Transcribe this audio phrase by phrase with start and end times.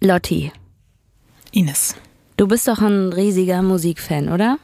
[0.00, 0.50] Lotti,
[1.52, 1.94] Ines.
[2.38, 4.58] du bist doch ein riesiger Musikfan, oder?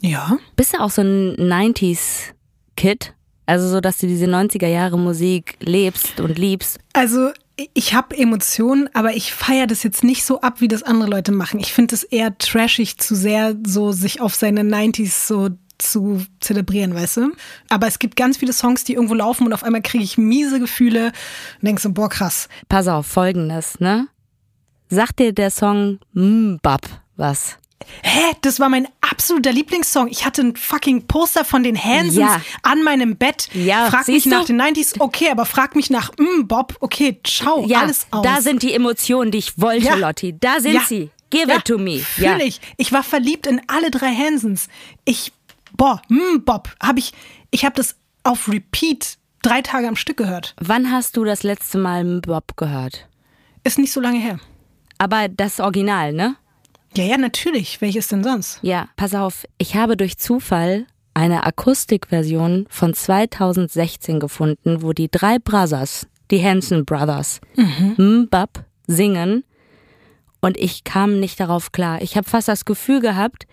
[0.00, 0.38] Ja.
[0.56, 3.14] Bist du auch so ein 90s-Kid?
[3.46, 6.78] Also so, dass du diese 90er Jahre Musik lebst und liebst.
[6.92, 7.30] Also
[7.74, 11.32] ich habe Emotionen, aber ich feiere das jetzt nicht so ab, wie das andere Leute
[11.32, 11.58] machen.
[11.60, 15.48] Ich finde es eher trashig, zu sehr so sich auf seine 90s so
[15.78, 17.32] zu zelebrieren, weißt du?
[17.68, 20.60] Aber es gibt ganz viele Songs, die irgendwo laufen und auf einmal kriege ich miese
[20.60, 21.12] Gefühle
[21.60, 22.48] und denk so, boah, krass.
[22.68, 24.08] Pass auf, folgendes, ne?
[24.90, 26.82] Sagt dir der Song Mbap
[27.16, 27.56] was?
[28.02, 30.08] Hä, das war mein absoluter Lieblingssong.
[30.08, 32.40] Ich hatte ein fucking Poster von den Hansons Ja.
[32.62, 33.48] an meinem Bett.
[33.54, 34.30] Ja, frag mich du?
[34.30, 38.22] nach den 90s, okay, aber frag mich nach, mm, Bob, okay, ciao, Ja, alles aus.
[38.24, 39.94] da sind die Emotionen, die ich wollte, Ja.
[39.94, 40.34] Lotti.
[40.38, 40.82] Da sind Ja.
[40.86, 41.10] sie.
[41.30, 41.98] Give it to me.
[41.98, 42.38] Fühl Ja.
[42.38, 42.60] ich.
[42.78, 44.68] Ich war verliebt in alle drei Hansons.
[45.04, 45.32] Ich,
[45.78, 47.12] boah, mm, Bob, habe ich,
[47.50, 50.54] ich habe das auf Repeat drei Tage am Stück gehört.
[50.60, 53.08] Wann hast du das letzte Mal Mbap gehört?
[53.64, 54.38] Ist nicht so lange her.
[54.98, 56.36] Aber das Original, ne?
[56.94, 57.80] Ja, ja, natürlich.
[57.80, 58.58] Welches denn sonst?
[58.62, 65.38] Ja, pass auf, ich habe durch Zufall eine Akustikversion von 2016 gefunden, wo die drei
[65.38, 67.40] Brothers, die Hanson Brothers,
[67.96, 69.44] Mbap singen
[70.40, 72.02] und ich kam nicht darauf klar.
[72.02, 73.46] Ich habe fast das Gefühl gehabt,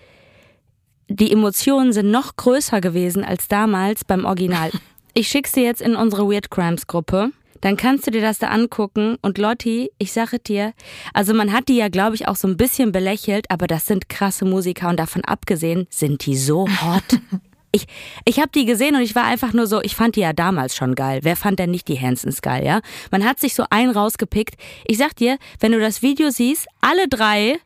[1.07, 4.71] die Emotionen sind noch größer gewesen als damals beim Original.
[5.17, 7.31] Ich schick's dir jetzt in unsere Weird Crimes Gruppe.
[7.61, 9.17] Dann kannst du dir das da angucken.
[9.21, 10.73] Und Lotti, ich sage dir,
[11.13, 14.09] also man hat die ja, glaube ich, auch so ein bisschen belächelt, aber das sind
[14.09, 17.19] krasse Musiker und davon abgesehen sind die so hot.
[17.71, 17.87] Ich,
[18.23, 20.77] ich habe die gesehen und ich war einfach nur so, ich fand die ja damals
[20.77, 21.19] schon geil.
[21.23, 22.79] Wer fand denn nicht die Hansons geil, ja?
[23.11, 24.55] Man hat sich so einen rausgepickt.
[24.85, 27.57] Ich sag dir, wenn du das Video siehst, alle drei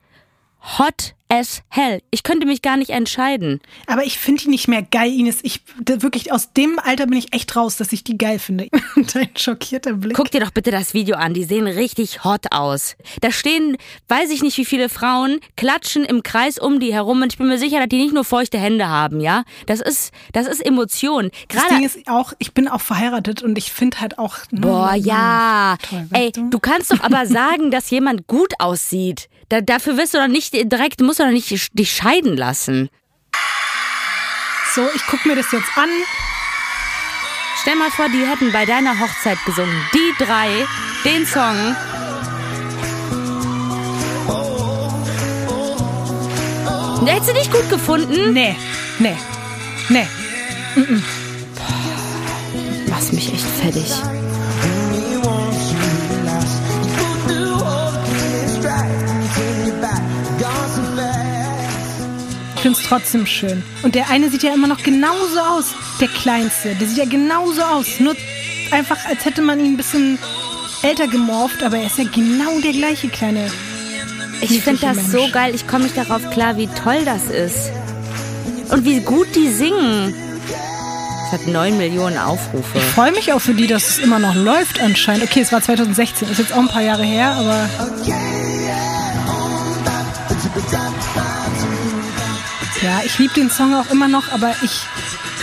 [0.80, 2.02] hot as hell.
[2.10, 3.62] Ich könnte mich gar nicht entscheiden.
[3.86, 5.40] Aber ich finde die nicht mehr geil, Ines.
[5.44, 8.68] Ich, wirklich, aus dem Alter bin ich echt raus, dass ich die geil finde.
[9.14, 10.18] Dein schockierter Blick.
[10.18, 12.96] Guck dir doch bitte das Video an, die sehen richtig hot aus.
[13.22, 17.32] Da stehen, weiß ich nicht wie viele Frauen, klatschen im Kreis um die herum und
[17.32, 19.44] ich bin mir sicher, dass die nicht nur feuchte Hände haben, ja?
[19.68, 21.30] Das ist, das ist Emotion.
[21.48, 24.38] Das Gerade Ding ist auch, ich bin auch verheiratet und ich finde halt auch.
[24.52, 25.78] Boah, ja.
[25.88, 26.50] Toll, Ey, du?
[26.50, 29.30] du kannst doch aber sagen, dass jemand gut aussieht.
[29.50, 32.90] Da, dafür wirst du doch nicht direkt, musst du doch nicht dich scheiden lassen.
[34.76, 35.90] So, ich gucke mir das jetzt an.
[37.62, 39.76] Stell mal vor, die hätten bei deiner Hochzeit gesungen.
[39.94, 40.68] Die drei,
[41.04, 41.76] den Song.
[47.06, 48.34] Der hättest du nicht gut gefunden?
[48.34, 48.56] Nee,
[49.00, 49.18] nee,
[49.90, 50.08] nee.
[52.88, 53.92] Machst mich echt fertig.
[62.72, 63.64] Es trotzdem schön.
[63.84, 65.76] Und der eine sieht ja immer noch genauso aus.
[66.00, 66.76] Der kleinste.
[66.76, 68.00] Der sieht ja genauso aus.
[68.00, 68.16] Nur
[68.72, 70.20] einfach, als hätte man ihn ein bisschen
[70.82, 73.52] älter gemorpht, aber er ist ja genau der gleiche kleine.
[74.42, 75.12] Ich finde das Mensch.
[75.12, 75.54] so geil.
[75.54, 77.72] Ich komme nicht darauf klar, wie toll das ist.
[78.70, 80.14] Und wie gut die singen.
[81.26, 82.78] Es hat 9 Millionen Aufrufe.
[82.78, 85.24] Ich freue mich auch für die, dass es immer noch läuft anscheinend.
[85.24, 87.70] Okay, es war 2016, ist jetzt auch ein paar Jahre her, aber.
[92.82, 94.82] Ja, ich liebe den Song auch immer noch, aber ich.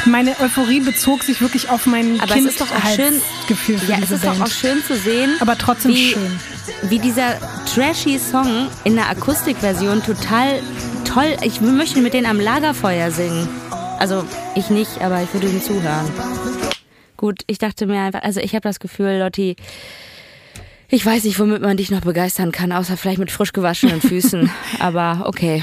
[0.04, 3.20] Meine Euphorie bezog sich wirklich auf mein Aber es ist doch auch schön.
[3.48, 4.42] Gefühl Ja, es ist doch Band.
[4.44, 5.30] auch schön zu sehen.
[5.40, 6.40] Aber trotzdem wie, schön.
[6.82, 7.34] Wie dieser
[7.74, 10.62] trashy Song in der Akustikversion total
[11.04, 11.36] toll.
[11.42, 13.48] Ich möchte mit denen am Lagerfeuer singen.
[13.98, 16.08] Also ich nicht, aber ich würde ihnen zuhören.
[17.16, 19.56] Gut, ich dachte mir einfach, also ich habe das Gefühl, Lotti,
[20.88, 24.50] ich weiß nicht, womit man dich noch begeistern kann, außer vielleicht mit frisch gewaschenen Füßen.
[24.78, 25.62] aber okay.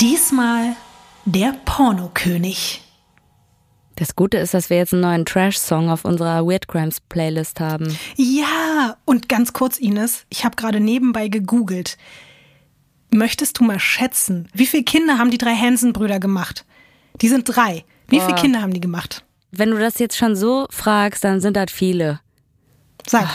[0.00, 0.76] Diesmal
[1.24, 2.82] der Pornokönig.
[3.94, 7.96] Das Gute ist, dass wir jetzt einen neuen Trash-Song auf unserer Weird Crimes Playlist haben.
[8.16, 11.96] Ja, und ganz kurz, Ines, ich habe gerade nebenbei gegoogelt.
[13.10, 16.66] Möchtest du mal schätzen, wie viele Kinder haben die drei Hansen-Brüder gemacht?
[17.22, 17.84] Die sind drei.
[18.08, 18.42] Wie viele Boah.
[18.42, 19.24] Kinder haben die gemacht?
[19.50, 22.20] Wenn du das jetzt schon so fragst, dann sind das viele.
[23.06, 23.28] Sag.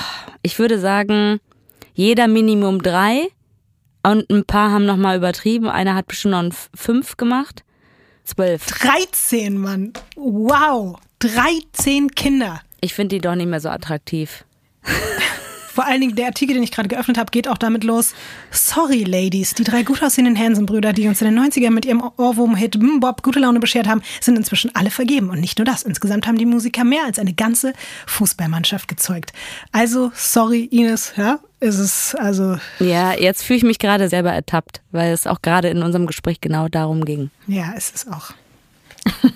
[0.43, 1.39] Ich würde sagen,
[1.95, 3.29] jeder Minimum drei
[4.03, 5.67] und ein paar haben nochmal übertrieben.
[5.69, 7.63] Einer hat bestimmt noch ein F- fünf gemacht.
[8.23, 8.65] Zwölf.
[8.67, 9.93] 13, Mann.
[10.15, 10.97] Wow.
[11.19, 12.61] 13 Kinder.
[12.81, 14.43] Ich finde die doch nicht mehr so attraktiv.
[15.73, 18.13] Vor allen Dingen der Artikel, den ich gerade geöffnet habe, geht auch damit los.
[18.51, 22.77] Sorry, Ladies, die drei gut aussehenden Hansen-Brüder, die uns in den 90ern mit ihrem Ohrwurm-Hit
[22.99, 25.29] Bob gute Laune beschert haben, sind inzwischen alle vergeben.
[25.29, 25.83] Und nicht nur das.
[25.83, 27.71] Insgesamt haben die Musiker mehr als eine ganze
[28.05, 29.31] Fußballmannschaft gezeugt.
[29.71, 32.57] Also, sorry, Ines, ja, ist es also.
[32.79, 36.41] Ja, jetzt fühle ich mich gerade selber ertappt, weil es auch gerade in unserem Gespräch
[36.41, 37.29] genau darum ging.
[37.47, 38.31] Ja, ist es auch.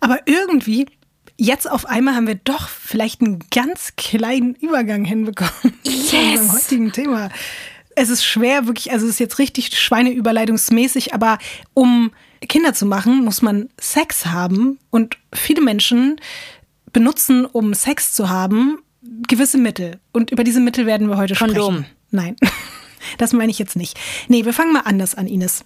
[0.00, 0.86] Aber irgendwie
[1.40, 6.06] jetzt auf einmal haben wir doch vielleicht einen ganz kleinen Übergang hinbekommen yes.
[6.10, 7.30] zu unserem heutigen Thema.
[7.96, 11.38] Es ist schwer, wirklich, also es ist jetzt richtig schweineüberleitungsmäßig, aber
[11.74, 12.12] um
[12.46, 16.20] Kinder zu machen, muss man Sex haben und viele Menschen
[16.92, 18.78] benutzen, um Sex zu haben,
[19.26, 19.98] gewisse Mittel.
[20.12, 21.78] Und über diese Mittel werden wir heute Kondom.
[21.78, 21.96] sprechen.
[22.10, 22.36] Nein.
[23.16, 23.98] Das meine ich jetzt nicht.
[24.28, 25.64] Nee, wir fangen mal anders an, Ines.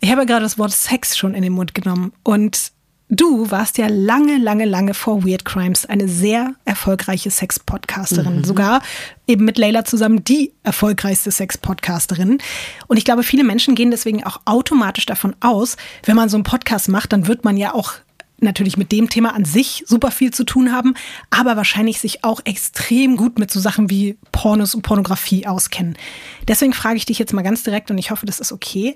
[0.00, 2.12] Ich habe ja gerade das Wort Sex schon in den Mund genommen.
[2.22, 2.70] Und
[3.08, 8.38] Du warst ja lange, lange, lange vor Weird Crimes eine sehr erfolgreiche Sex-Podcasterin.
[8.38, 8.44] Mhm.
[8.44, 8.82] Sogar
[9.28, 12.38] eben mit Leila zusammen die erfolgreichste Sex-Podcasterin.
[12.88, 16.42] Und ich glaube, viele Menschen gehen deswegen auch automatisch davon aus, wenn man so einen
[16.42, 17.94] Podcast macht, dann wird man ja auch
[18.38, 20.94] natürlich mit dem Thema an sich super viel zu tun haben,
[21.30, 25.96] aber wahrscheinlich sich auch extrem gut mit so Sachen wie Pornos und Pornografie auskennen.
[26.46, 28.94] Deswegen frage ich dich jetzt mal ganz direkt und ich hoffe, das ist okay.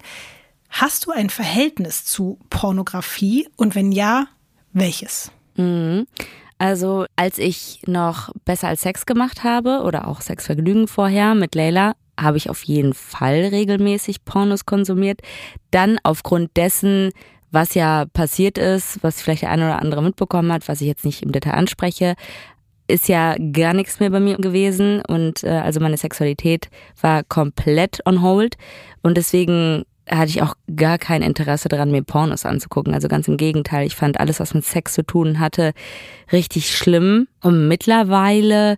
[0.70, 4.26] Hast du ein Verhältnis zu Pornografie und wenn ja,
[4.72, 5.32] welches?
[5.56, 6.06] Mhm.
[6.58, 11.94] Also als ich noch besser als Sex gemacht habe oder auch Sexvergnügen vorher mit Leila,
[12.18, 15.20] habe ich auf jeden Fall regelmäßig Pornos konsumiert.
[15.70, 17.10] Dann aufgrund dessen,
[17.50, 21.04] was ja passiert ist, was vielleicht der eine oder andere mitbekommen hat, was ich jetzt
[21.04, 22.14] nicht im Detail anspreche,
[22.86, 26.68] ist ja gar nichts mehr bei mir gewesen und äh, also meine Sexualität
[27.00, 28.56] war komplett on hold
[29.02, 32.94] und deswegen hatte ich auch gar kein Interesse daran, mir Pornos anzugucken.
[32.94, 35.72] Also ganz im Gegenteil, ich fand alles, was mit Sex zu tun hatte,
[36.32, 37.28] richtig schlimm.
[37.40, 38.76] Und mittlerweile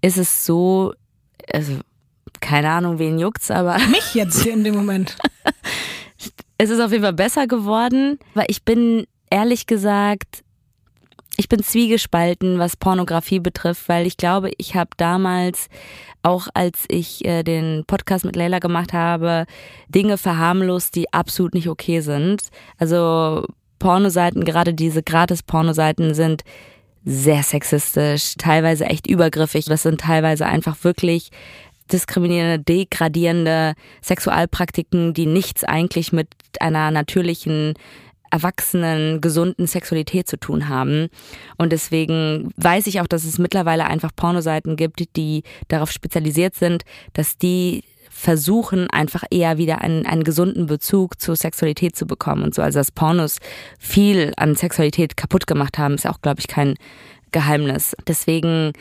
[0.00, 0.94] ist es so,
[1.52, 1.78] also
[2.40, 3.78] keine Ahnung, wen juckt's, aber.
[3.90, 5.16] Mich jetzt hier in dem Moment.
[6.58, 10.42] es ist auf jeden Fall besser geworden, weil ich bin ehrlich gesagt
[11.40, 15.68] ich bin zwiegespalten, was Pornografie betrifft, weil ich glaube, ich habe damals,
[16.22, 19.46] auch als ich äh, den Podcast mit Leila gemacht habe,
[19.88, 22.42] Dinge verharmlost, die absolut nicht okay sind.
[22.76, 23.46] Also
[23.78, 26.44] Pornoseiten, gerade diese Gratis-Pornoseiten sind
[27.06, 29.64] sehr sexistisch, teilweise echt übergriffig.
[29.64, 31.30] Das sind teilweise einfach wirklich
[31.90, 33.72] diskriminierende, degradierende
[34.02, 36.28] Sexualpraktiken, die nichts eigentlich mit
[36.60, 37.72] einer natürlichen
[38.30, 41.08] erwachsenen, gesunden Sexualität zu tun haben.
[41.56, 46.84] Und deswegen weiß ich auch, dass es mittlerweile einfach Pornoseiten gibt, die darauf spezialisiert sind,
[47.12, 52.54] dass die versuchen, einfach eher wieder einen, einen gesunden Bezug zur Sexualität zu bekommen und
[52.54, 52.60] so.
[52.60, 53.38] Also dass Pornos
[53.78, 56.74] viel an Sexualität kaputt gemacht haben, ist auch, glaube ich, kein
[57.32, 57.96] Geheimnis.
[58.06, 58.72] Deswegen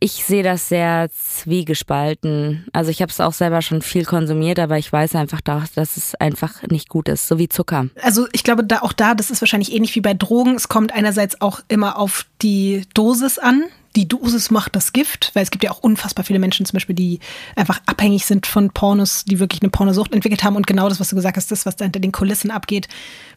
[0.00, 2.66] ich sehe das sehr zwiegespalten.
[2.72, 6.14] Also ich habe es auch selber schon viel konsumiert, aber ich weiß einfach, dass es
[6.16, 7.86] einfach nicht gut ist, so wie Zucker.
[8.02, 10.54] Also ich glaube, da auch da, das ist wahrscheinlich ähnlich wie bei Drogen.
[10.54, 13.64] Es kommt einerseits auch immer auf die Dosis an.
[13.96, 16.94] Die Dosis macht das Gift, weil es gibt ja auch unfassbar viele Menschen zum Beispiel,
[16.94, 17.18] die
[17.54, 20.54] einfach abhängig sind von Pornos, die wirklich eine Pornosucht entwickelt haben.
[20.54, 22.88] Und genau das, was du gesagt hast, das, was da hinter den Kulissen abgeht,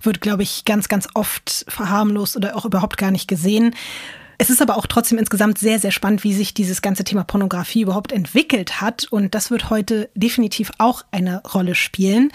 [0.02, 3.74] wird, glaube ich, ganz, ganz oft verharmlost oder auch überhaupt gar nicht gesehen.
[4.42, 7.82] Es ist aber auch trotzdem insgesamt sehr, sehr spannend, wie sich dieses ganze Thema Pornografie
[7.82, 9.06] überhaupt entwickelt hat.
[9.12, 12.32] Und das wird heute definitiv auch eine Rolle spielen.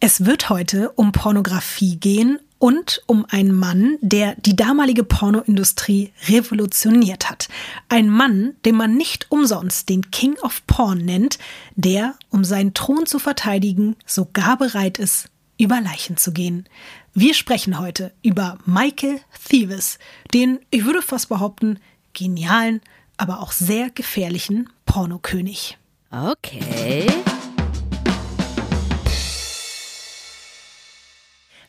[0.00, 7.28] Es wird heute um Pornografie gehen und um einen Mann, der die damalige Pornoindustrie revolutioniert
[7.28, 7.48] hat.
[7.90, 11.38] Ein Mann, den man nicht umsonst den King of Porn nennt,
[11.76, 16.68] der, um seinen Thron zu verteidigen, sogar bereit ist, über Leichen zu gehen.
[17.12, 19.98] Wir sprechen heute über Michael Thieves,
[20.32, 21.78] den, ich würde fast behaupten,
[22.12, 22.80] genialen,
[23.16, 25.78] aber auch sehr gefährlichen Pornokönig.
[26.10, 27.06] Okay.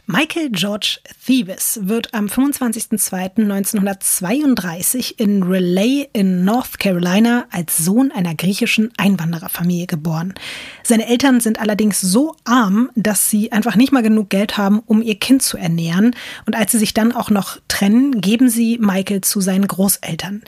[0.07, 8.93] Michael George Thebes wird am 25.02.1932 in Raleigh in North Carolina als Sohn einer griechischen
[8.97, 10.35] Einwandererfamilie geboren.
[10.83, 15.01] Seine Eltern sind allerdings so arm, dass sie einfach nicht mal genug Geld haben, um
[15.01, 16.15] ihr Kind zu ernähren.
[16.45, 20.43] Und als sie sich dann auch noch trennen, geben sie Michael zu seinen Großeltern.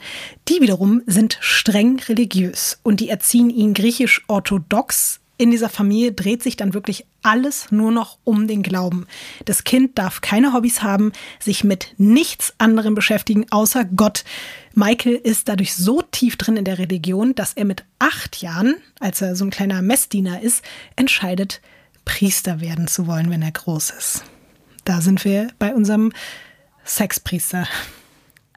[0.49, 6.57] Die wiederum sind streng religiös und die erziehen ihn griechisch-orthodox in dieser Familie dreht sich
[6.57, 9.05] dann wirklich alles nur noch um den Glauben.
[9.45, 14.23] Das Kind darf keine Hobbys haben, sich mit nichts anderem beschäftigen außer Gott.
[14.73, 19.21] Michael ist dadurch so tief drin in der Religion, dass er mit acht Jahren, als
[19.21, 20.63] er so ein kleiner Messdiener ist,
[20.95, 21.61] entscheidet,
[22.05, 24.23] Priester werden zu wollen, wenn er groß ist.
[24.85, 26.13] da sind wir bei unserem
[26.85, 27.67] Sexpriester.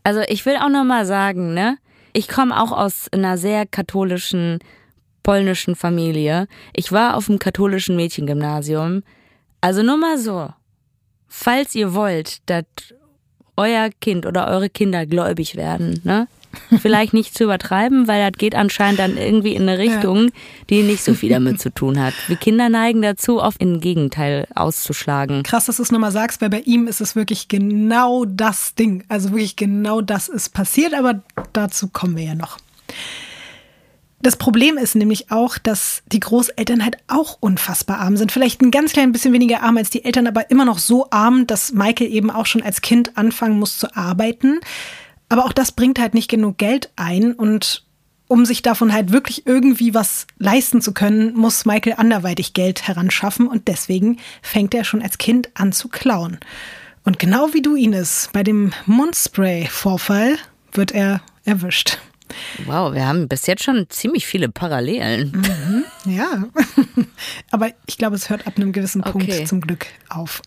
[0.05, 1.77] Also ich will auch noch mal sagen, ne?
[2.13, 4.61] Ich komme auch aus einer sehr katholischen
[5.23, 6.49] polnischen Familie.
[6.73, 9.03] Ich war auf dem katholischen Mädchengymnasium.
[9.61, 10.51] Also nur mal so.
[11.29, 12.65] Falls ihr wollt, dass
[13.57, 16.27] euer Kind oder eure Kinder gläubig werden, ne?
[16.81, 20.31] Vielleicht nicht zu übertreiben, weil das geht anscheinend dann irgendwie in eine Richtung, ja.
[20.69, 22.13] die nicht so viel damit zu tun hat.
[22.27, 25.45] Wir Kinder neigen dazu, oft im Gegenteil auszuschlagen.
[25.45, 29.05] Krass, dass du es nochmal sagst, weil bei ihm ist es wirklich genau das Ding.
[29.09, 31.23] Also wirklich genau das ist passiert, aber
[31.53, 32.59] dazu kommen wir ja noch.
[34.23, 38.33] Das Problem ist nämlich auch, dass die Großeltern halt auch unfassbar arm sind.
[38.33, 41.47] Vielleicht ein ganz klein bisschen weniger arm als die Eltern, aber immer noch so arm,
[41.47, 44.61] dass Michael eben auch schon als Kind anfangen muss zu arbeiten.
[45.31, 47.85] Aber auch das bringt halt nicht genug Geld ein und
[48.29, 53.49] um sich davon halt wirklich irgendwie was leisten zu können, muss Michael anderweitig Geld heranschaffen
[53.49, 56.39] und deswegen fängt er schon als Kind an zu klauen.
[57.05, 60.37] Und genau wie du, Ines, bei dem Mundspray-Vorfall
[60.73, 61.99] wird er erwischt.
[62.65, 65.33] Wow, wir haben bis jetzt schon ziemlich viele Parallelen.
[65.33, 66.45] Mhm, ja,
[67.51, 69.45] aber ich glaube, es hört ab einem gewissen Punkt okay.
[69.45, 70.43] zum Glück auf.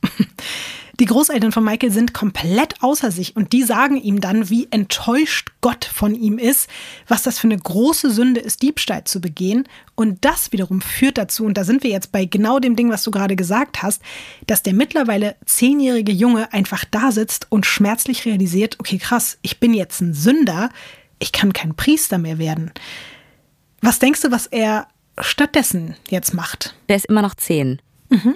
[0.99, 5.49] Die Großeltern von Michael sind komplett außer sich und die sagen ihm dann, wie enttäuscht
[5.59, 6.69] Gott von ihm ist,
[7.07, 9.67] was das für eine große Sünde ist, Diebstahl zu begehen.
[9.95, 13.01] Und das wiederum führt dazu, und da sind wir jetzt bei genau dem Ding, was
[13.01, 14.03] du gerade gesagt hast,
[14.45, 19.73] dass der mittlerweile zehnjährige Junge einfach da sitzt und schmerzlich realisiert, okay, krass, ich bin
[19.73, 20.69] jetzt ein Sünder,
[21.23, 22.71] ich kann kein Priester mehr werden.
[23.81, 24.87] Was denkst du, was er
[25.17, 26.75] stattdessen jetzt macht?
[26.89, 27.81] Der ist immer noch zehn.
[28.09, 28.35] Mhm.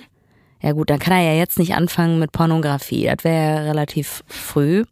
[0.62, 3.04] Ja gut, dann kann er ja jetzt nicht anfangen mit Pornografie.
[3.04, 4.86] Das wäre ja relativ früh.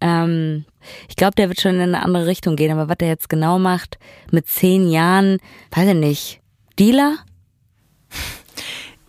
[0.00, 0.64] Ähm,
[1.08, 2.70] ich glaube, der wird schon in eine andere Richtung gehen.
[2.70, 3.98] Aber was er jetzt genau macht
[4.30, 5.38] mit zehn Jahren,
[5.72, 6.40] weiß ich nicht.
[6.78, 7.16] Dealer?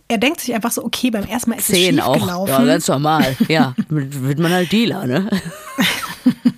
[0.08, 2.50] Er denkt sich einfach so, okay, beim ersten Mal ist Zehn es schief gelaufen.
[2.50, 3.36] Ja, ganz normal.
[3.48, 5.30] Ja, wird man halt Dealer, ne?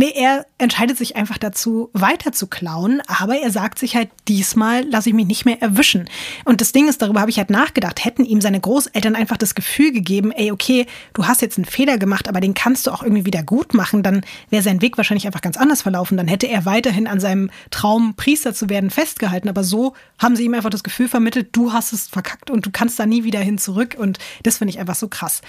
[0.00, 4.88] Nee, er entscheidet sich einfach dazu, weiter zu klauen, aber er sagt sich halt, diesmal
[4.88, 6.08] lasse ich mich nicht mehr erwischen.
[6.44, 9.56] Und das Ding ist, darüber habe ich halt nachgedacht, hätten ihm seine Großeltern einfach das
[9.56, 13.02] Gefühl gegeben, ey, okay, du hast jetzt einen Fehler gemacht, aber den kannst du auch
[13.02, 16.16] irgendwie wieder gut machen, dann wäre sein Weg wahrscheinlich einfach ganz anders verlaufen.
[16.16, 19.48] Dann hätte er weiterhin an seinem Traum, Priester zu werden, festgehalten.
[19.48, 22.70] Aber so haben sie ihm einfach das Gefühl vermittelt, du hast es verkackt und du
[22.70, 23.96] kannst da nie wieder hin zurück.
[23.98, 25.42] Und das finde ich einfach so krass.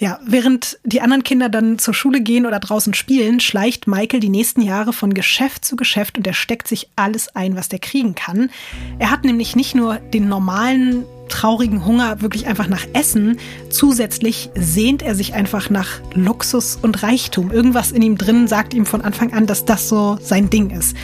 [0.00, 4.28] Ja, während die anderen Kinder dann zur Schule gehen oder draußen spielen, schleicht Michael die
[4.28, 8.14] nächsten Jahre von Geschäft zu Geschäft und er steckt sich alles ein, was der kriegen
[8.14, 8.50] kann.
[8.98, 13.38] Er hat nämlich nicht nur den normalen traurigen Hunger wirklich einfach nach Essen.
[13.70, 17.50] Zusätzlich sehnt er sich einfach nach Luxus und Reichtum.
[17.50, 20.96] Irgendwas in ihm drin sagt ihm von Anfang an, dass das so sein Ding ist.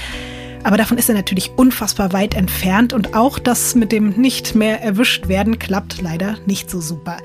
[0.62, 4.82] Aber davon ist er natürlich unfassbar weit entfernt und auch das mit dem nicht mehr
[4.82, 7.16] erwischt werden klappt leider nicht so super.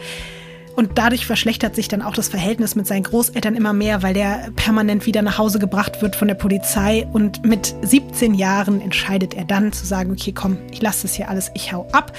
[0.76, 4.50] Und dadurch verschlechtert sich dann auch das Verhältnis mit seinen Großeltern immer mehr, weil der
[4.56, 7.08] permanent wieder nach Hause gebracht wird von der Polizei.
[7.14, 11.30] Und mit 17 Jahren entscheidet er dann zu sagen, okay, komm, ich lasse das hier
[11.30, 12.12] alles, ich hau ab.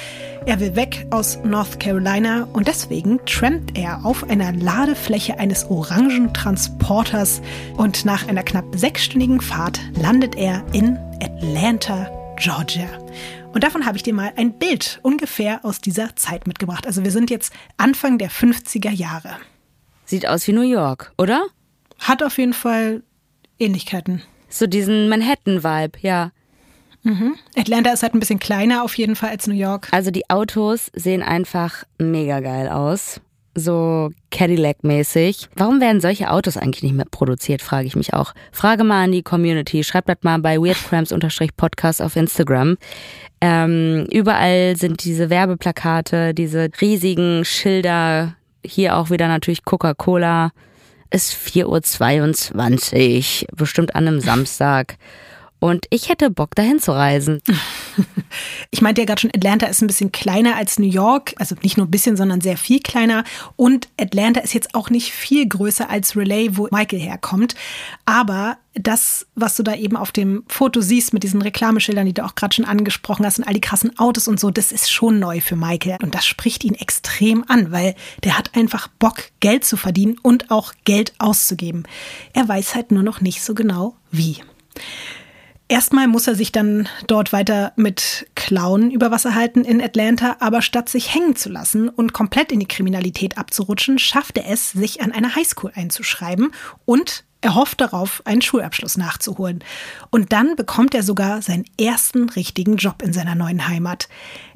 [0.46, 7.42] Er will weg aus North Carolina und deswegen trampt er auf einer Ladefläche eines Orangentransporters
[7.76, 12.86] und nach einer knapp sechsstündigen Fahrt landet er in Atlanta, Georgia.
[13.56, 16.86] Und davon habe ich dir mal ein Bild ungefähr aus dieser Zeit mitgebracht.
[16.86, 19.38] Also wir sind jetzt Anfang der 50er Jahre.
[20.04, 21.46] Sieht aus wie New York, oder?
[21.98, 23.02] Hat auf jeden Fall
[23.58, 24.20] Ähnlichkeiten.
[24.50, 26.32] So diesen Manhattan-Vibe, ja.
[27.02, 27.36] Mhm.
[27.56, 29.88] Atlanta ist halt ein bisschen kleiner auf jeden Fall als New York.
[29.90, 33.22] Also die Autos sehen einfach mega geil aus
[33.56, 35.48] so Cadillac-mäßig.
[35.56, 38.32] Warum werden solche Autos eigentlich nicht mehr produziert, frage ich mich auch.
[38.52, 39.82] Frage mal an die Community.
[39.82, 42.76] Schreibt das mal bei weirdcrams-podcast auf Instagram.
[43.40, 48.34] Ähm, überall sind diese Werbeplakate, diese riesigen Schilder.
[48.64, 50.52] Hier auch wieder natürlich Coca-Cola.
[51.10, 54.96] Ist 4.22 Uhr, bestimmt an einem Samstag.
[55.58, 57.40] Und ich hätte Bock, dahin zu reisen.
[58.70, 61.34] Ich meinte ja gerade schon, Atlanta ist ein bisschen kleiner als New York.
[61.38, 63.25] Also nicht nur ein bisschen, sondern sehr viel kleiner.
[63.54, 67.54] Und Atlanta ist jetzt auch nicht viel größer als Relay, wo Michael herkommt.
[68.04, 72.25] Aber das, was du da eben auf dem Foto siehst mit diesen Reklameschildern, die du
[72.25, 75.18] auch gerade schon angesprochen hast und all die krassen Autos und so, das ist schon
[75.18, 75.96] neu für Michael.
[76.02, 77.94] Und das spricht ihn extrem an, weil
[78.25, 81.84] der hat einfach Bock, Geld zu verdienen und auch Geld auszugeben.
[82.34, 84.36] Er weiß halt nur noch nicht so genau, wie.
[85.68, 90.62] Erstmal muss er sich dann dort weiter mit Clown über Wasser halten in Atlanta, aber
[90.62, 95.02] statt sich hängen zu lassen und komplett in die Kriminalität abzurutschen, schafft er es, sich
[95.02, 96.52] an eine Highschool einzuschreiben
[96.85, 99.62] und Er hofft darauf, einen Schulabschluss nachzuholen.
[100.11, 104.08] Und dann bekommt er sogar seinen ersten richtigen Job in seiner neuen Heimat.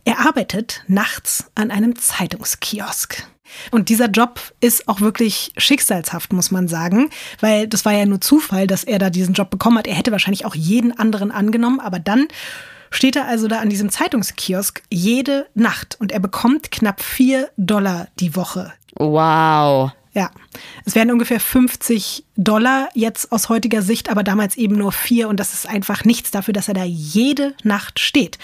[0.05, 3.30] Er arbeitet nachts an einem Zeitungskiosk.
[3.71, 8.21] Und dieser Job ist auch wirklich schicksalshaft, muss man sagen, weil das war ja nur
[8.21, 9.87] Zufall, dass er da diesen Job bekommen hat.
[9.87, 12.29] Er hätte wahrscheinlich auch jeden anderen angenommen, aber dann
[12.91, 18.09] steht er also da an diesem Zeitungskiosk jede Nacht und er bekommt knapp vier Dollar
[18.19, 18.73] die Woche.
[18.97, 19.93] Wow.
[20.13, 20.31] Ja,
[20.85, 25.39] es wären ungefähr 50 Dollar jetzt aus heutiger Sicht, aber damals eben nur vier und
[25.39, 28.39] das ist einfach nichts dafür, dass er da jede Nacht steht.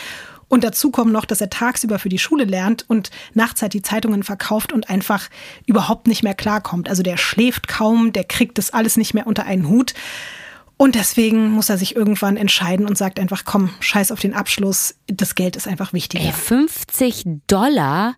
[0.48, 3.82] Und dazu kommt noch, dass er tagsüber für die Schule lernt und nachts halt die
[3.82, 5.28] Zeitungen verkauft und einfach
[5.66, 6.88] überhaupt nicht mehr klarkommt.
[6.88, 9.94] Also der schläft kaum, der kriegt das alles nicht mehr unter einen Hut.
[10.76, 14.94] Und deswegen muss er sich irgendwann entscheiden und sagt einfach, komm, scheiß auf den Abschluss,
[15.06, 16.24] das Geld ist einfach wichtiger.
[16.24, 18.14] Ey, 50 Dollar?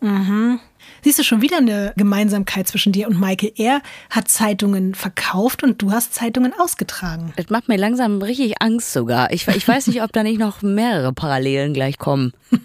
[0.00, 0.60] Mhm.
[1.04, 3.52] Siehst du schon wieder eine Gemeinsamkeit zwischen dir und Michael?
[3.56, 7.34] Er hat Zeitungen verkauft und du hast Zeitungen ausgetragen.
[7.36, 9.30] Das macht mir langsam richtig Angst sogar.
[9.30, 12.32] Ich, ich weiß nicht, ob da nicht noch mehrere Parallelen gleich kommen.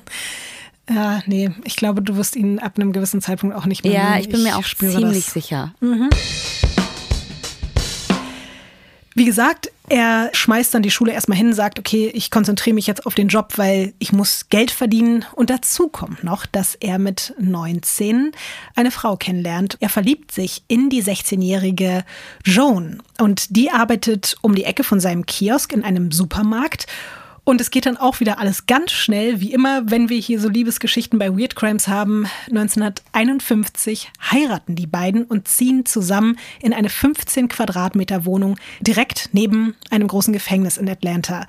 [0.91, 3.93] Ja, nee, ich glaube, du wirst ihn ab einem gewissen Zeitpunkt auch nicht mehr.
[3.93, 5.33] Ja, ich bin mir auch ziemlich das.
[5.33, 5.71] sicher.
[5.81, 6.09] Mhm.
[9.15, 13.07] Wie gesagt, er schmeißt dann die Schule erstmal hin, sagt, okay, ich konzentriere mich jetzt
[13.07, 15.25] auf den Job, weil ich muss Geld verdienen.
[15.33, 18.31] Und dazu kommt noch, dass er mit 19
[18.75, 19.77] eine Frau kennenlernt.
[19.79, 22.05] Er verliebt sich in die 16-jährige
[22.45, 23.01] Joan.
[23.17, 26.85] Und die arbeitet um die Ecke von seinem Kiosk in einem Supermarkt.
[27.43, 30.49] Und es geht dann auch wieder alles ganz schnell, wie immer, wenn wir hier so
[30.49, 32.27] Liebesgeschichten bei Weird Crimes haben.
[32.47, 40.07] 1951 heiraten die beiden und ziehen zusammen in eine 15 Quadratmeter Wohnung direkt neben einem
[40.07, 41.47] großen Gefängnis in Atlanta.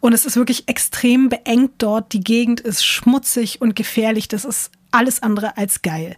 [0.00, 2.12] Und es ist wirklich extrem beengt dort.
[2.12, 4.28] Die Gegend ist schmutzig und gefährlich.
[4.28, 6.16] Das ist alles andere als geil.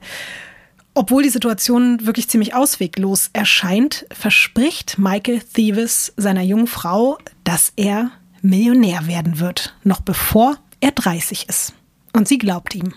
[0.94, 8.10] Obwohl die Situation wirklich ziemlich ausweglos erscheint, verspricht Michael Thieves seiner jungen Frau, dass er
[8.42, 11.74] Millionär werden wird, noch bevor er 30 ist.
[12.12, 12.94] Und sie glaubt ihm.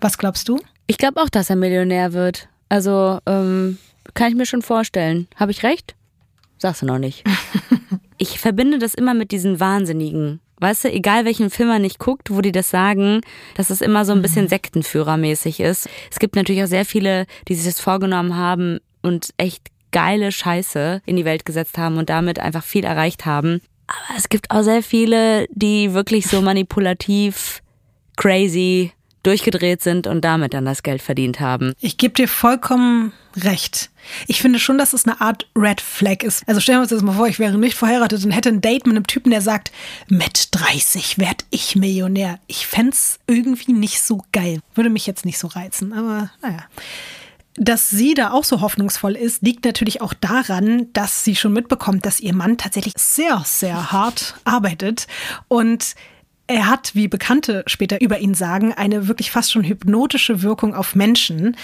[0.00, 0.60] Was glaubst du?
[0.86, 2.48] Ich glaube auch, dass er Millionär wird.
[2.68, 3.78] Also, ähm,
[4.14, 5.28] kann ich mir schon vorstellen.
[5.36, 5.94] Habe ich recht?
[6.58, 7.24] Sagst du noch nicht.
[8.18, 10.40] ich verbinde das immer mit diesen Wahnsinnigen.
[10.58, 13.20] Weißt du, egal welchen Film man nicht guckt, wo die das sagen,
[13.56, 14.50] dass es immer so ein bisschen mhm.
[14.50, 15.88] Sektenführermäßig ist.
[16.10, 21.02] Es gibt natürlich auch sehr viele, die sich das vorgenommen haben und echt geile Scheiße
[21.04, 23.60] in die Welt gesetzt haben und damit einfach viel erreicht haben.
[24.08, 27.62] Aber es gibt auch sehr viele, die wirklich so manipulativ,
[28.16, 31.74] crazy durchgedreht sind und damit dann das Geld verdient haben.
[31.80, 33.90] Ich gebe dir vollkommen recht.
[34.26, 36.42] Ich finde schon, dass es eine Art Red Flag ist.
[36.48, 38.86] Also stellen wir uns das mal vor, ich wäre nicht verheiratet und hätte ein Date
[38.86, 39.70] mit einem Typen, der sagt,
[40.08, 42.40] mit 30 werd ich Millionär.
[42.48, 44.60] Ich fände es irgendwie nicht so geil.
[44.74, 46.64] Würde mich jetzt nicht so reizen, aber naja.
[47.56, 52.06] Dass sie da auch so hoffnungsvoll ist, liegt natürlich auch daran, dass sie schon mitbekommt,
[52.06, 55.06] dass ihr Mann tatsächlich sehr, sehr hart arbeitet
[55.48, 55.94] und
[56.46, 60.94] er hat, wie Bekannte später über ihn sagen, eine wirklich fast schon hypnotische Wirkung auf
[60.94, 61.56] Menschen.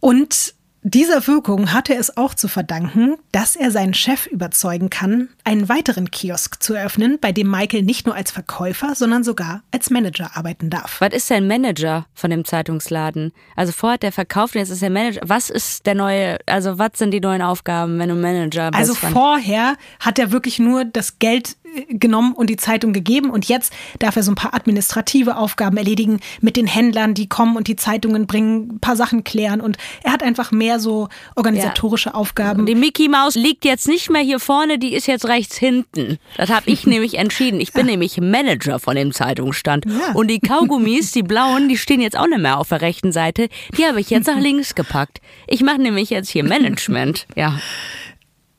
[0.00, 0.54] Und
[0.88, 6.12] dieser Wirkung hatte es auch zu verdanken, dass er seinen Chef überzeugen kann, einen weiteren
[6.12, 10.70] Kiosk zu eröffnen, bei dem Michael nicht nur als Verkäufer, sondern sogar als Manager arbeiten
[10.70, 11.00] darf.
[11.00, 13.32] Was ist denn Manager von dem Zeitungsladen?
[13.56, 15.22] Also vorher hat er verkauft und jetzt ist er Manager.
[15.24, 18.78] Was ist der neue, also was sind die neuen Aufgaben, wenn du Manager bist?
[18.78, 21.56] Also vorher hat er wirklich nur das Geld
[21.88, 26.20] genommen und die Zeitung gegeben und jetzt darf er so ein paar administrative Aufgaben erledigen
[26.40, 30.12] mit den Händlern, die kommen und die Zeitungen bringen, ein paar Sachen klären und er
[30.12, 32.14] hat einfach mehr so organisatorische ja.
[32.14, 32.66] Aufgaben.
[32.66, 36.18] Die Mickey Maus liegt jetzt nicht mehr hier vorne, die ist jetzt rechts hinten.
[36.36, 37.60] Das habe ich nämlich entschieden.
[37.60, 37.92] Ich bin ja.
[37.92, 40.12] nämlich Manager von dem Zeitungsstand ja.
[40.14, 43.48] und die Kaugummis, die blauen, die stehen jetzt auch nicht mehr auf der rechten Seite.
[43.76, 45.20] Die habe ich jetzt nach links gepackt.
[45.46, 47.26] Ich mache nämlich jetzt hier Management.
[47.34, 47.58] Ja.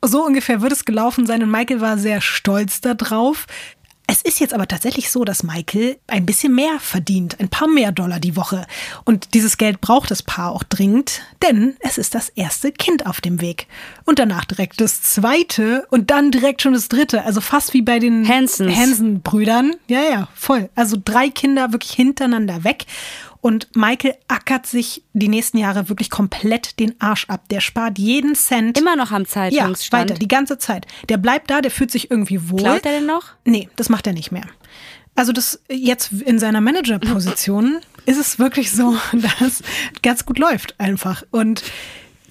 [0.04, 3.48] So ungefähr wird es gelaufen sein und Michael war sehr stolz darauf.
[4.10, 7.92] Es ist jetzt aber tatsächlich so, dass Michael ein bisschen mehr verdient, ein paar mehr
[7.92, 8.66] Dollar die Woche.
[9.04, 13.20] Und dieses Geld braucht das Paar auch dringend, denn es ist das erste Kind auf
[13.20, 13.68] dem Weg.
[14.06, 17.26] Und danach direkt das zweite und dann direkt schon das dritte.
[17.26, 19.76] Also fast wie bei den Hansen-Brüdern.
[19.90, 20.70] Ja, ja, voll.
[20.74, 22.86] Also drei Kinder wirklich hintereinander weg.
[23.42, 27.48] Und Michael ackert sich die nächsten Jahre wirklich komplett den Arsch ab.
[27.50, 28.78] Der spart jeden Cent.
[28.78, 30.10] Immer noch am Zeitungsstand?
[30.10, 30.88] Ja, weiter, die ganze Zeit.
[31.10, 32.62] Der bleibt da, der fühlt sich irgendwie wohl.
[32.62, 33.34] Klaut er denn noch?
[33.46, 34.46] Nee, das macht er nicht mehr.
[35.16, 38.96] Also das jetzt in seiner Managerposition ist es wirklich so,
[39.40, 39.64] dass
[40.04, 41.24] ganz gut läuft einfach.
[41.32, 41.64] Und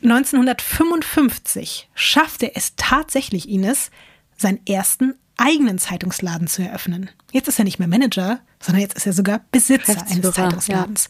[0.03, 3.91] 1955 schafft er es tatsächlich, Ines,
[4.37, 7.11] seinen ersten eigenen Zeitungsladen zu eröffnen.
[7.33, 11.09] Jetzt ist er nicht mehr Manager, sondern jetzt ist er sogar Besitzer eines Zeitungsladens.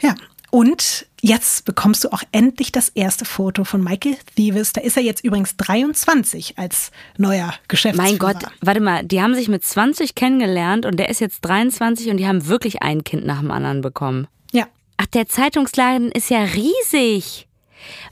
[0.00, 0.10] Ja.
[0.10, 0.14] ja.
[0.54, 4.74] Und jetzt bekommst du auch endlich das erste Foto von Michael Thieves.
[4.74, 8.06] Da ist er jetzt übrigens 23 als neuer Geschäftsführer.
[8.06, 12.10] Mein Gott, warte mal, die haben sich mit 20 kennengelernt und der ist jetzt 23
[12.10, 14.28] und die haben wirklich ein Kind nach dem anderen bekommen.
[14.52, 14.66] Ja.
[14.98, 17.48] Ach, der Zeitungsladen ist ja riesig.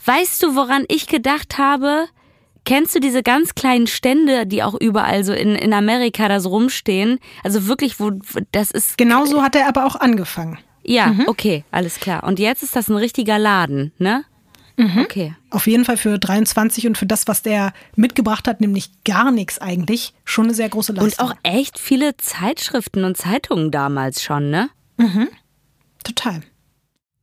[0.07, 2.07] Weißt du, woran ich gedacht habe?
[2.65, 6.51] Kennst du diese ganz kleinen Stände, die auch überall so in, in Amerika da so
[6.51, 7.19] rumstehen?
[7.43, 8.13] Also wirklich, wo
[8.53, 8.99] das ist.
[8.99, 10.59] Genauso hat er aber auch angefangen.
[10.83, 11.25] Ja, mhm.
[11.27, 12.25] okay, alles klar.
[12.25, 14.25] Und jetzt ist das ein richtiger Laden, ne?
[14.77, 14.99] Mhm.
[15.01, 15.35] Okay.
[15.51, 19.59] Auf jeden Fall für 23 und für das, was der mitgebracht hat, nämlich gar nichts
[19.59, 21.27] eigentlich, schon eine sehr große Leistung.
[21.27, 24.71] Und auch echt viele Zeitschriften und Zeitungen damals schon, ne?
[24.97, 25.29] Mhm.
[26.03, 26.41] Total.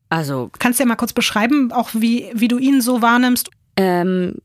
[0.10, 0.52] Also.
[0.60, 3.50] Kannst du ja mal kurz beschreiben, auch wie, wie du ihn so wahrnimmst?
[3.76, 4.36] Ähm,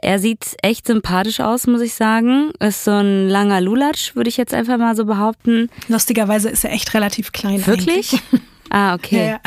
[0.00, 2.50] er sieht echt sympathisch aus, muss ich sagen.
[2.58, 5.70] Ist so ein langer Lulatsch, würde ich jetzt einfach mal so behaupten.
[5.88, 7.66] Lustigerweise ist er echt relativ klein.
[7.66, 8.20] Wirklich?
[8.74, 9.16] Ah, okay.
[9.16, 9.40] Ja, ja.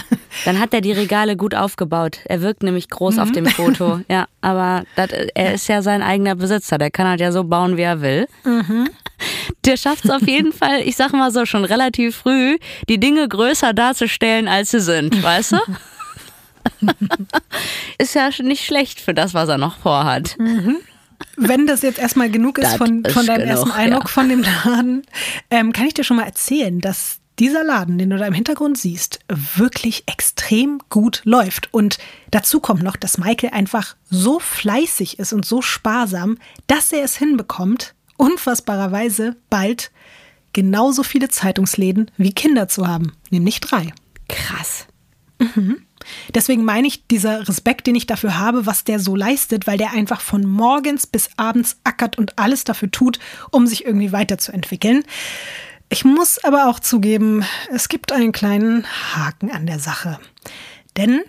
[0.46, 2.20] Dann hat er die Regale gut aufgebaut.
[2.26, 3.22] Er wirkt nämlich groß mhm.
[3.22, 4.02] auf dem Foto.
[4.08, 6.78] Ja, aber das, er ist ja sein eigener Besitzer.
[6.78, 8.28] Der kann halt ja so bauen, wie er will.
[8.44, 8.88] Mhm.
[9.66, 13.28] Der schafft es auf jeden Fall, ich sag mal so, schon relativ früh, die Dinge
[13.28, 15.58] größer darzustellen, als sie sind, weißt du?
[17.98, 20.38] ist ja nicht schlecht für das, was er noch vorhat.
[20.40, 20.78] Mhm.
[21.38, 24.10] Wenn das jetzt erstmal genug ist das von, von deinem genug, ersten Eindruck ja.
[24.10, 25.04] von dem Laden,
[25.50, 28.78] ähm, kann ich dir schon mal erzählen, dass dieser Laden, den du da im Hintergrund
[28.78, 29.20] siehst,
[29.56, 31.74] wirklich extrem gut läuft.
[31.74, 31.98] Und
[32.32, 37.18] dazu kommt noch, dass Michael einfach so fleißig ist und so sparsam, dass er es
[37.18, 39.92] hinbekommt, unfassbarerweise bald
[40.54, 43.94] genauso viele Zeitungsläden wie Kinder zu haben, nämlich drei.
[44.30, 44.88] Krass.
[45.40, 45.85] Mhm.
[46.34, 49.92] Deswegen meine ich, dieser Respekt, den ich dafür habe, was der so leistet, weil der
[49.92, 53.20] einfach von morgens bis abends ackert und alles dafür tut,
[53.52, 55.04] um sich irgendwie weiterzuentwickeln.
[55.90, 60.20] Ich muss aber auch zugeben, es gibt einen kleinen Haken an der Sache.
[60.98, 61.22] Denn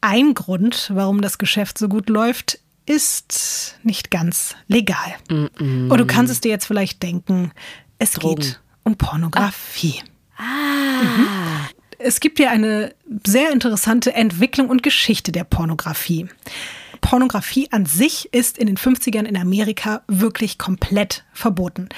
[0.00, 5.14] ein Grund, warum das Geschäft so gut läuft, ist nicht ganz legal.
[5.28, 5.90] Mm -mm.
[5.90, 7.52] Und du kannst es dir jetzt vielleicht denken,
[7.98, 8.40] es Drogen.
[8.40, 10.02] geht um Pornografie.
[10.36, 10.42] Ah.
[10.42, 11.02] ah.
[11.02, 11.81] Mhm.
[12.04, 16.26] Es gibt ja eine sehr interessante Entwicklung und Geschichte der Pornografie.
[17.00, 21.88] Pornografie an sich ist in den 50ern in Amerika wirklich komplett verboten.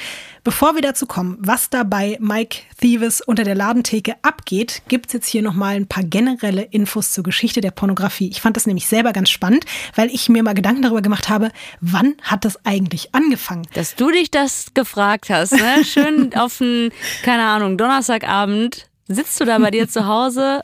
[0.43, 5.12] Bevor wir dazu kommen, was da bei Mike Thieves unter der Ladentheke abgeht, gibt es
[5.12, 8.29] jetzt hier nochmal ein paar generelle Infos zur Geschichte der Pornografie.
[8.29, 11.51] Ich fand das nämlich selber ganz spannend, weil ich mir mal Gedanken darüber gemacht habe,
[11.81, 13.67] wann hat das eigentlich angefangen?
[13.75, 15.85] Dass du dich das gefragt hast, ne?
[15.85, 16.90] Schön auf einen,
[17.23, 20.62] keine Ahnung, Donnerstagabend sitzt du da bei dir zu Hause,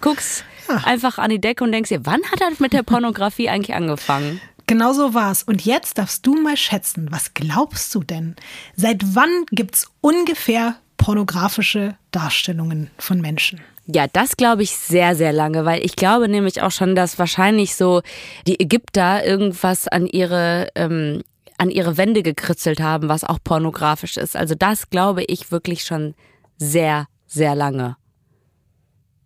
[0.00, 0.84] guckst Ach.
[0.84, 4.40] einfach an die Decke und denkst dir, wann hat das mit der Pornografie eigentlich angefangen?
[4.66, 5.42] Genau so war's.
[5.42, 8.36] Und jetzt darfst du mal schätzen, was glaubst du denn?
[8.76, 13.60] Seit wann gibt's ungefähr pornografische Darstellungen von Menschen?
[13.86, 17.74] Ja, das glaube ich sehr, sehr lange, weil ich glaube nämlich auch schon, dass wahrscheinlich
[17.74, 18.02] so
[18.46, 21.22] die Ägypter irgendwas an ihre ähm,
[21.56, 24.36] an ihre Wände gekritzelt haben, was auch pornografisch ist.
[24.36, 26.14] Also das glaube ich wirklich schon
[26.58, 27.96] sehr, sehr lange.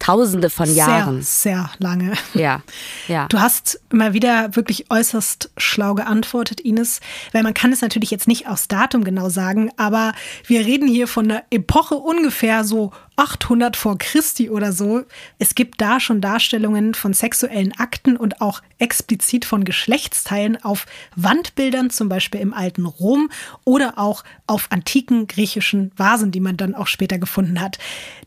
[0.03, 1.23] Tausende von Jahren.
[1.23, 2.15] Sehr, sehr lange.
[2.35, 2.63] Ja,
[3.07, 3.29] ja.
[3.29, 8.27] Du hast mal wieder wirklich äußerst schlau geantwortet, Ines, weil man kann es natürlich jetzt
[8.27, 10.13] nicht aufs Datum genau sagen, aber
[10.45, 12.91] wir reden hier von einer Epoche ungefähr so
[13.23, 15.05] 800 vor Christi oder so.
[15.39, 21.91] Es gibt da schon Darstellungen von sexuellen Akten und auch explizit von Geschlechtsteilen auf Wandbildern,
[21.91, 23.31] zum Beispiel im alten Rom
[23.63, 27.79] oder auch auf antiken griechischen Vasen, die man dann auch später gefunden hat.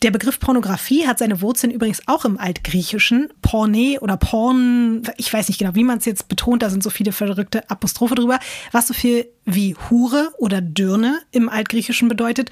[0.02, 3.28] Der Begriff Pornografie hat seine Wurzeln übrigens auch im Altgriechischen.
[3.42, 6.90] Porne oder Porn, ich weiß nicht genau, wie man es jetzt betont, da sind so
[6.90, 8.40] viele verrückte Apostrophe drüber,
[8.72, 12.50] was so viel wie Hure oder Dirne im Altgriechischen bedeutet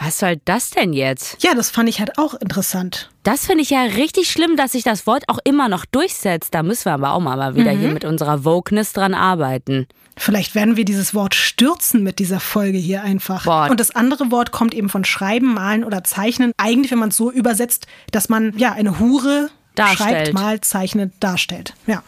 [0.00, 1.42] was soll das denn jetzt?
[1.42, 3.10] Ja, das fand ich halt auch interessant.
[3.22, 6.54] Das finde ich ja richtig schlimm, dass sich das Wort auch immer noch durchsetzt.
[6.54, 7.80] Da müssen wir aber auch mal wieder mhm.
[7.80, 9.86] hier mit unserer Wokeness dran arbeiten.
[10.16, 13.44] Vielleicht werden wir dieses Wort stürzen mit dieser Folge hier einfach.
[13.44, 13.68] Boah.
[13.70, 16.52] Und das andere Wort kommt eben von Schreiben, Malen oder Zeichnen.
[16.56, 20.10] Eigentlich, wenn man es so übersetzt, dass man ja eine Hure darstellt.
[20.10, 21.74] schreibt, malt, zeichnet, darstellt.
[21.86, 22.02] Ja.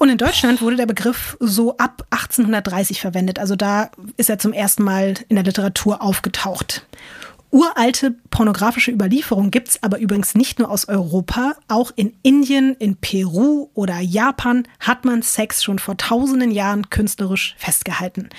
[0.00, 3.38] Und in Deutschland wurde der Begriff so ab 1830 verwendet.
[3.38, 6.86] Also da ist er zum ersten Mal in der Literatur aufgetaucht.
[7.50, 12.96] Uralte pornografische Überlieferungen gibt es aber übrigens nicht nur aus Europa, auch in Indien, in
[12.96, 18.30] Peru oder Japan hat man Sex schon vor tausenden Jahren künstlerisch festgehalten.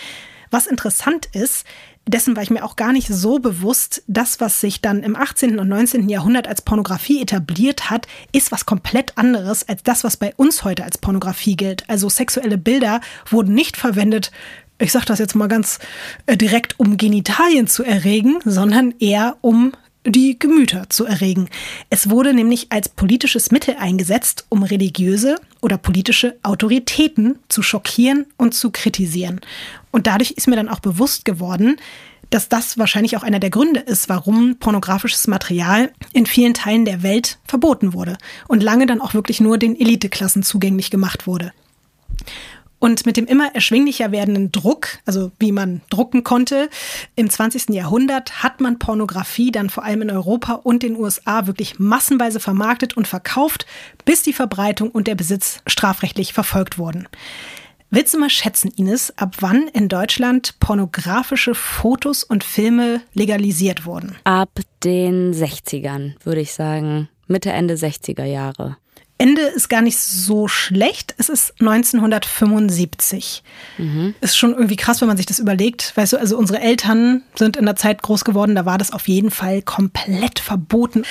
[0.50, 1.68] Was interessant ist,
[2.08, 4.04] dessen war ich mir auch gar nicht so bewusst.
[4.08, 5.60] Das, was sich dann im 18.
[5.60, 6.10] und 19.
[6.10, 10.84] Jahrhundert als Pornografie etabliert hat, ist was komplett anderes als das, was bei uns heute
[10.84, 11.90] als Pornografie gilt.
[11.90, 14.32] Also sexuelle Bilder wurden nicht verwendet,
[14.80, 15.80] ich sage das jetzt mal ganz
[16.26, 19.74] äh, direkt, um Genitalien zu erregen, sondern eher um
[20.06, 21.50] die Gemüter zu erregen.
[21.90, 28.54] Es wurde nämlich als politisches Mittel eingesetzt, um religiöse oder politische Autoritäten zu schockieren und
[28.54, 29.42] zu kritisieren.
[29.92, 31.78] Und dadurch ist mir dann auch bewusst geworden,
[32.32, 37.04] dass das wahrscheinlich auch einer der Gründe ist, warum pornografisches Material in vielen Teilen der
[37.04, 41.52] Welt verboten wurde und lange dann auch wirklich nur den Eliteklassen zugänglich gemacht wurde.
[42.82, 46.68] Und mit dem immer erschwinglicher werdenden Druck, also wie man drucken konnte,
[47.16, 47.70] im 20.
[47.70, 52.98] Jahrhundert hat man Pornografie dann vor allem in Europa und den USA wirklich massenweise vermarktet
[52.98, 53.68] und verkauft,
[54.04, 57.08] bis die Verbreitung und der Besitz strafrechtlich verfolgt wurden.
[57.92, 64.16] Willst du mal schätzen, Ines, ab wann in Deutschland pornografische Fotos und Filme legalisiert wurden?
[64.24, 67.10] Ab den 60ern, würde ich sagen.
[67.28, 68.78] Mitte, Ende 60er Jahre.
[69.22, 71.14] Ende ist gar nicht so schlecht.
[71.20, 73.44] Es ist 1975.
[73.78, 74.16] Mhm.
[74.20, 75.96] Ist schon irgendwie krass, wenn man sich das überlegt.
[75.96, 79.08] Weißt du, also unsere Eltern sind in der Zeit groß geworden, da war das auf
[79.08, 81.04] jeden Fall komplett verboten.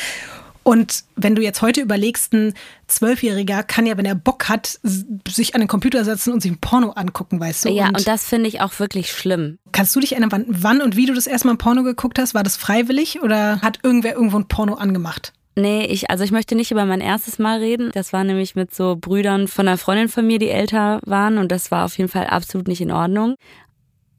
[0.64, 2.54] Und wenn du jetzt heute überlegst, ein
[2.88, 6.58] Zwölfjähriger kann ja, wenn er Bock hat, sich an den Computer setzen und sich ein
[6.58, 7.68] Porno angucken, weißt du?
[7.68, 9.58] Ja, und, und das finde ich auch wirklich schlimm.
[9.70, 12.34] Kannst du dich erinnern, wann und wie du das erstmal ein Porno geguckt hast?
[12.34, 15.32] War das freiwillig oder hat irgendwer irgendwo ein Porno angemacht?
[15.56, 17.90] Nee, ich, also ich möchte nicht über mein erstes Mal reden.
[17.92, 21.50] Das war nämlich mit so Brüdern von einer Freundin von mir, die älter waren und
[21.50, 23.34] das war auf jeden Fall absolut nicht in Ordnung.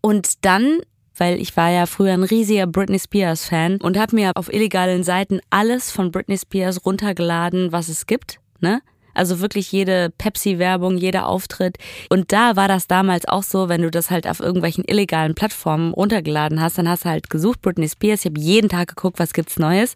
[0.01, 0.79] Und dann
[1.21, 5.03] weil ich war ja früher ein riesiger Britney Spears Fan und habe mir auf illegalen
[5.03, 8.81] Seiten alles von Britney Spears runtergeladen, was es gibt, ne?
[9.13, 11.77] Also wirklich jede Pepsi-Werbung, jeder Auftritt.
[12.09, 15.93] Und da war das damals auch so, wenn du das halt auf irgendwelchen illegalen Plattformen
[15.93, 18.21] runtergeladen hast, dann hast du halt gesucht Britney Spears.
[18.21, 19.95] Ich habe jeden Tag geguckt, was gibt's Neues.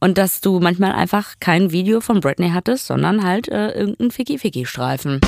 [0.00, 5.20] Und dass du manchmal einfach kein Video von Britney hattest, sondern halt äh, irgendeinen Ficky-Ficky-Streifen.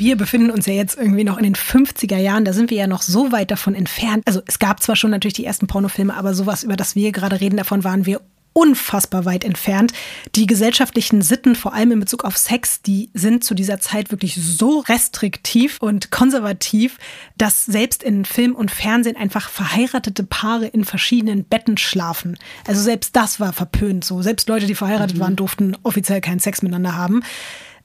[0.00, 2.86] Wir befinden uns ja jetzt irgendwie noch in den 50er Jahren, da sind wir ja
[2.86, 4.22] noch so weit davon entfernt.
[4.26, 7.40] Also es gab zwar schon natürlich die ersten Pornofilme, aber sowas, über das wir gerade
[7.40, 8.20] reden, davon waren wir
[8.52, 9.92] unfassbar weit entfernt.
[10.34, 14.34] Die gesellschaftlichen Sitten, vor allem in Bezug auf Sex, die sind zu dieser Zeit wirklich
[14.34, 16.98] so restriktiv und konservativ,
[17.36, 22.36] dass selbst in Film und Fernsehen einfach verheiratete Paare in verschiedenen Betten schlafen.
[22.66, 24.22] Also selbst das war verpönt so.
[24.22, 25.20] Selbst Leute, die verheiratet mhm.
[25.20, 27.22] waren, durften offiziell keinen Sex miteinander haben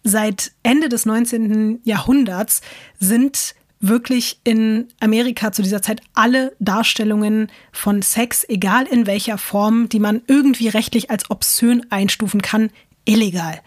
[0.04, 1.80] seit Ende des 19.
[1.84, 2.62] Jahrhunderts
[3.00, 9.90] sind wirklich in Amerika zu dieser Zeit alle Darstellungen von Sex, egal in welcher Form,
[9.90, 12.70] die man irgendwie rechtlich als obszön einstufen kann,
[13.06, 13.60] illegal.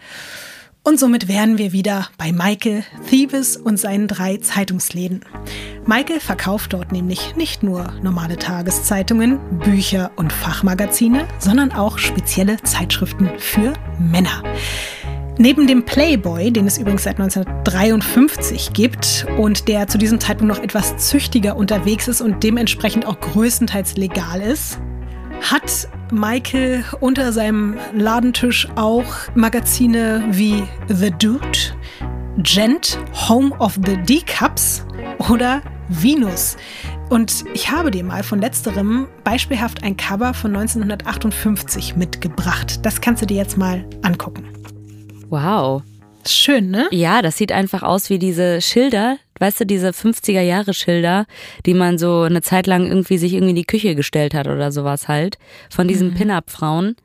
[0.83, 5.25] Und somit wären wir wieder bei Michael Thieves und seinen drei Zeitungsläden.
[5.85, 13.29] Michael verkauft dort nämlich nicht nur normale Tageszeitungen, Bücher und Fachmagazine, sondern auch spezielle Zeitschriften
[13.37, 14.43] für Männer.
[15.39, 20.63] Neben dem Playboy, den es übrigens seit 1953 gibt und der zu diesem Zeitpunkt noch
[20.63, 24.79] etwas züchtiger unterwegs ist und dementsprechend auch größtenteils legal ist,
[25.41, 31.59] hat Michael unter seinem Ladentisch auch Magazine wie The Dude,
[32.39, 32.97] Gent,
[33.29, 34.85] Home of the D-Cups
[35.29, 36.57] oder Venus.
[37.09, 42.79] Und ich habe dir mal von letzterem beispielhaft ein Cover von 1958 mitgebracht.
[42.83, 44.56] Das kannst du dir jetzt mal angucken.
[45.29, 45.83] Wow.
[46.25, 46.87] Schön, ne?
[46.91, 51.25] Ja, das sieht einfach aus wie diese Schilder, weißt du, diese 50er Jahre Schilder,
[51.65, 54.71] die man so eine Zeit lang irgendwie sich irgendwie in die Küche gestellt hat oder
[54.71, 55.37] sowas halt,
[55.69, 56.15] von diesen mhm.
[56.15, 56.95] Pin-Up-Frauen.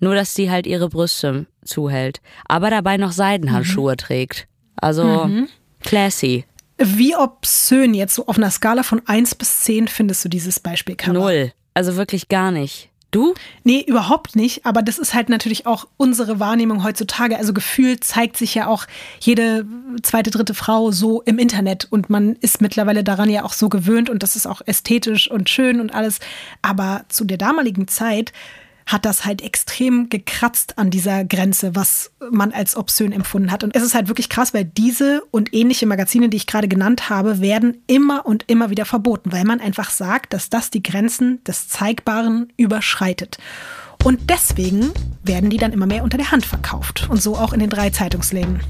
[0.00, 3.96] Nur, dass die halt ihre Brüste zuhält, aber dabei noch Seidenhandschuhe mhm.
[3.96, 4.46] trägt.
[4.76, 5.48] Also mhm.
[5.82, 6.44] classy.
[6.78, 11.12] Wie obszön jetzt so auf einer Skala von 1 bis 10 findest du dieses Beispielcover?
[11.12, 11.52] Null.
[11.74, 12.90] Also wirklich gar nicht.
[13.10, 13.32] Du?
[13.64, 14.66] Nee, überhaupt nicht.
[14.66, 17.38] Aber das ist halt natürlich auch unsere Wahrnehmung heutzutage.
[17.38, 18.86] Also gefühlt zeigt sich ja auch
[19.20, 19.64] jede
[20.02, 21.86] zweite, dritte Frau so im Internet.
[21.88, 25.48] Und man ist mittlerweile daran ja auch so gewöhnt und das ist auch ästhetisch und
[25.48, 26.20] schön und alles.
[26.60, 28.32] Aber zu der damaligen Zeit
[28.88, 33.62] hat das halt extrem gekratzt an dieser Grenze, was man als obszön empfunden hat.
[33.62, 37.10] Und es ist halt wirklich krass, weil diese und ähnliche Magazine, die ich gerade genannt
[37.10, 41.44] habe, werden immer und immer wieder verboten, weil man einfach sagt, dass das die Grenzen
[41.44, 43.36] des Zeigbaren überschreitet.
[44.04, 44.90] Und deswegen
[45.22, 47.08] werden die dann immer mehr unter der Hand verkauft.
[47.10, 48.60] Und so auch in den drei Zeitungsläden.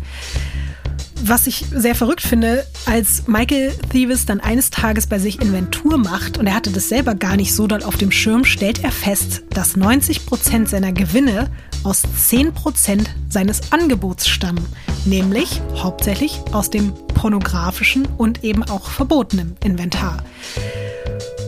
[1.25, 6.39] Was ich sehr verrückt finde, als Michael Thieves dann eines Tages bei sich Inventur macht
[6.39, 9.43] und er hatte das selber gar nicht so doll auf dem Schirm, stellt er fest,
[9.51, 11.51] dass 90 Prozent seiner Gewinne
[11.83, 14.65] aus 10 Prozent seines Angebots stammen,
[15.05, 20.23] nämlich hauptsächlich aus dem pornografischen und eben auch verbotenen Inventar.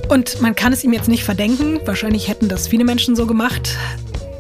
[0.09, 3.77] Und man kann es ihm jetzt nicht verdenken, wahrscheinlich hätten das viele Menschen so gemacht.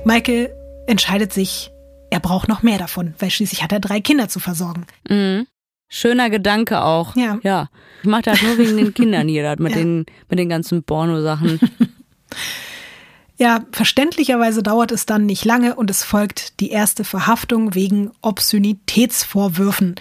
[0.04, 0.52] Michael
[0.86, 1.70] entscheidet sich
[2.10, 4.86] er braucht noch mehr davon, weil schließlich hat er drei Kinder zu versorgen.
[5.08, 5.46] Mhm.
[5.88, 7.16] Schöner Gedanke auch.
[7.16, 7.38] Ja.
[7.42, 7.68] ja.
[8.02, 9.78] Ich mache das nur wegen den Kindern hier, das mit, Ja.
[9.78, 11.58] den, mit den ganzen Porno-Sachen.
[13.36, 19.94] Ja, verständlicherweise dauert es dann nicht lange und es folgt die erste Verhaftung wegen Obszönitätsvorwürfen.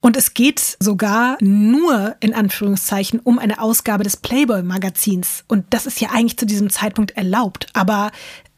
[0.00, 5.44] Und es geht sogar nur in Anführungszeichen um eine Ausgabe des Playboy-Magazins.
[5.48, 7.68] Und das ist ja eigentlich zu diesem Zeitpunkt erlaubt.
[7.72, 8.10] Aber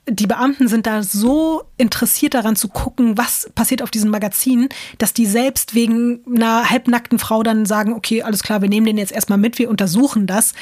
[0.08, 5.12] die Beamten sind da so interessiert daran zu gucken, was passiert auf diesem Magazin, dass
[5.12, 9.12] die selbst wegen einer halbnackten Frau dann sagen, okay, alles klar, wir nehmen den jetzt
[9.12, 10.54] erstmal mit, wir untersuchen das.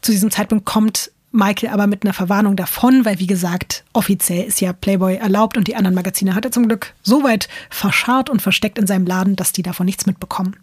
[0.00, 4.60] Zu diesem Zeitpunkt kommt Michael aber mit einer Verwarnung davon, weil wie gesagt, offiziell ist
[4.60, 8.42] ja Playboy erlaubt und die anderen Magazine hat er zum Glück so weit verscharrt und
[8.42, 10.56] versteckt in seinem Laden, dass die davon nichts mitbekommen.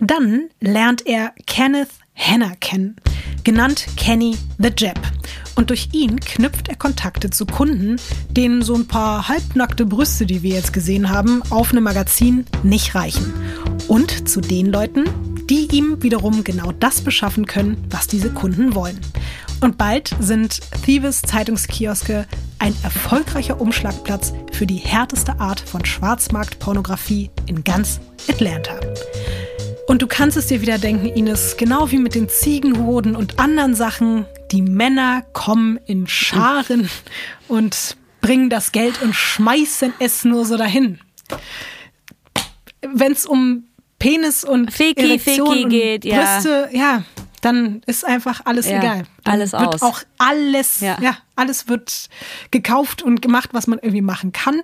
[0.00, 2.96] Dann lernt er Kenneth Hanna kennen,
[3.44, 4.98] genannt Kenny the Jap.
[5.58, 7.96] Und durch ihn knüpft er Kontakte zu Kunden,
[8.30, 12.94] denen so ein paar halbnackte Brüste, die wir jetzt gesehen haben, auf einem Magazin nicht
[12.94, 13.34] reichen.
[13.88, 15.06] Und zu den Leuten,
[15.50, 19.00] die ihm wiederum genau das beschaffen können, was diese Kunden wollen.
[19.60, 22.28] Und bald sind Thieves Zeitungskioske
[22.60, 28.78] ein erfolgreicher Umschlagplatz für die härteste Art von Schwarzmarktpornografie in ganz Atlanta.
[29.88, 33.74] Und du kannst es dir wieder denken, Ines, genau wie mit den Ziegenhoden und anderen
[33.74, 36.88] Sachen, die Männer kommen in Scharen
[37.48, 40.98] und bringen das Geld und schmeißen es nur so dahin.
[42.82, 43.64] Wenn es um
[43.98, 46.34] Penis und Erektion Ficky und geht, ja.
[46.34, 47.02] Brüste, ja,
[47.40, 49.02] dann ist einfach alles Ja, egal.
[49.24, 49.82] Dann alles wird aus.
[49.82, 50.98] auch alles, Ja.
[51.00, 51.18] ja.
[51.36, 52.08] alles wird
[52.50, 54.62] gekauft und gemacht, was man irgendwie machen kann.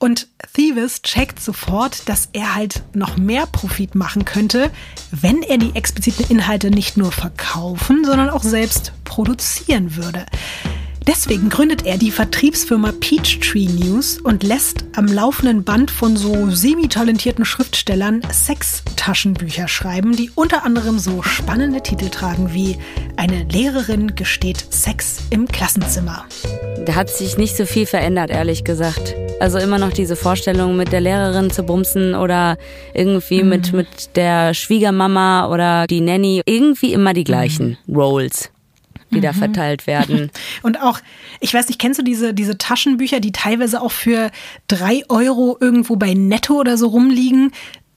[0.00, 4.70] Und Thieves checkt sofort, dass er halt noch mehr Profit machen könnte,
[5.10, 10.24] wenn er die expliziten Inhalte nicht nur verkaufen, sondern auch selbst produzieren würde.
[11.06, 17.44] Deswegen gründet er die Vertriebsfirma Peachtree News und lässt am laufenden Band von so semi-talentierten
[17.44, 22.78] Schriftstellern Sex-Taschenbücher schreiben, die unter anderem so spannende Titel tragen wie
[23.16, 26.24] Eine Lehrerin gesteht Sex im Klassenzimmer.
[26.86, 29.14] Da hat sich nicht so viel verändert, ehrlich gesagt.
[29.40, 32.58] Also immer noch diese Vorstellung, mit der Lehrerin zu bumsen oder
[32.92, 36.42] irgendwie mit, mit der Schwiegermama oder die Nanny.
[36.44, 38.50] Irgendwie immer die gleichen Roles,
[39.10, 40.30] die da verteilt werden.
[40.62, 41.00] Und auch,
[41.40, 44.30] ich weiß nicht, kennst du diese, diese Taschenbücher, die teilweise auch für
[44.68, 47.52] drei Euro irgendwo bei Netto oder so rumliegen?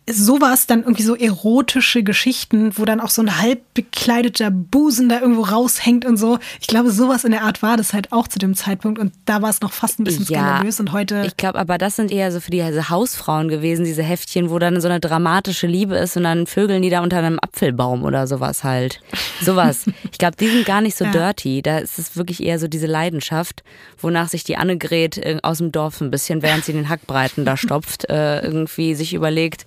[0.09, 5.21] Sowas, dann irgendwie so erotische Geschichten, wo dann auch so ein halb bekleideter Busen da
[5.21, 6.39] irgendwo raushängt und so.
[6.59, 9.41] Ich glaube, sowas in der Art war das halt auch zu dem Zeitpunkt und da
[9.41, 11.23] war es noch fast ein bisschen skandalös und heute.
[11.25, 14.59] Ich glaube, aber das sind eher so für die also Hausfrauen gewesen, diese Heftchen, wo
[14.59, 18.27] dann so eine dramatische Liebe ist und dann vögeln die da unter einem Apfelbaum oder
[18.27, 18.99] sowas halt.
[19.41, 19.85] Sowas.
[20.11, 21.11] Ich glaube, die sind gar nicht so Ja.
[21.11, 21.61] dirty.
[21.63, 23.63] Da ist es wirklich eher so diese Leidenschaft,
[23.99, 27.57] wonach sich die Annegret äh, aus dem Dorf ein bisschen, während sie den Hackbreiten da
[27.57, 29.65] stopft, äh, irgendwie sich überlegt,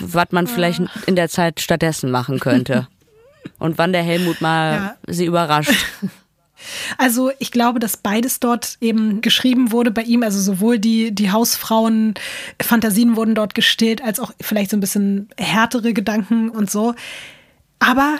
[0.00, 2.88] was man vielleicht in der Zeit stattdessen machen könnte.
[3.58, 4.96] Und wann der Helmut mal Ja.
[5.06, 5.72] sie überrascht.
[6.96, 10.22] Also ich glaube, dass beides dort eben geschrieben wurde bei ihm.
[10.22, 15.92] Also sowohl die, die Hausfrauen-Fantasien wurden dort gestillt, als auch vielleicht so ein bisschen härtere
[15.92, 16.94] Gedanken und so.
[17.78, 18.18] Aber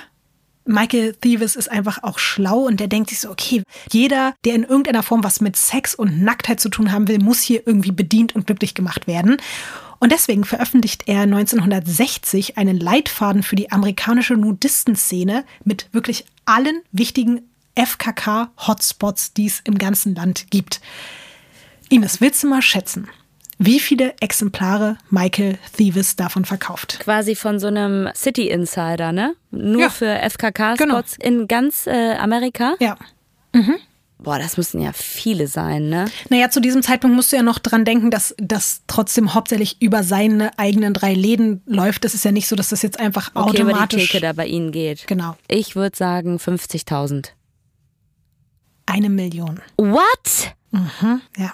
[0.67, 4.65] Michael Thieves ist einfach auch schlau und der denkt sich so, okay, jeder, der in
[4.65, 8.35] irgendeiner Form was mit Sex und Nacktheit zu tun haben will, muss hier irgendwie bedient
[8.35, 9.37] und glücklich gemacht werden.
[9.99, 17.43] Und deswegen veröffentlicht er 1960 einen Leitfaden für die amerikanische Nudistenszene mit wirklich allen wichtigen
[17.77, 20.81] FKK-Hotspots, die es im ganzen Land gibt.
[21.89, 23.09] Ines, willst du mal schätzen,
[23.59, 27.01] wie viele Exemplare Michael Thieves davon verkauft?
[27.01, 29.35] quasi von so einem City Insider, ne?
[29.51, 29.91] Nur Ja.
[29.91, 32.75] für FKK-Spots in ganz äh, Amerika.
[32.81, 32.97] Ja.
[34.19, 36.07] Boah, das müssen ja viele sein, ne?
[36.31, 40.03] Naja, zu diesem Zeitpunkt musst du ja noch dran denken, dass das trotzdem hauptsächlich über
[40.03, 42.05] seine eigenen drei Läden läuft.
[42.05, 44.11] Das ist ja nicht so, dass das jetzt einfach Okay, über die automatisch.
[44.11, 45.07] Theke da bei Ihnen geht.
[45.07, 45.37] Genau.
[45.49, 47.27] Ich würde sagen 50.000.
[48.87, 49.61] Eine Million.
[49.77, 50.55] What?
[51.37, 51.53] Ja.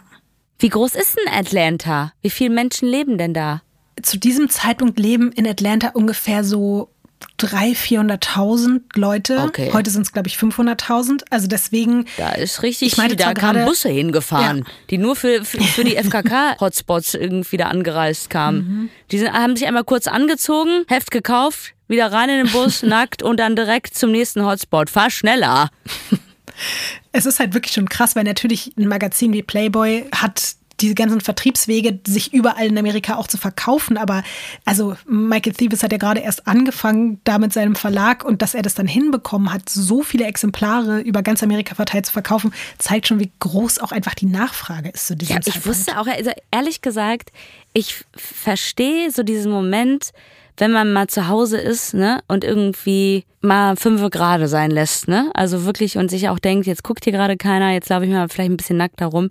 [0.59, 2.13] Wie groß ist denn Atlanta?
[2.23, 3.63] Wie viele Menschen leben denn da?
[4.01, 6.92] Zu diesem Zeitpunkt leben in Atlanta ungefähr so
[7.39, 9.39] 300.000, 400.000 Leute.
[9.39, 9.71] Okay.
[9.73, 11.23] Heute sind es, glaube ich, 500.000.
[11.31, 14.65] Also deswegen, Da ist richtig, Ich meinte da kamen Busse hingefahren, Ja.
[14.91, 18.59] die nur für, für, für die FKK-Hotspots irgendwie da angereist kamen.
[18.59, 18.91] Mhm.
[19.11, 23.23] Die sind, haben sich einmal kurz angezogen, Heft gekauft, wieder rein in den Bus, nackt
[23.23, 24.91] und dann direkt zum nächsten Hotspot.
[24.91, 25.71] Fahr schneller.
[27.13, 31.21] es ist halt wirklich schon krass, weil natürlich ein Magazin wie Playboy hat diese ganzen
[31.21, 33.97] Vertriebswege, sich überall in Amerika auch zu verkaufen.
[33.97, 34.23] Aber
[34.65, 38.63] also Michael Thieves hat ja gerade erst angefangen da mit seinem Verlag und dass er
[38.63, 43.21] das dann hinbekommen hat, so viele Exemplare über ganz Amerika verteilt zu verkaufen, zeigt schon,
[43.21, 45.67] wie groß auch einfach die Nachfrage ist zu diesem Ja, ich Zeitpunkt.
[45.67, 47.31] wusste auch, also ehrlich gesagt,
[47.73, 50.13] ich verstehe so diesen Moment
[50.57, 55.31] wenn man mal zu Hause ist, ne, und irgendwie mal fünf Grad sein lässt, ne?
[55.35, 58.29] Also wirklich und sich auch denkt, jetzt guckt hier gerade keiner, jetzt laufe ich mal
[58.29, 59.31] vielleicht ein bisschen nackt herum.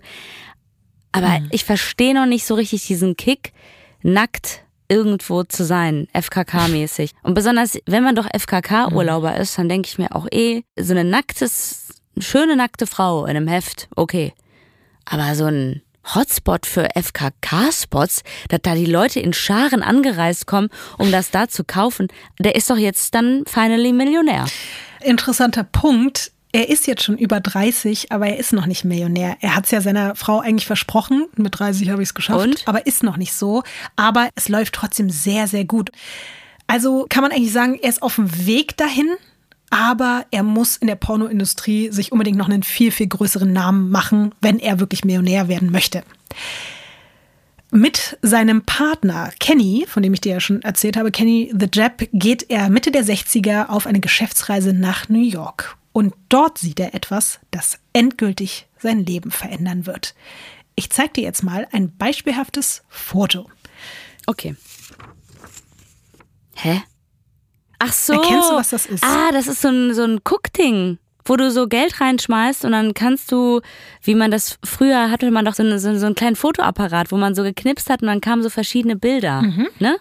[1.12, 1.48] Aber mhm.
[1.50, 3.52] ich verstehe noch nicht so richtig diesen Kick,
[4.02, 7.12] nackt irgendwo zu sein, FKK-mäßig.
[7.22, 11.04] Und besonders, wenn man doch FKK-Urlauber ist, dann denke ich mir auch eh, so eine
[11.04, 14.34] nacktes, schöne nackte Frau in einem Heft, okay.
[15.04, 15.82] Aber so ein
[16.14, 21.64] Hotspot für FKK-Spots, dass da die Leute in Scharen angereist kommen, um das da zu
[21.64, 22.08] kaufen,
[22.38, 24.46] der ist doch jetzt dann finally Millionär.
[25.00, 26.32] Interessanter Punkt.
[26.54, 29.36] Er ist jetzt schon über 30, aber er ist noch nicht Millionär.
[29.40, 31.26] Er hat es ja seiner Frau eigentlich versprochen.
[31.36, 32.46] Mit 30 habe ich es geschafft.
[32.46, 32.68] Und?
[32.68, 33.62] Aber ist noch nicht so.
[33.96, 35.90] Aber es läuft trotzdem sehr, sehr gut.
[36.66, 39.08] Also kann man eigentlich sagen, er ist auf dem Weg dahin,
[39.70, 44.34] aber er muss in der Pornoindustrie sich unbedingt noch einen viel, viel größeren Namen machen,
[44.42, 46.04] wenn er wirklich Millionär werden möchte.
[47.70, 52.06] Mit seinem Partner Kenny, von dem ich dir ja schon erzählt habe, Kenny the Jap,
[52.12, 55.78] geht er Mitte der 60er auf eine Geschäftsreise nach New York.
[55.92, 60.14] Und dort sieht er etwas, das endgültig sein Leben verändern wird.
[60.74, 63.50] Ich zeige dir jetzt mal ein beispielhaftes Foto.
[64.26, 64.56] Okay.
[66.54, 66.82] Hä?
[67.78, 68.14] Ach so.
[68.14, 69.04] Erkennst du, was das ist?
[69.04, 72.94] Ah, das ist so ein, so ein Cook-Ding wo du so Geld reinschmeißt und dann
[72.94, 73.60] kannst du,
[74.02, 77.16] wie man das früher hatte, man doch so, eine, so, so einen kleinen Fotoapparat, wo
[77.16, 79.42] man so geknipst hat und dann kamen so verschiedene Bilder.
[79.42, 79.68] Mhm.
[79.78, 79.96] Ne?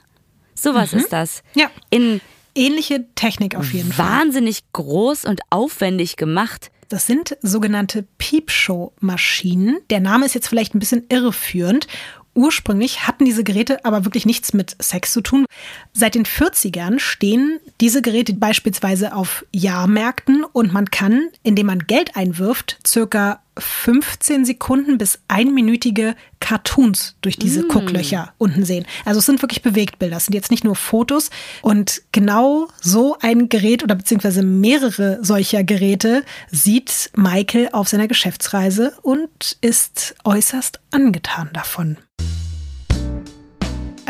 [0.56, 1.00] Sowas mhm.
[1.00, 1.44] ist das.
[1.54, 1.70] Ja.
[1.90, 2.22] In
[2.56, 4.06] Ähnliche Technik auf jeden Fall.
[4.06, 6.72] Wahnsinnig groß und aufwendig gemacht.
[6.90, 9.78] Das sind sogenannte Peepshow-Maschinen.
[9.90, 11.88] Der Name ist jetzt vielleicht ein bisschen irreführend
[12.34, 15.46] Ursprünglich hatten diese Geräte aber wirklich nichts mit Sex zu tun.
[15.92, 22.16] Seit den 40ern stehen diese Geräte beispielsweise auf Jahrmärkten und man kann, indem man Geld
[22.16, 27.68] einwirft, circa 15 Sekunden bis einminütige Cartoons durch diese mm.
[27.70, 28.86] Gucklöcher unten sehen.
[29.06, 31.30] Also es sind wirklich Bewegtbilder, es sind jetzt nicht nur Fotos.
[31.62, 38.94] Und genau so ein Gerät oder beziehungsweise mehrere solcher Geräte sieht Michael auf seiner Geschäftsreise
[39.02, 41.98] und ist äußerst angetan davon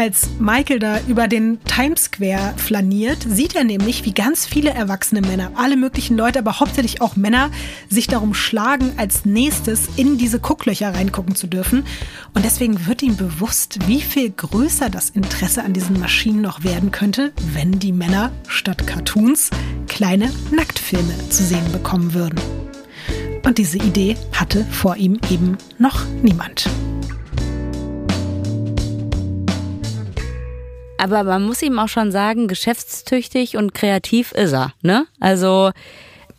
[0.01, 5.21] als Michael da über den Times Square flaniert, sieht er nämlich, wie ganz viele erwachsene
[5.21, 7.51] Männer, alle möglichen Leute, aber hauptsächlich auch Männer,
[7.87, 11.83] sich darum schlagen, als nächstes in diese Gucklöcher reingucken zu dürfen.
[12.33, 16.89] Und deswegen wird ihm bewusst, wie viel größer das Interesse an diesen Maschinen noch werden
[16.89, 19.51] könnte, wenn die Männer statt Cartoons
[19.87, 22.41] kleine Nacktfilme zu sehen bekommen würden.
[23.45, 26.67] Und diese Idee hatte vor ihm eben noch niemand.
[31.01, 34.73] Aber man muss ihm auch schon sagen, geschäftstüchtig und kreativ ist er.
[34.83, 35.07] Ne?
[35.19, 35.71] Also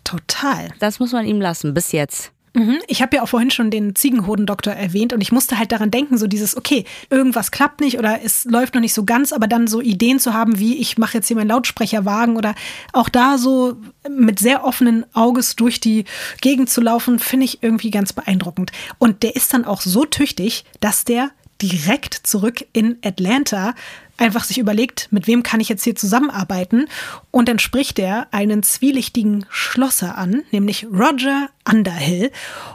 [0.04, 0.68] total.
[0.78, 2.30] Das muss man ihm lassen, bis jetzt.
[2.54, 2.78] Mhm.
[2.86, 6.16] Ich habe ja auch vorhin schon den Ziegenhodendoktor erwähnt und ich musste halt daran denken,
[6.16, 9.66] so dieses, okay, irgendwas klappt nicht oder es läuft noch nicht so ganz, aber dann
[9.66, 12.54] so Ideen zu haben, wie ich mache jetzt hier meinen Lautsprecherwagen oder
[12.92, 16.04] auch da so mit sehr offenen Auges durch die
[16.40, 18.70] Gegend zu laufen, finde ich irgendwie ganz beeindruckend.
[18.98, 21.32] Und der ist dann auch so tüchtig, dass der
[21.62, 23.74] direkt zurück in Atlanta
[24.16, 26.86] einfach sich überlegt, mit wem kann ich jetzt hier zusammenarbeiten.
[27.30, 32.30] Und dann spricht er einen zwielichtigen Schlosser an, nämlich Roger Underhill.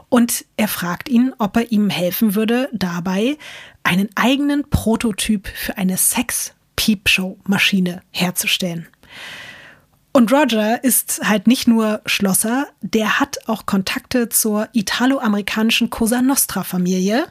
[0.09, 3.37] Und er fragt ihn, ob er ihm helfen würde, dabei
[3.83, 8.87] einen eigenen Prototyp für eine Sex-Peepshow-Maschine herzustellen.
[10.17, 17.27] Und Roger ist halt nicht nur Schlosser, der hat auch Kontakte zur italo-amerikanischen Cosa Nostra-Familie,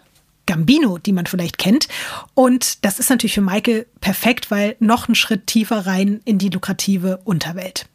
[0.46, 1.88] Gambino, die man vielleicht kennt.
[2.34, 6.48] Und das ist natürlich für Michael perfekt, weil noch einen Schritt tiefer rein in die
[6.48, 7.86] lukrative Unterwelt.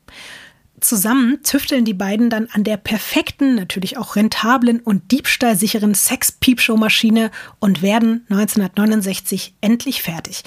[0.82, 7.30] Zusammen tüfteln die beiden dann an der perfekten, natürlich auch rentablen und diebstahlsicheren Sex-Peepshow-Maschine
[7.60, 10.44] und werden 1969 endlich fertig.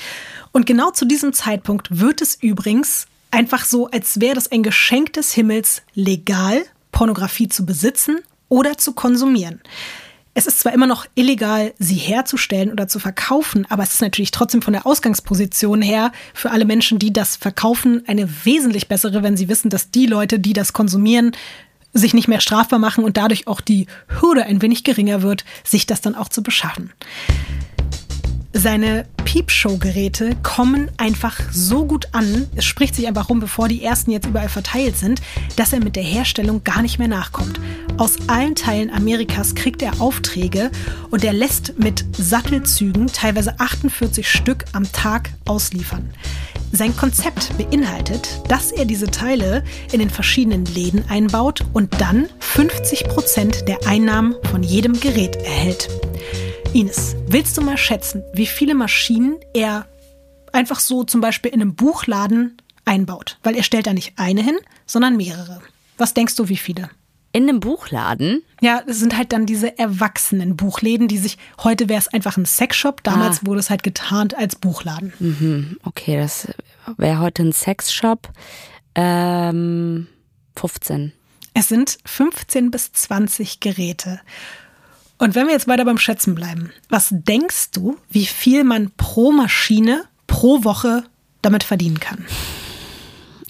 [0.50, 5.12] Und genau zu diesem Zeitpunkt wird es übrigens einfach so, als wäre das ein Geschenk
[5.12, 9.60] des Himmels, legal Pornografie zu besitzen oder zu konsumieren.
[10.36, 14.32] Es ist zwar immer noch illegal, sie herzustellen oder zu verkaufen, aber es ist natürlich
[14.32, 19.36] trotzdem von der Ausgangsposition her für alle Menschen, die das verkaufen, eine wesentlich bessere, wenn
[19.36, 21.36] sie wissen, dass die Leute, die das konsumieren,
[21.92, 25.86] sich nicht mehr strafbar machen und dadurch auch die Hürde ein wenig geringer wird, sich
[25.86, 26.92] das dann auch zu beschaffen.
[28.56, 34.12] Seine Peepshow-Geräte kommen einfach so gut an, es spricht sich einfach rum, bevor die ersten
[34.12, 35.20] jetzt überall verteilt sind,
[35.56, 37.58] dass er mit der Herstellung gar nicht mehr nachkommt.
[37.96, 40.70] Aus allen Teilen Amerikas kriegt er Aufträge
[41.10, 46.10] und er lässt mit Sattelzügen teilweise 48 Stück am Tag ausliefern.
[46.70, 53.08] Sein Konzept beinhaltet, dass er diese Teile in den verschiedenen Läden einbaut und dann 50
[53.08, 55.88] Prozent der Einnahmen von jedem Gerät erhält.
[56.72, 59.86] Ines, willst du mal schätzen, wie viele Maschinen er
[60.52, 63.38] einfach so zum Beispiel in einem Buchladen einbaut.
[63.42, 64.56] Weil er stellt da nicht eine hin,
[64.86, 65.60] sondern mehrere.
[65.98, 66.90] Was denkst du, wie viele?
[67.32, 68.42] In einem Buchladen?
[68.60, 72.46] Ja, es sind halt dann diese erwachsenen Buchläden, die sich, heute wäre es einfach ein
[72.46, 73.46] Sexshop, damals ah.
[73.46, 75.12] wurde es halt getarnt als Buchladen.
[75.18, 76.48] Mhm, okay, das
[76.96, 78.30] wäre heute ein Sexshop.
[78.94, 80.06] Ähm,
[80.56, 81.12] 15.
[81.54, 84.20] Es sind 15 bis 20 Geräte.
[85.18, 89.32] Und wenn wir jetzt weiter beim Schätzen bleiben, was denkst du, wie viel man pro
[89.32, 91.04] Maschine pro Woche
[91.42, 92.24] damit verdienen kann?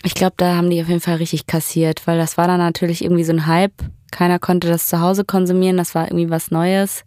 [0.02, 3.02] Ich glaube, da haben die auf jeden Fall richtig kassiert, weil das war dann natürlich
[3.02, 3.72] irgendwie so ein Hype.
[4.10, 7.04] Keiner konnte das zu Hause konsumieren, das war irgendwie was Neues.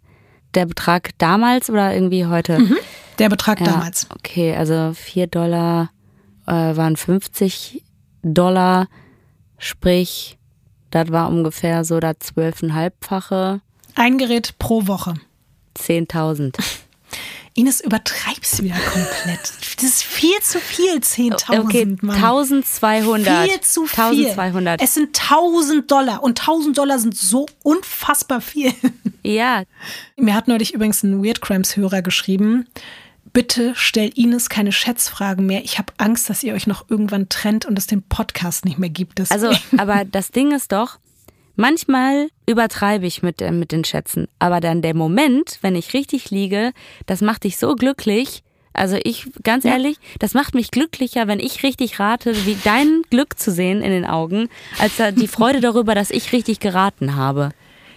[0.54, 2.58] Der Betrag damals oder irgendwie heute?
[2.58, 2.76] Mhm,
[3.18, 4.08] der Betrag ja, damals.
[4.10, 5.90] Okay, also 4 Dollar
[6.46, 7.84] äh, waren 50
[8.22, 8.88] Dollar,
[9.58, 10.38] sprich,
[10.90, 13.60] das war ungefähr so das zwölfeinhalbfache.
[13.98, 15.14] Ein Gerät pro Woche.
[15.76, 16.56] 10.000.
[17.54, 19.52] Ines, übertreibst wieder komplett.
[19.74, 21.60] Das ist viel zu viel, 10.000.
[21.60, 23.50] Okay, 1200.
[23.50, 24.28] Viel zu viel.
[24.28, 24.80] 1200.
[24.80, 28.72] Es sind 1000 Dollar und 1000 Dollar sind so unfassbar viel.
[29.24, 29.64] Ja.
[30.16, 32.68] Mir hat neulich übrigens ein Weird Crimes Hörer geschrieben.
[33.32, 35.64] Bitte stell Ines keine Schätzfragen mehr.
[35.64, 38.90] Ich habe Angst, dass ihr euch noch irgendwann trennt und es den Podcast nicht mehr
[38.90, 39.18] gibt.
[39.18, 39.44] Deswegen.
[39.44, 40.98] Also, aber das Ding ist doch,
[41.60, 46.30] Manchmal übertreibe ich mit, äh, mit den Schätzen, aber dann der Moment, wenn ich richtig
[46.30, 46.72] liege,
[47.06, 48.44] das macht dich so glücklich.
[48.74, 53.40] Also ich, ganz ehrlich, das macht mich glücklicher, wenn ich richtig rate, wie dein Glück
[53.40, 54.48] zu sehen in den Augen,
[54.78, 57.50] als die Freude darüber, dass ich richtig geraten habe.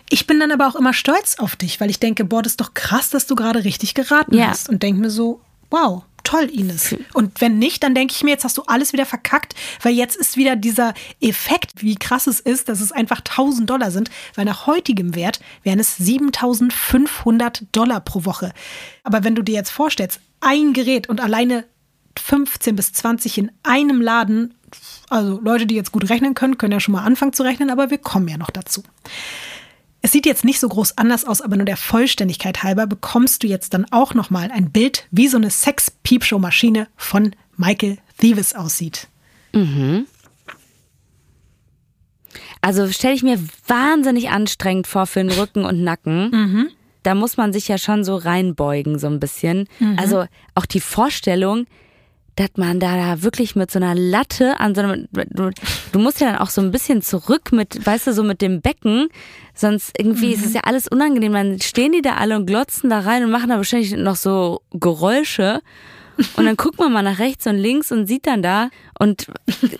[0.10, 2.62] Ich bin dann aber auch immer stolz auf dich, weil ich denke, boah, das ist
[2.62, 4.48] doch krass, dass du gerade richtig geraten ja.
[4.48, 4.70] hast.
[4.70, 5.40] Und denke mir so,
[5.70, 6.96] wow, toll, Ines.
[7.14, 10.16] Und wenn nicht, dann denke ich mir, jetzt hast du alles wieder verkackt, weil jetzt
[10.16, 14.46] ist wieder dieser Effekt, wie krass es ist, dass es einfach 1000 Dollar sind, weil
[14.46, 18.54] nach heutigem Wert wären es 7500 Dollar pro Woche.
[19.04, 21.66] Aber wenn du dir jetzt vorstellst, ein Gerät und alleine
[22.20, 24.54] 15 bis 20 in einem Laden,
[25.10, 27.90] also Leute, die jetzt gut rechnen können, können ja schon mal anfangen zu rechnen, aber
[27.90, 28.84] wir kommen ja noch dazu.
[30.02, 33.48] Es sieht jetzt nicht so groß anders aus, aber nur der Vollständigkeit halber bekommst du
[33.48, 39.08] jetzt dann auch nochmal ein Bild, wie so eine Sex-Peepshow-Maschine von Michael Thieves aussieht.
[39.54, 40.08] Mhm.
[42.62, 46.30] Also stelle ich mir wahnsinnig anstrengend vor für den Rücken und Nacken.
[46.32, 46.70] Mhm.
[47.04, 49.68] Da muss man sich ja schon so reinbeugen, so ein bisschen.
[49.80, 49.98] Mhm.
[50.00, 50.26] Also
[50.56, 51.66] auch die Vorstellung,
[52.36, 55.52] dass man da wirklich mit so einer Latte an so einem, du,
[55.92, 58.62] du, musst ja dann auch so ein bisschen zurück mit, weißt du, so mit dem
[58.62, 59.10] Becken,
[59.54, 60.34] sonst irgendwie mhm.
[60.34, 61.34] ist es ja alles unangenehm.
[61.34, 64.62] Dann stehen die da alle und glotzen da rein und machen da wahrscheinlich noch so
[64.72, 65.62] Geräusche.
[66.36, 68.70] Und dann guckt man mal nach rechts und links und sieht dann da
[69.00, 69.28] und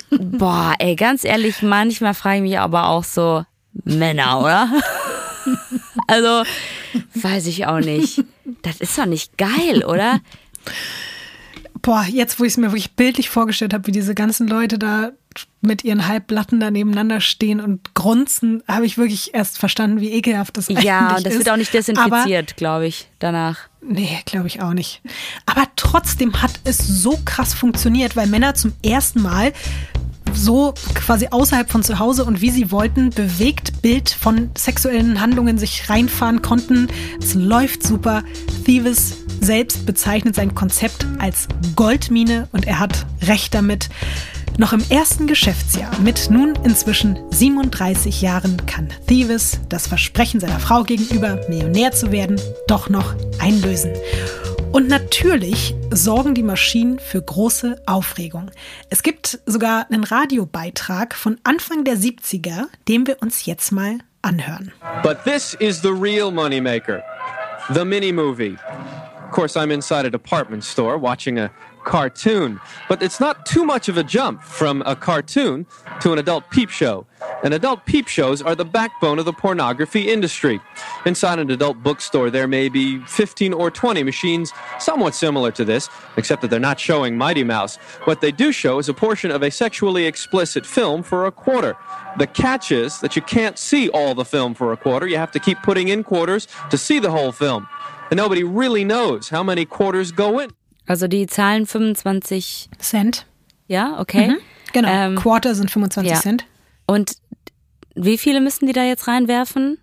[0.10, 3.46] boah, ey, ganz ehrlich, manchmal frage ich mich aber auch so,
[3.84, 4.70] Männer, oder?
[6.08, 6.44] also,
[7.16, 8.24] weiß ich auch nicht.
[8.62, 10.20] Das ist doch nicht geil, oder?
[11.82, 15.12] Boah, jetzt, wo ich es mir wirklich bildlich vorgestellt habe, wie diese ganzen Leute da
[15.62, 20.58] mit ihren Halbblatten da nebeneinander stehen und grunzen, habe ich wirklich erst verstanden, wie ekelhaft
[20.58, 21.12] das eigentlich ja, ist.
[21.12, 23.60] Ja, und das wird auch nicht desinfiziert, glaube ich, danach.
[23.82, 25.02] Nee, glaube ich auch nicht.
[25.46, 29.54] Aber trotzdem hat es so krass funktioniert, weil Männer zum ersten Mal
[30.34, 35.58] so quasi außerhalb von zu Hause und wie sie wollten, bewegt Bild von sexuellen Handlungen
[35.58, 36.88] sich reinfahren konnten.
[37.22, 38.24] Es läuft super.
[38.66, 43.90] Thieves selbst bezeichnet sein Konzept als Goldmine und er hat recht damit.
[44.58, 50.84] Noch im ersten Geschäftsjahr mit nun inzwischen 37 Jahren kann Thieves das Versprechen seiner Frau
[50.84, 53.92] gegenüber, Millionär zu werden, doch noch einlösen.
[54.72, 58.52] Und natürlich sorgen die Maschinen für große Aufregung.
[58.90, 64.72] Es gibt sogar einen Radiobeitrag von Anfang der 70er, den wir uns jetzt mal anhören.
[65.04, 67.04] But this is the real moneymaker,
[67.74, 68.56] the mini movie.
[69.32, 71.54] Of course, I'm inside a department store watching a
[71.86, 72.60] cartoon,
[72.90, 75.66] but it's not too much of a jump from a cartoon
[76.02, 77.08] to an adult peep show.
[77.42, 80.60] And adult peep shows are the backbone of the pornography industry.
[81.06, 85.90] Inside an adult bookstore, there may be 15 or 20 machines somewhat similar to this,
[86.18, 87.78] except that they're not showing Mighty Mouse.
[88.04, 91.78] What they do show is a portion of a sexually explicit film for a quarter.
[92.18, 95.08] The catch is that you can't see all the film for a quarter.
[95.08, 97.66] You have to keep putting in quarters to see the whole film.
[98.12, 100.52] And nobody really knows how many quarters go in.
[100.86, 103.26] Also die zahlen 25 Cent.
[103.68, 104.28] Ja, okay.
[104.28, 104.38] Mhm,
[104.74, 104.90] genau.
[104.90, 106.20] Ähm, Quarter sind 25 ja.
[106.20, 106.46] Cent.
[106.86, 107.16] Und
[107.96, 109.80] wie viele müssen die da jetzt reinwerfen?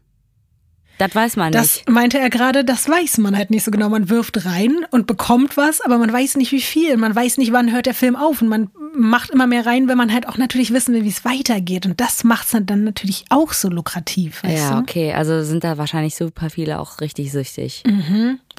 [0.98, 1.88] Das weiß man Das nicht.
[1.88, 3.88] meinte er gerade, das weiß man halt nicht so genau.
[3.88, 6.96] Man wirft rein und bekommt was, aber man weiß nicht wie viel.
[6.96, 8.42] Man weiß nicht, wann hört der Film auf.
[8.42, 11.24] Und man macht immer mehr rein, wenn man halt auch natürlich wissen will, wie es
[11.24, 11.86] weitergeht.
[11.86, 14.42] Und das macht es dann natürlich auch so lukrativ.
[14.44, 14.78] Ja, du?
[14.80, 15.12] okay.
[15.12, 17.84] Also sind da wahrscheinlich super viele auch richtig süchtig.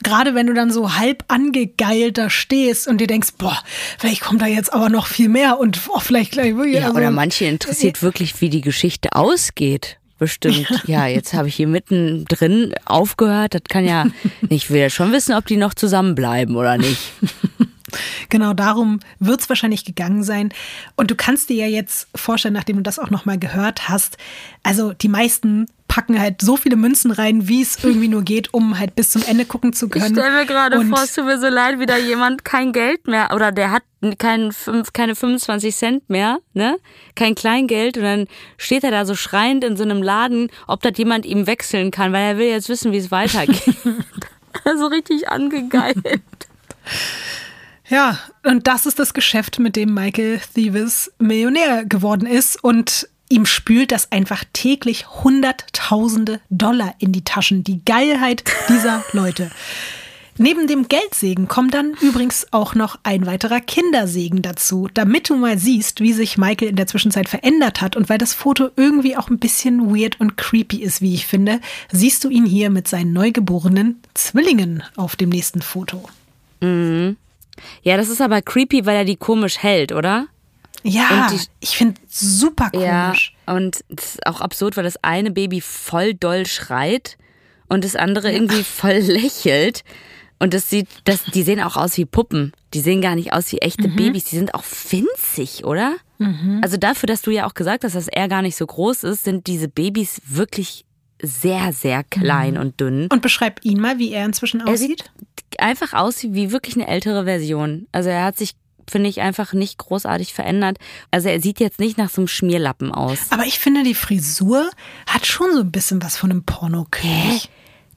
[0.02, 3.58] Gerade wenn du dann so halb angegeilt da stehst und dir denkst, boah,
[3.98, 6.54] vielleicht kommt da jetzt aber noch viel mehr und oh, vielleicht gleich.
[6.72, 9.98] Ja, also, oder manche interessiert wirklich, wie die Geschichte ausgeht.
[10.20, 10.84] Bestimmt.
[10.86, 13.56] Ja, jetzt habe ich hier mittendrin aufgehört.
[13.56, 14.04] Das kann ja
[14.42, 14.52] nicht.
[14.52, 17.14] Ich will ja schon wissen, ob die noch zusammenbleiben oder nicht.
[18.30, 20.54] Genau darum wird es wahrscheinlich gegangen sein.
[20.96, 24.20] Und du kannst dir ja jetzt vorstellen, nachdem du das auch nochmal gehört hast,
[24.62, 28.80] also die meisten packen halt so viele Münzen rein, wie es irgendwie nur geht, um
[28.80, 30.16] halt bis zum Ende gucken zu können.
[30.16, 33.72] mir gerade vor, es tut mir so leid, wieder jemand kein Geld mehr oder der
[33.72, 33.84] hat
[34.20, 34.54] kein,
[34.94, 36.78] keine 25 Cent mehr, ne?
[37.16, 38.28] Kein Kleingeld und dann
[38.58, 42.14] steht er da so schreiend in so einem Laden, ob das jemand ihm wechseln kann,
[42.14, 43.76] weil er will jetzt wissen, wie es weitergeht.
[44.78, 45.98] so richtig angegeilt.
[47.90, 53.46] Ja, und das ist das Geschäft, mit dem Michael Thieves Millionär geworden ist und ihm
[53.46, 57.64] spült das einfach täglich Hunderttausende Dollar in die Taschen.
[57.64, 59.50] Die Geilheit dieser Leute.
[60.42, 65.58] Neben dem Geldsegen kommt dann übrigens auch noch ein weiterer Kindersegen dazu, damit du mal
[65.58, 67.98] siehst, wie sich Michael in der Zwischenzeit verändert hat.
[67.98, 71.60] Und weil das Foto irgendwie auch ein bisschen weird und creepy ist, wie ich finde,
[71.92, 76.08] siehst du ihn hier mit seinen neugeborenen Zwillingen auf dem nächsten Foto.
[77.84, 80.28] Ja, das ist aber creepy, weil er die komisch hält, oder?
[80.84, 83.34] Ja, die- ich finde super komisch.
[83.48, 87.18] Ja, und es ist auch absurd, weil das eine Baby voll doll schreit
[87.68, 89.84] und das andere irgendwie voll lächelt.
[90.42, 92.54] Und das sieht, das, die sehen auch aus wie Puppen.
[92.74, 94.24] Die sehen gar nicht aus wie echte Babys.
[94.24, 95.96] Die sind auch winzig, oder?
[96.62, 99.24] Also dafür, dass du ja auch gesagt hast, dass er gar nicht so groß ist,
[99.26, 100.86] sind diese Babys wirklich
[101.22, 103.08] sehr, sehr klein und dünn.
[103.12, 105.10] Und beschreib ihn mal, wie er inzwischen Er aussieht.
[105.38, 107.88] sieht einfach aus wie wirklich eine ältere Version.
[107.92, 108.52] Also er hat sich,
[108.90, 110.78] finde ich, einfach nicht großartig verändert.
[111.12, 113.20] Also er sieht jetzt nicht nach so einem Schmierlappen aus.
[113.30, 114.70] Aber ich finde, die Frisur
[115.08, 117.50] hat schon so ein bisschen was von einem Pornokönig.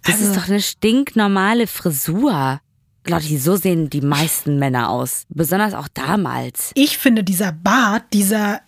[0.05, 2.61] Das ist doch eine stinknormale Frisur.
[3.07, 5.24] Lotti, so sehen die meisten Männer aus.
[5.28, 6.70] Besonders auch damals.
[6.74, 8.61] Ich finde, dieser Bart, dieser,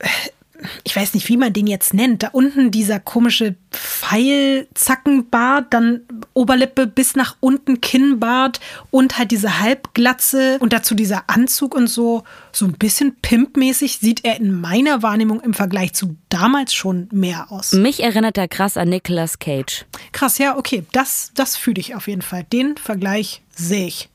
[0.85, 6.03] ich weiß nicht, wie man den jetzt nennt, da unten dieser komische Pfeilzackenbart, dann
[6.33, 8.61] Oberlippe bis nach unten Kinnbart
[8.91, 14.25] und halt diese Halbglatze und dazu dieser Anzug und so, so ein bisschen pimpmäßig sieht
[14.25, 17.73] er in meiner Wahrnehmung im Vergleich zu damals schon mehr aus.
[17.73, 19.85] Mich erinnert er krass an Nicolas Cage.
[20.13, 22.45] Krass, ja, okay, das, das fühle ich auf jeden Fall.
[22.45, 24.09] Den Vergleich sehe ich.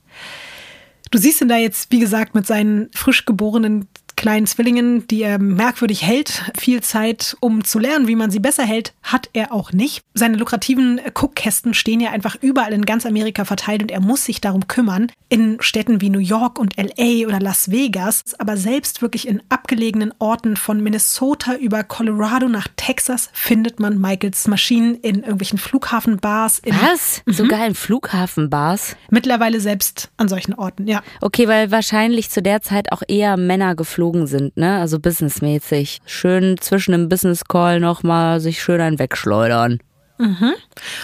[1.10, 3.88] Du siehst ihn da jetzt, wie gesagt, mit seinen frisch geborenen
[4.20, 6.52] kleinen Zwillingen, die er merkwürdig hält.
[6.58, 10.02] Viel Zeit, um zu lernen, wie man sie besser hält, hat er auch nicht.
[10.12, 14.42] Seine lukrativen Cookkästen stehen ja einfach überall in ganz Amerika verteilt und er muss sich
[14.42, 15.10] darum kümmern.
[15.30, 20.12] In Städten wie New York und LA oder Las Vegas, aber selbst wirklich in abgelegenen
[20.18, 26.58] Orten von Minnesota über Colorado nach Texas findet man Michaels Maschinen in irgendwelchen Flughafenbars.
[26.58, 27.22] In Was?
[27.24, 28.96] Sogar in Flughafenbars?
[29.08, 31.00] Mittlerweile selbst an solchen Orten, ja.
[31.22, 34.78] Okay, weil wahrscheinlich zu der Zeit auch eher Männer geflogen sind, ne?
[34.78, 36.00] Also businessmäßig.
[36.04, 39.80] Schön zwischen dem Business Call nochmal sich schön ein wegschleudern.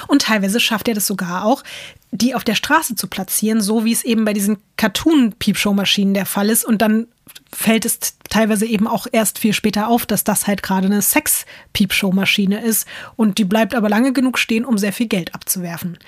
[0.08, 1.62] Und teilweise schafft er das sogar auch,
[2.10, 6.50] die auf der Straße zu platzieren, so wie es eben bei diesen Cartoon-Piepshow-Maschinen der Fall
[6.50, 6.66] ist.
[6.66, 7.06] Und dann
[7.50, 7.98] fällt es
[8.28, 12.86] teilweise eben auch erst viel später auf, dass das halt gerade eine Sex-Piepshow-Maschine ist.
[13.16, 15.98] Und die bleibt aber lange genug stehen, um sehr viel Geld abzuwerfen.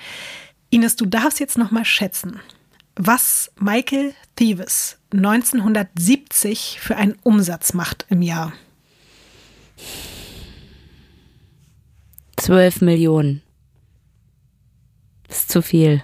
[0.69, 2.39] Ines, du darfst jetzt noch mal schätzen,
[2.95, 8.53] was Michael Thieves 1970 für einen Umsatz macht im Jahr.
[12.37, 13.41] 12 Millionen.
[15.27, 16.01] Ist zu viel.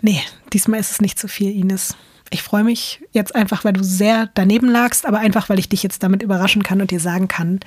[0.00, 0.20] Nee,
[0.52, 1.96] diesmal ist es nicht zu viel, Ines.
[2.30, 5.82] Ich freue mich jetzt einfach, weil du sehr daneben lagst, aber einfach, weil ich dich
[5.82, 7.60] jetzt damit überraschen kann und dir sagen kann,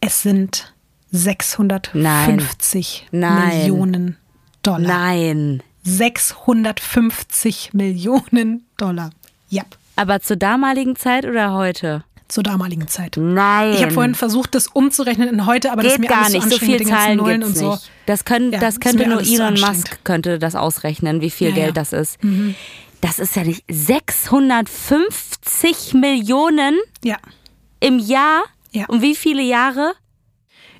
[0.00, 0.72] es sind
[1.10, 3.48] 650 Nein.
[3.48, 4.16] Millionen
[4.62, 4.80] Dollar.
[4.80, 5.62] Nein.
[5.82, 9.10] 650 Millionen Dollar.
[9.48, 9.62] Ja,
[9.96, 12.04] Aber zur damaligen Zeit oder heute?
[12.28, 13.16] zur damaligen Zeit.
[13.18, 13.72] Nein.
[13.72, 16.32] Ich habe vorhin versucht, das umzurechnen in heute, aber das ist Geht mir gar alles
[16.34, 16.42] nicht.
[16.44, 17.70] so So viel mit den ganzen Zahlen Nullen gibt's und so.
[17.72, 17.90] nicht.
[18.04, 19.76] Das, können, Ja, das könnte nur Elon anstrengend.
[19.78, 21.72] Musk könnte das ausrechnen, wie viel Ja, Geld ja.
[21.72, 22.18] das ist.
[23.00, 27.16] Das ist ja nicht 650 Millionen Ja.
[27.80, 28.42] im Jahr.
[28.72, 28.84] Ja.
[28.88, 29.94] Und wie viele Jahre?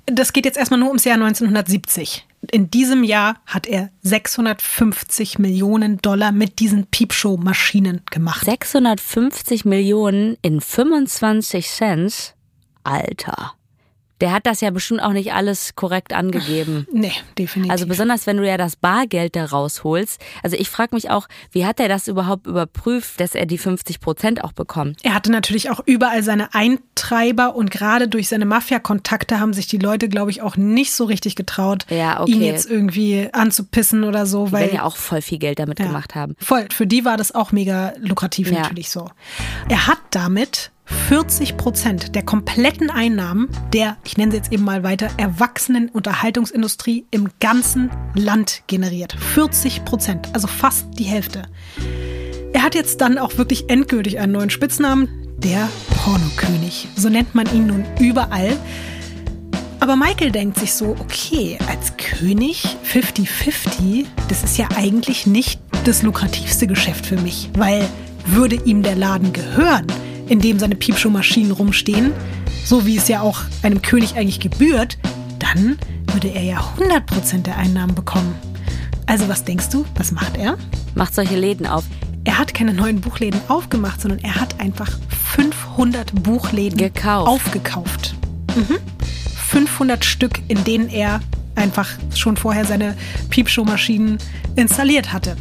[0.05, 2.27] Das geht jetzt erstmal nur ums Jahr 1970.
[2.51, 8.45] In diesem Jahr hat er 650 Millionen Dollar mit diesen Piepshow-Maschinen gemacht.
[8.45, 12.35] 650 Millionen in 25 Cent.
[12.85, 13.58] Alter.
[14.21, 16.87] Der hat das ja bestimmt auch nicht alles korrekt angegeben.
[16.93, 17.71] Nee, definitiv.
[17.73, 20.21] Also besonders wenn du ja das Bargeld da rausholst.
[20.43, 24.01] Also ich frage mich auch, wie hat er das überhaupt überprüft, dass er die 50
[24.01, 24.99] Prozent auch bekommt?
[25.03, 29.79] Er hatte natürlich auch überall seine Eintreiber und gerade durch seine Mafia-Kontakte haben sich die
[29.79, 32.33] Leute, glaube ich, auch nicht so richtig getraut, Ja, okay.
[32.33, 36.15] ihn jetzt irgendwie anzupissen oder so, Die weil ja auch voll viel Geld damit gemacht
[36.15, 36.35] haben.
[36.39, 36.67] Voll.
[36.73, 38.61] Für die war das auch mega lukrativ Ja.
[38.61, 39.09] natürlich so.
[39.69, 40.71] Er hat damit
[41.09, 47.07] 40 Prozent der kompletten Einnahmen der, ich nenne sie jetzt eben mal weiter, erwachsenen Unterhaltungsindustrie
[47.11, 49.15] im ganzen Land generiert.
[49.35, 51.43] 40 Prozent, also fast die Hälfte.
[52.53, 56.89] Er hat jetzt dann auch wirklich endgültig einen neuen Spitznamen, der Pornokönig.
[56.97, 58.57] So nennt man ihn nun überall.
[59.81, 66.03] Aber Michael denkt sich so, okay, als König 50-50, das ist ja eigentlich nicht das
[66.03, 67.87] lukrativste Geschäft für mich, weil
[68.27, 69.87] würde ihm der Laden gehören,
[70.29, 72.13] in dem seine Piepshow-Maschinen rumstehen,
[72.65, 74.99] so wie es ja auch einem König eigentlich gebührt,
[75.39, 75.79] dann
[76.13, 78.35] würde er ja 100% der Einnahmen bekommen.
[79.07, 80.59] Also was denkst du, was macht er?
[80.95, 81.85] Macht solche Läden auf.
[82.25, 84.91] Er hat keine neuen Buchläden aufgemacht, sondern er hat einfach
[85.35, 87.29] 500 Buchläden Gekauft.
[87.29, 88.15] aufgekauft.
[88.55, 88.77] Mhm.
[89.49, 91.21] 500 Stück, in denen er
[91.55, 92.97] einfach schon vorher seine
[93.31, 94.19] Piepshow-Maschinen
[94.57, 95.37] installiert hatte.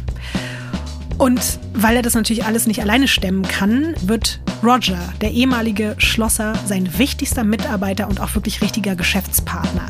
[1.18, 6.54] Und weil er das natürlich alles nicht alleine stemmen kann, wird Roger, der ehemalige Schlosser,
[6.64, 9.88] sein wichtigster Mitarbeiter und auch wirklich richtiger Geschäftspartner.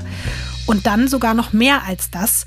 [0.66, 2.46] Und dann sogar noch mehr als das.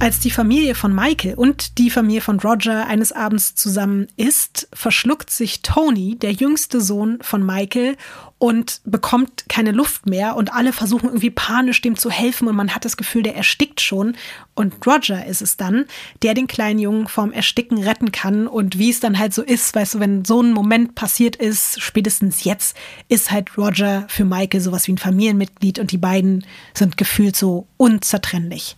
[0.00, 5.28] Als die Familie von Michael und die Familie von Roger eines Abends zusammen isst, verschluckt
[5.28, 7.96] sich Tony, der jüngste Sohn von Michael,
[8.38, 12.72] und bekommt keine Luft mehr und alle versuchen irgendwie panisch dem zu helfen und man
[12.72, 14.16] hat das Gefühl, der erstickt schon.
[14.54, 15.86] Und Roger ist es dann,
[16.22, 19.74] der den kleinen Jungen vorm Ersticken retten kann und wie es dann halt so ist,
[19.74, 22.76] weißt du, wenn so ein Moment passiert ist, spätestens jetzt,
[23.08, 27.66] ist halt Roger für Michael sowas wie ein Familienmitglied und die beiden sind gefühlt so
[27.76, 28.76] unzertrennlich.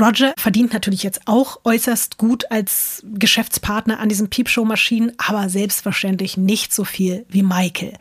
[0.00, 6.72] Roger verdient natürlich jetzt auch äußerst gut als Geschäftspartner an diesen Piepshow-Maschinen, aber selbstverständlich nicht
[6.72, 7.94] so viel wie Michael.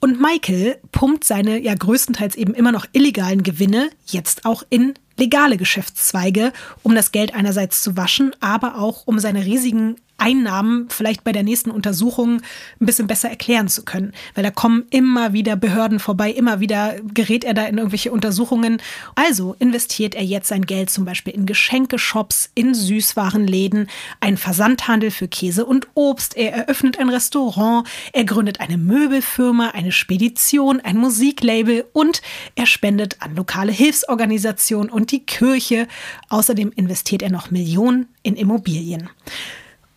[0.00, 5.58] Und Michael pumpt seine ja größtenteils eben immer noch illegalen Gewinne jetzt auch in legale
[5.58, 11.32] Geschäftszweige, um das Geld einerseits zu waschen, aber auch um seine riesigen Einnahmen vielleicht bei
[11.32, 12.42] der nächsten Untersuchung
[12.80, 14.12] ein bisschen besser erklären zu können.
[14.34, 18.80] Weil da kommen immer wieder Behörden vorbei, immer wieder gerät er da in irgendwelche Untersuchungen.
[19.14, 23.88] Also investiert er jetzt sein Geld zum Beispiel in Geschenkeshops, in Süßwarenläden,
[24.20, 26.36] einen Versandhandel für Käse und Obst.
[26.36, 32.22] Er eröffnet ein Restaurant, er gründet eine Möbelfirma, eine Spedition, ein Musiklabel und
[32.54, 35.88] er spendet an lokale Hilfsorganisationen und die Kirche.
[36.28, 39.08] Außerdem investiert er noch Millionen in Immobilien.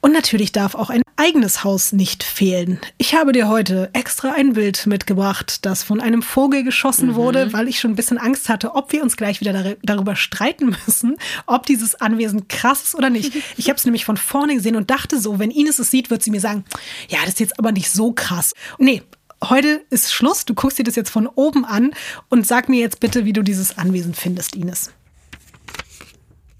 [0.03, 2.77] Und natürlich darf auch ein eigenes Haus nicht fehlen.
[2.97, 7.69] Ich habe dir heute extra ein Bild mitgebracht, das von einem Vogel geschossen wurde, weil
[7.69, 11.15] ich schon ein bisschen Angst hatte, ob wir uns gleich wieder dar darüber streiten müssen,
[11.45, 13.31] ob dieses Anwesen krass ist oder nicht.
[13.55, 16.21] Ich habe es nämlich von vorne gesehen und dachte so, wenn Ines es sieht, wird
[16.21, 16.65] sie mir sagen,
[17.07, 18.53] ja, das ist jetzt aber nicht so krass.
[18.79, 19.03] Nee,
[19.41, 20.43] heute ist Schluss.
[20.43, 21.93] Du guckst dir das jetzt von oben an
[22.27, 24.91] und sag mir jetzt bitte, wie du dieses Anwesen findest, Ines.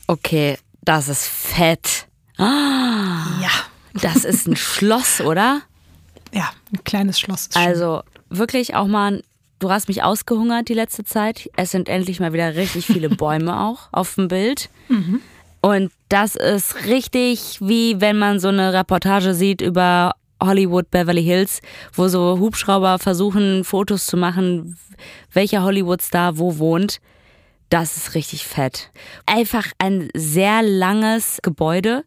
[0.08, 2.08] Okay, das ist fett.
[2.38, 3.50] Ja,
[4.02, 5.62] Das ist ein Schloss, oder?
[6.34, 7.50] ja, ein kleines Schloss.
[7.54, 9.22] Also wirklich auch mal,
[9.60, 11.48] du hast mich ausgehungert die letzte Zeit.
[11.56, 14.70] Es sind endlich mal wieder richtig viele Bäume auch auf dem Bild.
[15.62, 21.62] Und das ist richtig wie wenn man so eine Reportage sieht über Hollywood Beverly Hills,
[21.94, 24.78] wo so Hubschrauber versuchen, Fotos zu machen,
[25.32, 27.00] welcher Hollywood-Star wo wohnt.
[27.70, 28.92] Das ist richtig fett.
[29.26, 32.04] Einfach ein sehr langes Gebäude.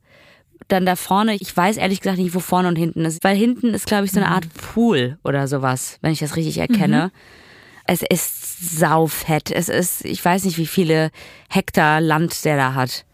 [0.69, 3.23] Dann da vorne, ich weiß ehrlich gesagt nicht, wo vorne und hinten ist.
[3.23, 6.59] Weil hinten ist, glaube ich, so eine Art Pool oder sowas, wenn ich das richtig
[6.59, 7.13] erkenne.
[7.87, 9.51] Es ist saufett.
[9.51, 11.11] Es ist, ich weiß nicht, wie viele
[11.49, 13.05] Hektar Land der da hat.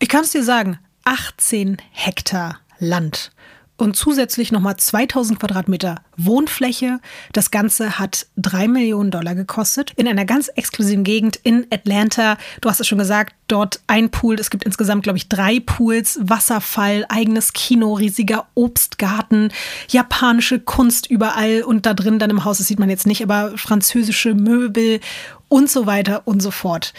[0.00, 3.30] Ich kann es dir sagen, 18 Hektar Land
[3.80, 7.00] und zusätzlich nochmal 2000 Quadratmeter Wohnfläche.
[7.32, 9.92] Das Ganze hat drei Millionen Dollar gekostet.
[9.96, 12.36] In einer ganz exklusiven Gegend in Atlanta.
[12.60, 14.38] Du hast es schon gesagt, dort ein Pool.
[14.38, 19.52] Es gibt insgesamt, glaube ich, drei Pools, Wasserfall, eigenes Kino, riesiger Obstgarten,
[19.88, 23.56] japanische Kunst überall und da drin dann im Haus, das sieht man jetzt nicht, aber
[23.56, 25.00] französische Möbel
[25.48, 26.92] und so weiter und so fort.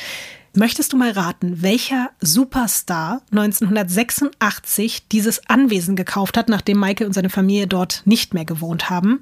[0.54, 7.30] Möchtest du mal raten, welcher Superstar 1986 dieses Anwesen gekauft hat, nachdem Michael und seine
[7.30, 9.22] Familie dort nicht mehr gewohnt haben?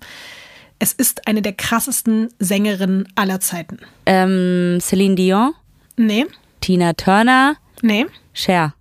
[0.79, 3.77] Es ist eine der krassesten Sängerinnen aller Zeiten.
[4.07, 5.53] Ähm, Celine Dion,
[5.97, 6.25] Nee,
[6.61, 8.73] Tina Turner, nee, Cher.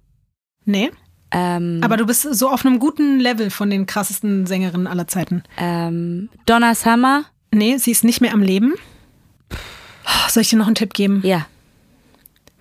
[0.65, 0.91] nee.
[1.31, 5.43] Ähm, Aber du bist so auf einem guten Level von den krassesten Sängerinnen aller Zeiten.
[5.59, 8.75] ähm, Donna Summer, Nee, sie ist nicht mehr am Leben.
[10.29, 11.21] Soll ich dir noch einen Tipp geben?
[11.25, 11.47] Ja.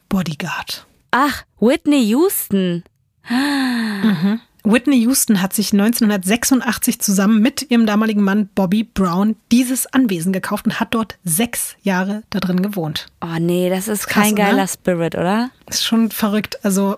[0.09, 0.85] Bodyguard.
[1.11, 2.83] Ach, Whitney Houston.
[4.63, 10.65] Whitney Houston hat sich 1986 zusammen mit ihrem damaligen Mann Bobby Brown dieses Anwesen gekauft
[10.65, 13.07] und hat dort sechs Jahre da drin gewohnt.
[13.21, 14.67] Oh nee, das ist Krass, kein geiler oder?
[14.67, 15.51] Spirit, oder?
[15.67, 16.63] Ist schon verrückt.
[16.63, 16.97] Also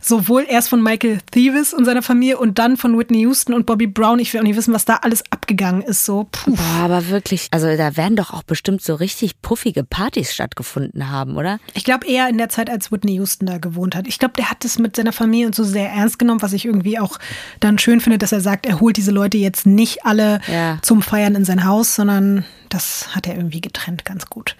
[0.00, 3.86] sowohl erst von Michael Thieves und seiner Familie und dann von Whitney Houston und Bobby
[3.86, 4.18] Brown.
[4.18, 6.04] Ich will auch nicht wissen, was da alles abgegangen ist.
[6.04, 6.54] So, puh.
[6.54, 11.36] Boah, aber wirklich, also da werden doch auch bestimmt so richtig puffige Partys stattgefunden haben,
[11.36, 11.58] oder?
[11.74, 14.06] Ich glaube eher in der Zeit, als Whitney Houston da gewohnt hat.
[14.06, 16.64] Ich glaube, der hat es mit seiner Familie und so sehr ernst genommen, was ich
[16.64, 17.18] irgendwie auch
[17.60, 20.78] dann schön finde, dass er sagt, er holt diese Leute jetzt nicht alle Ja.
[20.82, 24.56] zum Feiern in sein Haus, sondern das hat er irgendwie getrennt ganz gut.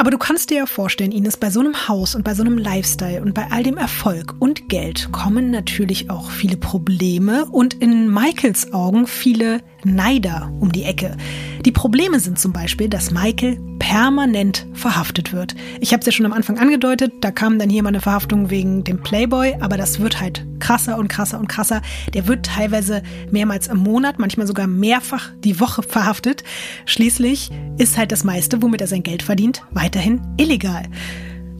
[0.00, 2.56] Aber du kannst dir ja vorstellen, Ines, bei so einem Haus und bei so einem
[2.56, 8.10] Lifestyle und bei all dem Erfolg und Geld kommen natürlich auch viele Probleme und in
[8.10, 11.16] Michaels Augen viele Neider um die Ecke.
[11.64, 15.54] Die Probleme sind zum Beispiel, dass Michael permanent verhaftet wird.
[15.80, 18.50] Ich habe es ja schon am Anfang angedeutet, da kam dann hier mal eine Verhaftung
[18.50, 21.82] wegen dem Playboy, aber das wird halt krasser und krasser und krasser.
[22.14, 26.44] Der wird teilweise mehrmals im Monat, manchmal sogar mehrfach die Woche verhaftet.
[26.86, 30.84] Schließlich ist halt das meiste, womit er sein Geld verdient, weiterhin illegal.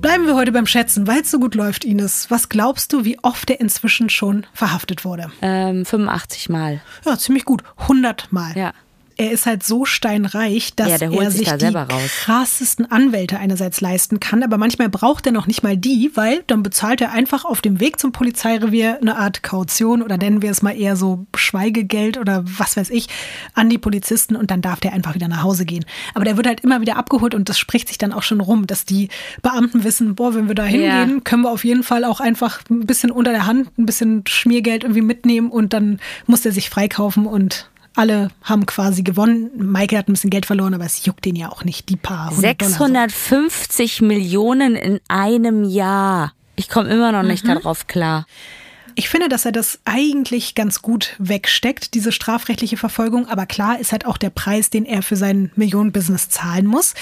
[0.01, 2.31] Bleiben wir heute beim Schätzen, weil es so gut läuft, Ines.
[2.31, 5.31] Was glaubst du, wie oft er inzwischen schon verhaftet wurde?
[5.43, 6.81] Ähm, 85 Mal.
[7.05, 7.63] Ja, ziemlich gut.
[7.77, 8.57] 100 Mal.
[8.57, 8.73] Ja.
[9.21, 12.11] Er ist halt so steinreich, dass Ja, er sich sich da die raus.
[12.25, 16.63] krassesten Anwälte einerseits leisten kann, aber manchmal braucht er noch nicht mal die, weil dann
[16.63, 20.63] bezahlt er einfach auf dem Weg zum Polizeirevier eine Art Kaution oder nennen wir es
[20.63, 23.09] mal eher so Schweigegeld oder was weiß ich
[23.53, 25.85] an die Polizisten und dann darf der einfach wieder nach Hause gehen.
[26.15, 28.67] Aber der wird halt immer wieder abgeholt und das spricht sich dann auch schon rum,
[28.67, 29.11] dass die
[29.43, 32.87] Beamten wissen, boah, wenn wir da hingehen, können wir auf jeden Fall auch einfach ein
[32.87, 37.27] bisschen unter der Hand, ein bisschen Schmiergeld irgendwie mitnehmen und dann muss er sich freikaufen
[37.27, 39.51] und alle haben quasi gewonnen.
[39.57, 42.31] Michael hat ein bisschen Geld verloren, aber es juckt den ja auch nicht, die paar
[42.35, 42.71] hundert Dollar.
[43.09, 46.33] 650 Millionen in einem Jahr.
[46.57, 47.29] Ich komme immer noch Mhm.
[47.29, 48.27] nicht darauf klar.
[48.95, 53.29] Ich finde, dass er das eigentlich ganz gut wegsteckt, diese strafrechtliche Verfolgung.
[53.29, 56.95] Aber klar ist halt auch der Preis, den er für sein Millionenbusiness zahlen muss.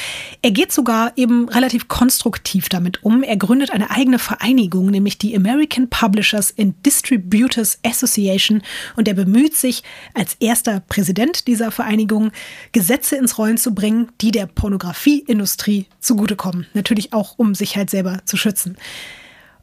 [0.42, 3.22] Er geht sogar eben relativ konstruktiv damit um.
[3.22, 8.62] Er gründet eine eigene Vereinigung, nämlich die American Publishers and Distributors Association.
[8.96, 9.82] Und er bemüht sich
[10.14, 12.32] als erster Präsident dieser Vereinigung,
[12.72, 16.66] Gesetze ins Rollen zu bringen, die der Pornografieindustrie zugutekommen.
[16.74, 18.76] Natürlich auch, um sich halt selber zu schützen.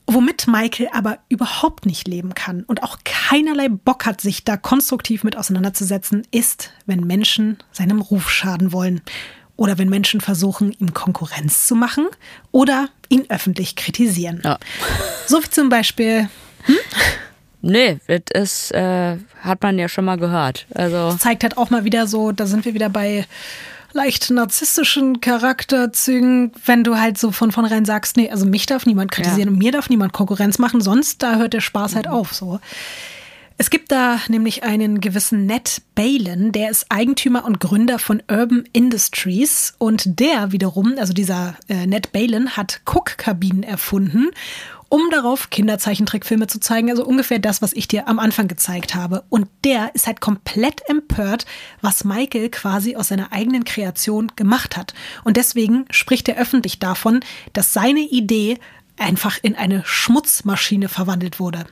[0.08, 5.24] Womit Michael aber überhaupt nicht leben kann und auch keinerlei Bock hat, sich da konstruktiv
[5.24, 9.02] mit auseinanderzusetzen, ist, wenn Menschen seinem Ruf schaden wollen.
[9.58, 12.08] Oder wenn Menschen versuchen, ihm Konkurrenz zu machen
[12.52, 14.42] oder ihn öffentlich kritisieren.
[14.44, 14.60] Ja.
[15.28, 16.30] So wie zum Beispiel
[17.68, 20.68] Nee, das ist, äh, hat man ja schon mal gehört.
[20.76, 23.26] Also, zeigt halt auch mal wieder so, da sind wir wieder bei
[23.96, 29.12] leicht narzisstischen Charakterzügen, wenn du halt so von vornherein sagst, nee, also mich darf niemand
[29.12, 29.54] kritisieren Ja.
[29.54, 32.60] und mir darf niemand Konkurrenz machen, sonst da hört der Spaß halt auf so.
[33.58, 38.66] Es gibt da nämlich einen gewissen Ned Balin, der ist Eigentümer und Gründer von Urban
[38.74, 44.32] Industries und der wiederum, also dieser äh, Ned Balin, hat Cook-Kabinen erfunden,
[44.90, 49.24] um darauf Kinderzeichentrickfilme zu zeigen, also ungefähr das, was ich dir am Anfang gezeigt habe.
[49.30, 51.46] Und der ist halt komplett empört,
[51.82, 54.94] was Michael quasi aus seiner eigenen Kreation gemacht hat.
[55.24, 57.22] Und deswegen spricht er öffentlich davon,
[57.54, 58.60] dass seine Idee
[58.98, 61.66] einfach in eine Schmutzmaschine verwandelt wurde.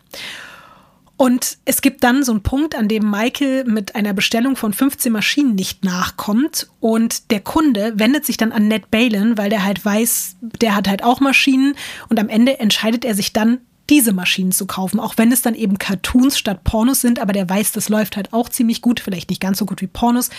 [1.23, 5.09] Und es gibt dann so einen Punkt, an dem Michael mit einer Bestellung von 15
[5.09, 6.67] Maschinen nicht nachkommt.
[6.81, 10.89] Und der Kunde wendet sich dann an Ned Balin, weil der halt weiß, der hat
[10.89, 11.75] halt auch Maschinen.
[12.09, 15.55] Und am Ende entscheidet er sich dann, diese Maschinen zu kaufen, auch wenn es dann
[15.55, 19.29] eben Cartoons statt Pornos sind, aber der weiß, das läuft halt auch ziemlich gut, vielleicht
[19.29, 20.29] nicht ganz so gut wie Pornos,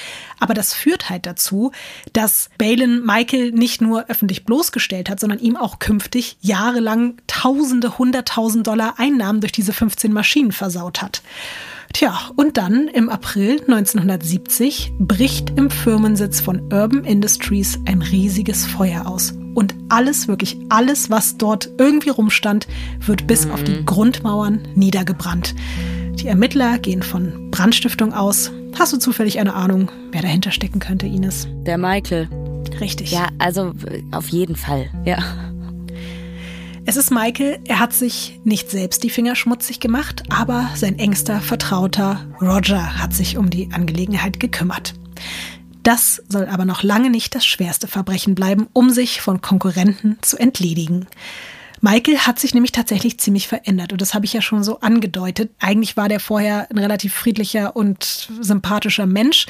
[0.41, 1.73] aber das führt halt dazu,
[2.13, 8.67] dass Balin Michael nicht nur öffentlich bloßgestellt hat, sondern ihm auch künftig jahrelang Tausende, Hunderttausend
[8.67, 11.23] Dollar Einnahmen durch diese 15 Maschinen versaut hat.
[11.93, 19.07] Tja, und dann im April 1970 bricht im Firmensitz von Urban Industries ein riesiges Feuer
[19.07, 19.35] aus.
[19.55, 22.67] Und alles, wirklich alles, was dort irgendwie rumstand,
[23.01, 25.55] wird bis auf die Grundmauern niedergebrannt.
[26.17, 28.51] Die Ermittler gehen von Brandstiftung aus.
[28.79, 31.47] Hast du zufällig eine Ahnung, wer dahinter stecken könnte, Ines?
[31.65, 32.29] der Michael.
[32.81, 33.13] Richtig.
[33.13, 33.73] Ja, also
[34.11, 34.91] auf jeden Fall.
[35.05, 35.19] Ja.
[36.87, 41.41] Es ist Michael, er hat sich nicht selbst die Finger schmutzig gemacht, aber sein engster
[41.41, 44.95] Vertrauter Roger hat sich um die Angelegenheit gekümmert.
[45.85, 50.39] Das soll aber noch lange nicht das schwerste Verbrechen bleiben, um sich von Konkurrenten zu
[50.39, 51.07] entledigen.
[51.83, 55.51] Michael hat sich nämlich tatsächlich ziemlich verändert und das habe ich ja schon so angedeutet.
[55.61, 59.45] Eigentlich war der vorher ein relativ friedlicher und sympathischer Mensch,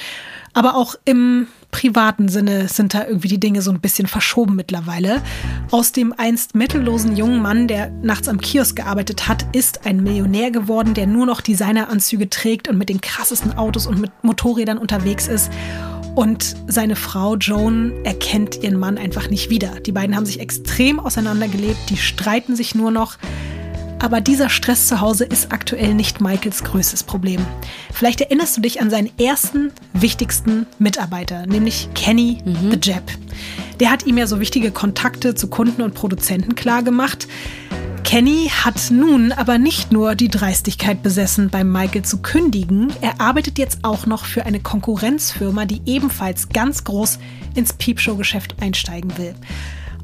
[0.52, 5.22] aber auch im privaten Sinne sind da irgendwie die Dinge so ein bisschen verschoben mittlerweile.
[5.70, 10.50] Aus dem einst mittellosen jungen Mann, der nachts am Kiosk gearbeitet hat, ist ein Millionär
[10.50, 15.28] geworden, der nur noch Designeranzüge trägt und mit den krassesten Autos und mit Motorrädern unterwegs
[15.28, 15.52] ist.
[16.14, 19.80] Und seine Frau Joan erkennt ihren Mann einfach nicht wieder.
[19.80, 23.16] Die beiden haben sich extrem auseinandergelebt, die streiten sich nur noch.
[23.98, 27.40] Aber dieser Stress zu Hause ist aktuell nicht Michaels größtes Problem.
[27.92, 32.70] Vielleicht erinnerst du dich an seinen ersten wichtigsten Mitarbeiter, nämlich Kenny mhm.
[32.70, 33.10] the Jap.
[33.80, 37.26] Der hat ihm ja so wichtige Kontakte zu Kunden und Produzenten klargemacht.
[38.14, 43.58] Kenny hat nun aber nicht nur die Dreistigkeit besessen, beim Michael zu kündigen, er arbeitet
[43.58, 47.18] jetzt auch noch für eine Konkurrenzfirma, die ebenfalls ganz groß
[47.56, 49.34] ins Peepshow-Geschäft einsteigen will.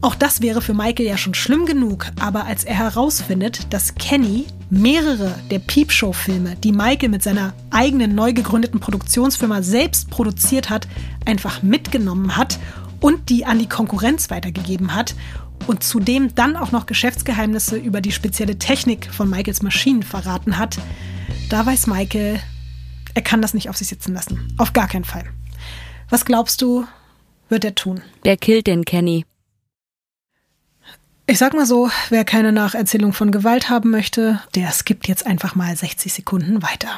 [0.01, 4.47] Auch das wäre für Michael ja schon schlimm genug, aber als er herausfindet, dass Kenny
[4.71, 10.89] mehrere der Peepshow-Filme, die Michael mit seiner eigenen neu gegründeten Produktionsfirma selbst produziert hat,
[11.27, 12.59] einfach mitgenommen hat
[13.01, 15.15] und die an die Konkurrenz weitergegeben hat
[15.67, 20.79] und zudem dann auch noch Geschäftsgeheimnisse über die spezielle Technik von Michaels Maschinen verraten hat,
[21.49, 22.41] da weiß Michael,
[23.15, 24.53] er kann das nicht auf sich sitzen lassen.
[24.57, 25.25] Auf gar keinen Fall.
[26.09, 26.87] Was glaubst du,
[27.49, 28.03] wird er tun?
[28.23, 29.25] Wer killt den Kenny?
[31.27, 35.55] Ich sag mal so, wer keine Nacherzählung von Gewalt haben möchte, der skippt jetzt einfach
[35.55, 36.89] mal 60 Sekunden weiter.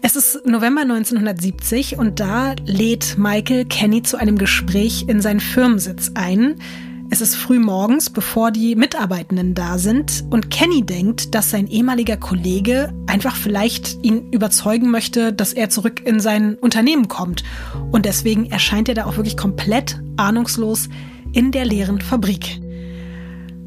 [0.00, 6.12] Es ist November 1970 und da lädt Michael Kenny zu einem Gespräch in seinen Firmensitz
[6.14, 6.60] ein.
[7.08, 12.16] Es ist früh morgens, bevor die Mitarbeitenden da sind und Kenny denkt, dass sein ehemaliger
[12.16, 17.44] Kollege einfach vielleicht ihn überzeugen möchte, dass er zurück in sein Unternehmen kommt.
[17.92, 20.88] Und deswegen erscheint er da auch wirklich komplett ahnungslos
[21.32, 22.60] in der leeren Fabrik.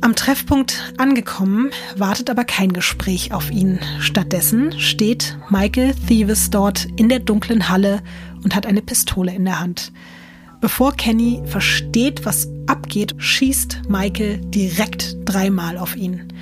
[0.02, 3.80] Am Treffpunkt angekommen, wartet aber kein Gespräch auf ihn.
[4.00, 8.02] Stattdessen steht Michael Thieves dort in der dunklen Halle
[8.44, 9.94] und hat eine Pistole in der Hand.
[10.62, 16.34] Bevor Kenny versteht, was abgeht, schießt Michael direkt dreimal auf ihn.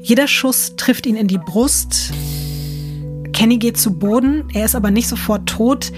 [0.00, 2.12] Jeder Schuss trifft ihn in die Brust.
[3.32, 5.92] Kenny geht zu Boden, er ist aber nicht sofort tot.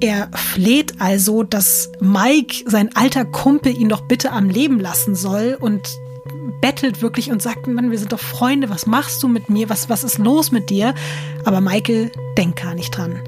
[0.00, 5.56] Er fleht also, dass Mike, sein alter Kumpel, ihn doch bitte am Leben lassen soll
[5.58, 5.88] und
[6.60, 9.88] bettelt wirklich und sagt, Mann, wir sind doch Freunde, was machst du mit mir, was,
[9.88, 10.94] was ist los mit dir?
[11.44, 13.20] Aber Michael denkt gar nicht dran.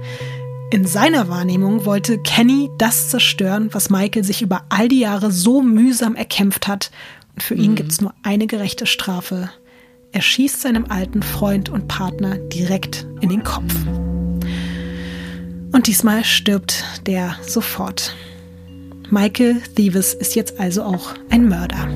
[0.74, 5.62] In seiner Wahrnehmung wollte Kenny das zerstören, was Michael sich über all die Jahre so
[5.62, 6.90] mühsam erkämpft hat.
[7.32, 7.62] Und für mhm.
[7.62, 9.50] ihn gibt es nur eine gerechte Strafe.
[10.10, 13.72] Er schießt seinem alten Freund und Partner direkt in den Kopf.
[15.70, 18.16] Und diesmal stirbt der sofort.
[19.10, 21.86] Michael Thieves ist jetzt also auch ein Mörder.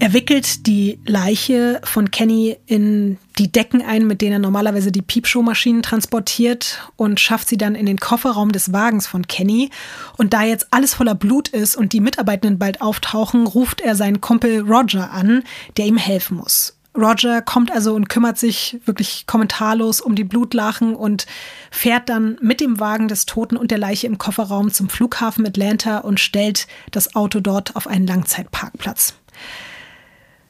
[0.00, 5.02] Er wickelt die Leiche von Kenny in die Decken ein, mit denen er normalerweise die
[5.02, 9.68] Piepshow-Maschinen transportiert und schafft sie dann in den Kofferraum des Wagens von Kenny.
[10.16, 14.22] Und da jetzt alles voller Blut ist und die Mitarbeitenden bald auftauchen, ruft er seinen
[14.22, 15.42] Kumpel Roger an,
[15.76, 16.78] der ihm helfen muss.
[16.96, 21.26] Roger kommt also und kümmert sich wirklich kommentarlos um die Blutlachen und
[21.70, 25.98] fährt dann mit dem Wagen des Toten und der Leiche im Kofferraum zum Flughafen Atlanta
[25.98, 29.14] und stellt das Auto dort auf einen Langzeitparkplatz.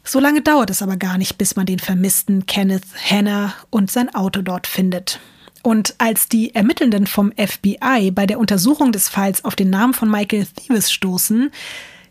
[0.04, 4.14] So lange dauert es aber gar nicht, bis man den vermissten Kenneth Hanna und sein
[4.14, 5.20] Auto dort findet.
[5.62, 10.10] Und als die Ermittelnden vom FBI bei der Untersuchung des Falls auf den Namen von
[10.10, 11.50] Michael Thieves stoßen,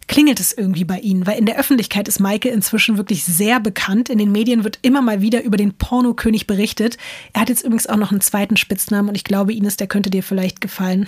[0.08, 4.10] klingelt es irgendwie bei ihnen, weil in der Öffentlichkeit ist Michael inzwischen wirklich sehr bekannt.
[4.10, 6.98] In den Medien wird immer mal wieder über den Pornokönig berichtet.
[7.34, 10.10] Er hat jetzt übrigens auch noch einen zweiten Spitznamen und ich glaube, Ines, der könnte
[10.10, 11.08] dir vielleicht gefallen.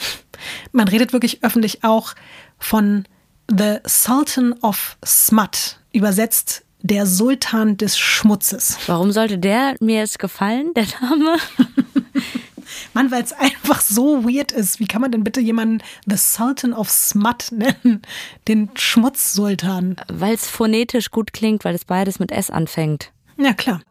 [0.71, 2.13] Man redet wirklich öffentlich auch
[2.59, 3.05] von
[3.49, 8.77] The Sultan of Smut, übersetzt der Sultan des Schmutzes.
[8.87, 11.37] Warum sollte der mir jetzt gefallen, der Name?
[12.93, 14.79] Mann, weil es einfach so weird ist.
[14.79, 18.01] Wie kann man denn bitte jemanden The Sultan of Smut nennen?
[18.47, 19.97] Den Schmutzsultan.
[20.11, 23.11] Weil es phonetisch gut klingt, weil es beides mit S anfängt.
[23.37, 23.81] Ja, klar.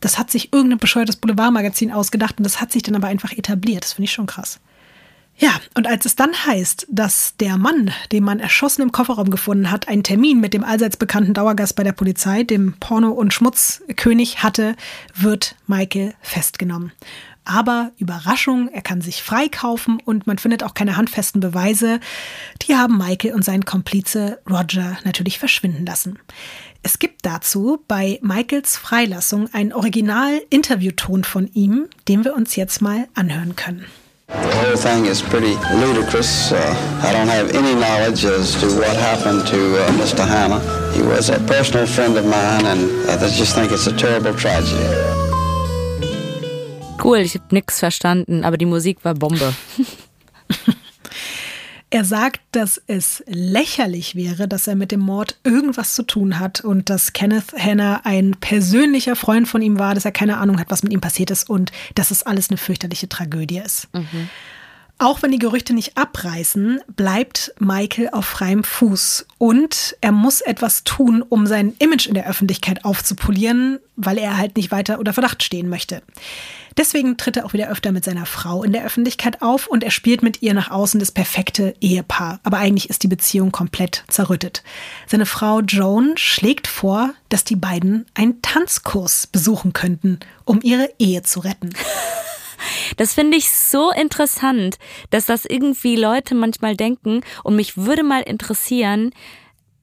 [0.00, 3.84] Das hat sich irgendein bescheuertes Boulevardmagazin ausgedacht und das hat sich dann aber einfach etabliert.
[3.84, 4.60] Das finde ich schon krass.
[5.38, 9.70] Ja, und als es dann heißt, dass der Mann, den man erschossen im Kofferraum gefunden
[9.70, 14.42] hat, einen Termin mit dem allseits bekannten Dauergast bei der Polizei, dem Porno- und Schmutzkönig,
[14.42, 14.76] hatte,
[15.14, 16.92] wird Michael festgenommen.
[17.44, 22.00] Aber Überraschung, er kann sich freikaufen und man findet auch keine handfesten Beweise.
[22.62, 26.18] Die haben Michael und seinen Komplize Roger natürlich verschwinden lassen.
[26.82, 33.06] Es gibt dazu bei Michaels Freilassung einen Original-Interviewton von ihm, den wir uns jetzt mal
[33.14, 33.84] anhören können.
[34.28, 36.50] The whole thing is pretty ludicrous.
[36.52, 40.26] Uh, I don't have any knowledge as to what happened to uh, Mr.
[40.26, 40.58] Hanna.
[40.92, 44.82] He was a personal friend of mine, and I just think it's a terrible tragedy.
[46.98, 49.54] Cool, ich habe nichts verstanden, aber die Musik war Bombe.
[51.90, 56.60] Er sagt, dass es lächerlich wäre, dass er mit dem Mord irgendwas zu tun hat
[56.60, 60.70] und dass Kenneth Hanna ein persönlicher Freund von ihm war, dass er keine Ahnung hat,
[60.70, 63.88] was mit ihm passiert ist und dass es alles eine fürchterliche Tragödie ist.
[63.94, 64.28] Mhm.
[64.98, 70.84] Auch wenn die Gerüchte nicht abreißen, bleibt Michael auf freiem Fuß und er muss etwas
[70.84, 75.42] tun, um sein Image in der Öffentlichkeit aufzupolieren, weil er halt nicht weiter unter Verdacht
[75.42, 76.02] stehen möchte.
[76.76, 79.90] Deswegen tritt er auch wieder öfter mit seiner Frau in der Öffentlichkeit auf und er
[79.90, 82.38] spielt mit ihr nach außen das perfekte Ehepaar.
[82.42, 84.62] Aber eigentlich ist die Beziehung komplett zerrüttet.
[85.06, 91.22] Seine Frau Joan schlägt vor, dass die beiden einen Tanzkurs besuchen könnten, um ihre Ehe
[91.22, 91.70] zu retten.
[92.96, 94.78] Das finde ich so interessant,
[95.10, 97.20] dass das irgendwie Leute manchmal denken.
[97.44, 99.12] Und mich würde mal interessieren,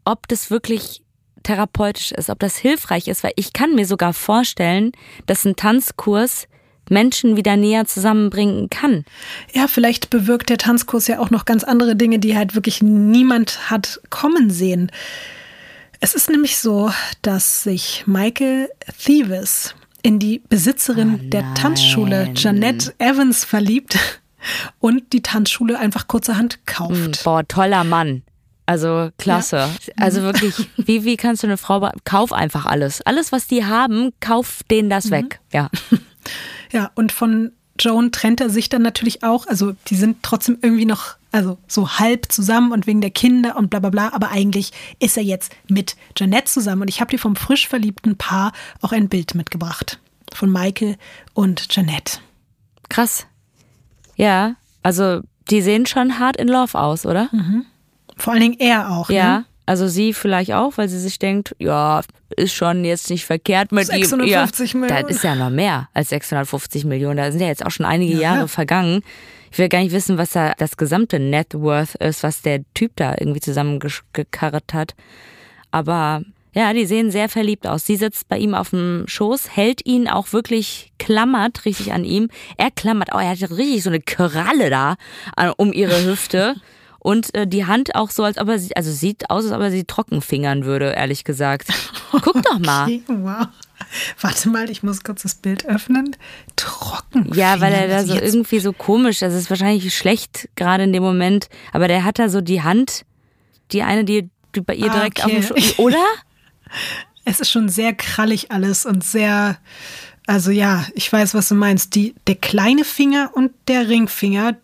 [0.05, 1.03] ob das wirklich
[1.43, 4.91] therapeutisch ist, ob das hilfreich ist, weil ich kann mir sogar vorstellen,
[5.27, 6.47] dass ein Tanzkurs
[6.89, 9.05] Menschen wieder näher zusammenbringen kann.
[9.53, 13.69] Ja, vielleicht bewirkt der Tanzkurs ja auch noch ganz andere Dinge, die halt wirklich niemand
[13.69, 14.91] hat kommen sehen.
[15.99, 18.69] Es ist nämlich so, dass sich Michael
[18.99, 23.97] Thieves in die Besitzerin oh der Tanzschule Janette Evans verliebt
[24.79, 26.93] und die Tanzschule einfach kurzerhand kauft.
[26.93, 28.23] Hm, boah, toller Mann.
[28.65, 29.57] Also klasse.
[29.57, 29.69] Ja.
[29.97, 33.01] Also wirklich, wie, wie kannst du eine Frau, kauf einfach alles.
[33.01, 35.11] Alles, was die haben, kauf denen das mhm.
[35.11, 35.39] weg.
[35.51, 35.69] Ja.
[36.73, 39.47] Ja, und von Joan trennt er sich dann natürlich auch.
[39.47, 43.69] Also die sind trotzdem irgendwie noch, also so halb zusammen und wegen der Kinder und
[43.69, 44.13] bla bla bla.
[44.13, 46.81] Aber eigentlich ist er jetzt mit Janette zusammen.
[46.81, 48.51] Und ich habe dir vom frisch verliebten Paar
[48.81, 49.99] auch ein Bild mitgebracht.
[50.33, 50.97] Von Michael
[51.33, 52.19] und Janette.
[52.89, 53.27] Krass.
[54.15, 57.29] Ja, also die sehen schon hart in Love aus, oder?
[57.31, 57.65] Mhm.
[58.17, 59.09] Vor allen Dingen er auch.
[59.09, 59.39] Ja.
[59.39, 59.45] Ne?
[59.65, 62.01] Also sie vielleicht auch, weil sie sich denkt, ja,
[62.35, 64.81] ist schon jetzt nicht verkehrt mit 650 ihm.
[64.81, 65.07] Ja, Millionen.
[65.07, 67.17] Das ist ja noch mehr als 650 Millionen.
[67.17, 68.47] Da sind ja jetzt auch schon einige ja, Jahre ja.
[68.47, 69.03] vergangen.
[69.51, 72.93] Ich will gar nicht wissen, was da das gesamte Net Worth ist, was der Typ
[72.95, 74.95] da irgendwie zusammengekarrt hat.
[75.71, 77.85] Aber ja, die sehen sehr verliebt aus.
[77.85, 82.29] Sie sitzt bei ihm auf dem Schoß, hält ihn auch wirklich, klammert richtig an ihm.
[82.57, 84.95] Er klammert, oh, er hat richtig so eine Kralle da
[85.37, 86.55] äh, um ihre Hüfte.
[87.03, 89.61] Und äh, die Hand auch so, als ob er sie, also sieht aus, als ob
[89.61, 91.67] er sie trocken fingern würde, ehrlich gesagt.
[92.11, 92.85] Guck doch mal.
[92.85, 93.47] Okay, wow.
[94.21, 96.15] Warte mal, ich muss kurz das Bild öffnen.
[96.55, 97.29] Trocken.
[97.33, 101.03] Ja, weil er da so irgendwie so komisch, das ist wahrscheinlich schlecht gerade in dem
[101.03, 103.05] Moment, aber der hat da so die Hand,
[103.73, 105.37] die eine, die, die bei ihr direkt okay.
[105.37, 106.03] auf dem Sch oder?
[107.25, 109.57] Es ist schon sehr krallig alles und sehr,
[110.27, 111.95] also ja, ich weiß, was du meinst.
[111.95, 114.57] Die, der kleine Finger und der Ringfinger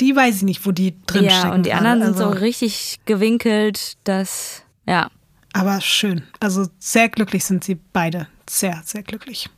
[0.00, 1.48] die weiß ich nicht, wo die drin ja, stecken.
[1.48, 2.14] Ja, und die anderen also.
[2.14, 5.10] sind so richtig gewinkelt, dass, ja.
[5.52, 6.22] Aber schön.
[6.40, 8.28] Also sehr glücklich sind sie beide.
[8.48, 9.48] Sehr, sehr glücklich.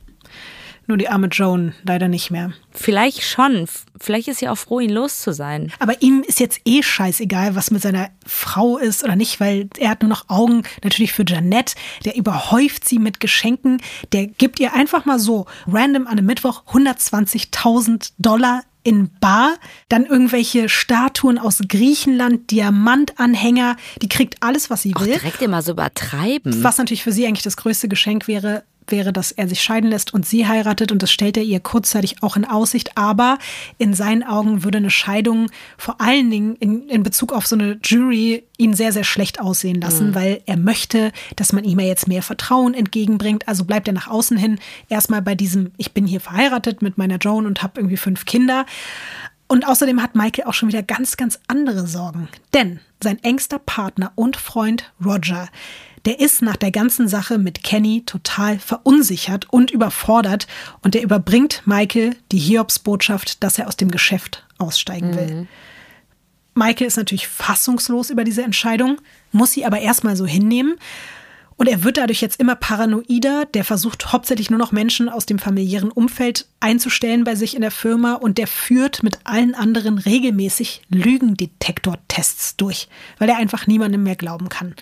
[0.89, 2.51] Nur die arme Joan leider nicht mehr.
[2.71, 3.67] Vielleicht schon.
[3.99, 5.71] Vielleicht ist sie auch froh, ihn los zu sein.
[5.77, 9.91] Aber ihm ist jetzt eh scheißegal, was mit seiner Frau ist oder nicht, weil er
[9.91, 11.75] hat nur noch Augen natürlich für Janette.
[12.05, 13.83] Der überhäuft sie mit Geschenken.
[14.13, 19.55] Der gibt ihr einfach mal so random an einem Mittwoch 120.000 Dollar in Bar,
[19.89, 25.13] dann irgendwelche Statuen aus Griechenland, Diamantanhänger, die kriegt alles, was sie will.
[25.13, 26.63] Auch direkt immer so übertreiben.
[26.63, 30.13] Was natürlich für sie eigentlich das größte Geschenk wäre, wäre, dass er sich scheiden lässt
[30.13, 32.97] und sie heiratet und das stellt er ihr kurzzeitig auch in Aussicht.
[32.97, 33.37] Aber
[33.77, 37.79] in seinen Augen würde eine Scheidung vor allen Dingen in, in Bezug auf so eine
[37.83, 40.15] Jury ihn sehr, sehr schlecht aussehen lassen, mhm.
[40.15, 43.47] weil er möchte, dass man ihm ja jetzt mehr Vertrauen entgegenbringt.
[43.47, 44.59] Also bleibt er nach außen hin
[44.89, 48.65] erstmal bei diesem, ich bin hier verheiratet mit meiner Joan und habe irgendwie fünf Kinder.
[49.51, 52.27] Und außerdem hat Michael auch schon wieder ganz, ganz andere Sorgen.
[52.53, 55.49] Denn sein engster Partner und Freund Roger,
[56.05, 60.47] der ist nach der ganzen Sache mit Kenny total verunsichert und überfordert
[60.81, 65.35] und der überbringt Michael die Hiobsbotschaft, dass er aus dem Geschäft aussteigen will.
[65.35, 65.47] Mhm.
[66.55, 68.99] Michael ist natürlich fassungslos über diese Entscheidung,
[69.31, 70.75] muss sie aber erstmal so hinnehmen.
[71.55, 73.45] Und er wird dadurch jetzt immer paranoider.
[73.53, 77.71] Der versucht hauptsächlich nur noch Menschen aus dem familiären Umfeld einzustellen bei sich in der
[77.71, 82.87] Firma und der führt mit allen anderen regelmäßig Lügendetektortests durch,
[83.17, 84.73] weil er einfach niemandem mehr glauben kann.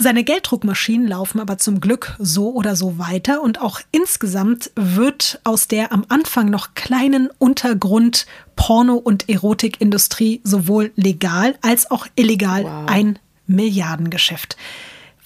[0.00, 5.66] Seine Gelddruckmaschinen laufen aber zum Glück so oder so weiter und auch insgesamt wird aus
[5.66, 12.84] der am Anfang noch kleinen Untergrund Porno- und Erotikindustrie sowohl legal als auch illegal wow.
[12.86, 13.18] ein
[13.48, 14.56] Milliardengeschäft.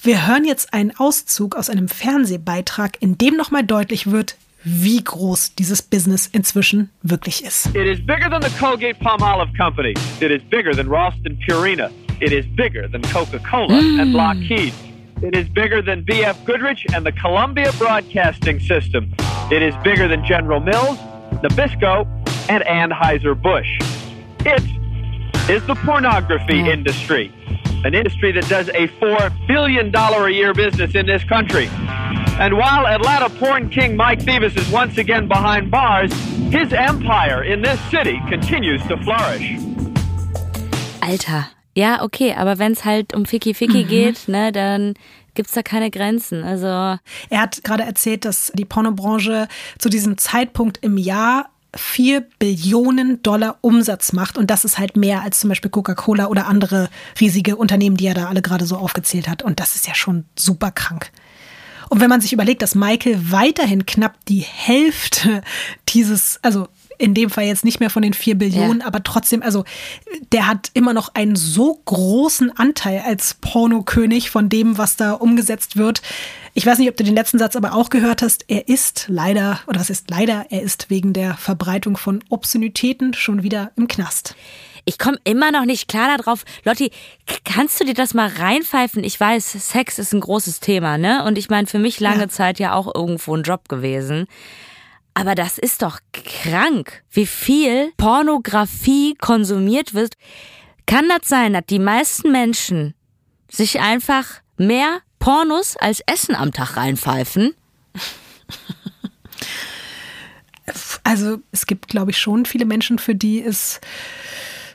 [0.01, 5.55] Wir hören jetzt einen Auszug aus einem Fernsehbeitrag, in dem nochmal deutlich wird, wie groß
[5.55, 7.66] dieses Business inzwischen wirklich ist.
[7.74, 9.93] It is bigger than the Colgate Palmolive Company.
[10.20, 11.90] It is bigger than Ralston Purina.
[12.23, 14.01] It is bigger than Coca-Cola mm.
[14.01, 14.73] and Lockheed.
[15.23, 19.12] It is bigger than BF Goodrich and the Columbia Broadcasting System.
[19.51, 20.99] It is bigger than General Mills,
[21.43, 22.07] Nabisco,
[22.49, 23.77] and Anheuser-Busch.
[24.47, 24.62] It
[25.51, 26.74] is the pornography Yeah.
[26.74, 27.32] industry,
[27.85, 31.69] an industry that does a $4 billion a year business in this country.
[32.39, 36.12] And while Atlanta porn king Mike Thieves is once again behind bars,
[36.53, 39.57] his empire in this city continues to flourish.
[41.03, 41.49] Alter.
[41.74, 43.89] Ja, okay, aber wenn es halt um Ficky Ficky Mhm.
[43.89, 44.94] geht, ne, dann
[45.35, 46.44] gibt's da keine Grenzen.
[46.44, 47.01] Also, Er
[47.40, 54.12] hat gerade erzählt, dass die Pornobranche zu diesem Zeitpunkt im Jahr 4 Billionen Dollar Umsatz
[54.12, 54.36] macht.
[54.36, 58.12] Und das ist halt mehr als zum Beispiel Coca-Cola oder andere riesige Unternehmen, die er
[58.15, 59.43] da alle gerade so aufgezählt hat.
[59.43, 61.11] Und das ist ja schon super krank.
[61.89, 65.40] Und wenn man sich überlegt, dass Michael weiterhin knapp die Hälfte
[65.89, 68.86] dieses, also in dem Fall jetzt nicht mehr von den vier Billionen, Ja.
[68.86, 69.64] aber trotzdem, also
[70.32, 75.77] der hat immer noch einen so großen Anteil als Pornokönig von dem, was da umgesetzt
[75.77, 76.02] wird.
[76.55, 78.44] Ich weiß nicht, ob du den letzten Satz aber auch gehört hast.
[78.48, 83.43] Er ist leider, oder was ist leider, er ist wegen der Verbreitung von Obszönitäten schon
[83.43, 84.35] wieder im Knast.
[84.85, 86.44] ich komme immer noch nicht klar darauf.
[86.64, 86.90] Lotti,
[87.44, 89.05] kannst du dir das mal reinpfeifen?
[89.05, 91.23] Ich weiß, Sex ist ein großes Thema, ne?
[91.24, 92.28] Und ich meine, für mich lange Ja.
[92.28, 94.27] Zeit ja auch irgendwo ein Job gewesen.
[95.14, 100.14] Aber das ist doch krank, wie viel Pornografie konsumiert wird.
[100.86, 102.94] Kann das sein, dass die meisten Menschen
[103.51, 107.55] sich einfach mehr Pornos als Essen am Tag reinpfeifen?
[111.05, 113.80] Also es gibt, glaube ich, schon viele Menschen, für die ist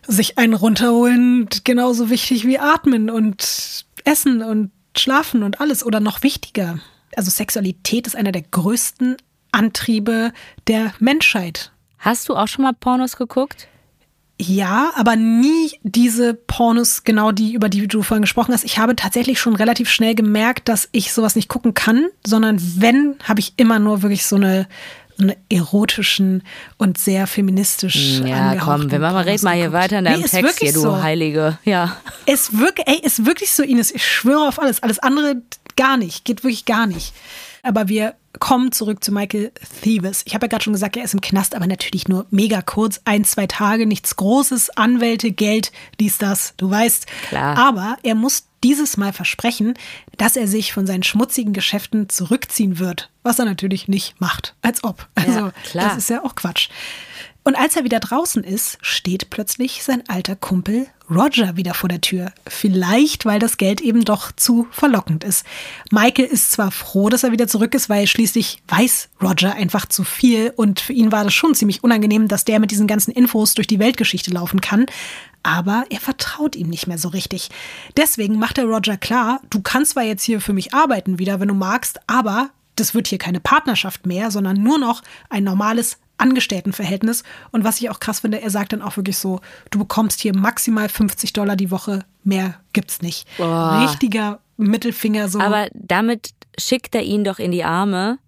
[0.07, 6.23] sich einen runterholen genauso wichtig wie atmen und essen und schlafen und alles oder noch
[6.23, 6.80] wichtiger.
[7.15, 9.18] Also Sexualität ist einer der größten
[9.57, 10.31] Antriebe
[10.67, 11.71] der Menschheit.
[11.97, 13.67] Hast du auch schon mal Pornos geguckt?
[14.39, 18.63] Ja, aber nie diese Pornos, genau die, über die du vorhin gesprochen hast.
[18.65, 23.15] Ich habe tatsächlich schon relativ schnell gemerkt, dass ich sowas nicht gucken kann, sondern wenn,
[23.23, 24.67] habe ich immer nur wirklich so eine,
[25.17, 26.43] so eine erotischen
[26.77, 29.84] und sehr feministisch Ja, angehauchten komm, wir machen mal, red mal hier geguckt.
[29.84, 31.01] weiter in deinem Nee, Text hier, du so.
[31.01, 31.57] Heilige.
[31.63, 31.97] Ja.
[32.27, 33.89] Es wirklich, ey, ist wirklich so, Ines.
[33.89, 34.84] Ich schwöre auf alles.
[34.84, 35.38] Alles andere
[35.75, 36.25] gar nicht.
[36.25, 37.11] Geht wirklich gar nicht.
[37.63, 39.51] Aber wir kommen zurück zu Michael
[39.81, 40.21] Thieves.
[40.25, 43.01] Ich habe ja gerade schon gesagt, er ist im Knast, aber natürlich nur mega kurz.
[43.05, 44.71] Ein, zwei Tage, nichts Großes.
[44.77, 46.53] Anwälte, Geld, dies, das.
[46.57, 47.07] Du weißt.
[47.29, 47.57] Klar.
[47.57, 49.75] Aber er muss dieses Mal versprechen,
[50.17, 53.09] dass er sich von seinen schmutzigen Geschäften zurückziehen wird.
[53.23, 54.55] Was er natürlich nicht macht.
[54.61, 55.07] Als ob.
[55.15, 55.89] Also, Ja, klar.
[55.89, 56.69] das ist ja auch Quatsch.
[57.48, 62.02] Und als er wieder draußen ist, steht plötzlich sein alter Kumpel Roger wieder vor der
[62.02, 62.34] Tür.
[62.45, 65.45] Vielleicht, weil das Geld eben doch zu verlockend ist.
[65.90, 70.03] Michael ist zwar froh, dass er wieder zurück ist, weil schließlich weiß Roger einfach zu
[70.03, 73.53] viel und für ihn war das schon ziemlich unangenehm, dass der mit diesen ganzen Infos
[73.53, 74.86] durch die Weltgeschichte laufen kann.
[75.41, 77.48] Aber er vertraut ihm nicht mehr so richtig.
[77.95, 81.48] Deswegen macht er Roger klar, du kannst zwar jetzt hier für mich arbeiten wieder, wenn
[81.48, 87.23] du magst, aber das wird hier keine Partnerschaft mehr, sondern nur noch ein normales Angestelltenverhältnis.
[87.52, 89.39] Und was ich auch krass finde, er sagt dann auch wirklich so,
[89.69, 93.27] du bekommst hier maximal 50 Dollar die Woche, mehr gibt's nicht.
[93.38, 93.88] Boah.
[93.88, 95.39] Richtiger Mittelfinger so.
[95.39, 98.19] Aber damit schickt er ihn doch in die Arme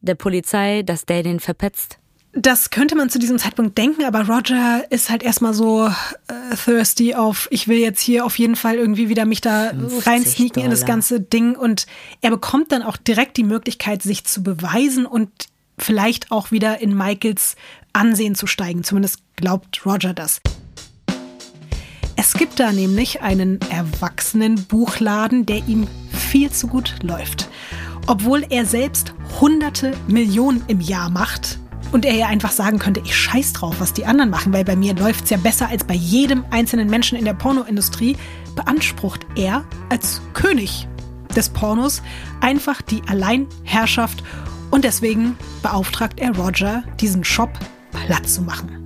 [0.00, 1.98] der Polizei, dass der den verpetzt.
[2.32, 7.16] Das könnte man zu diesem Zeitpunkt denken, aber Roger ist halt erstmal so äh, thirsty
[7.16, 10.70] auf, ich will jetzt hier auf jeden Fall irgendwie wieder mich da 50 reinsneaken in
[10.70, 11.86] das ganze Ding und
[12.20, 15.30] er bekommt dann auch direkt die Möglichkeit, sich zu beweisen und
[15.80, 17.56] vielleicht auch wieder in Michaels
[17.92, 18.84] Ansehen zu steigen.
[18.84, 20.40] Zumindest glaubt Roger das.
[22.16, 27.48] Es gibt da nämlich einen erwachsenen Buchladen, der ihm viel zu gut läuft.
[28.06, 31.58] Obwohl er selbst hunderte Millionen im Jahr macht
[31.92, 34.76] und er ja einfach sagen könnte, ich scheiß drauf, was die anderen machen, weil bei
[34.76, 38.16] mir läuft's ja besser als bei jedem einzelnen Menschen in der Pornoindustrie,
[38.54, 40.86] beansprucht er als König
[41.34, 42.02] des Pornos
[42.40, 44.22] einfach die Alleinherrschaft
[44.70, 47.50] und deswegen beauftragt er Roger, diesen Shop
[47.92, 48.84] platt zu machen.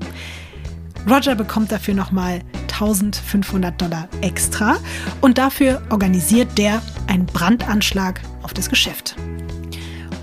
[1.09, 2.41] Roger bekommt dafür nochmal
[2.73, 4.77] 1500 Dollar extra
[5.21, 9.17] und dafür organisiert der einen Brandanschlag auf das Geschäft.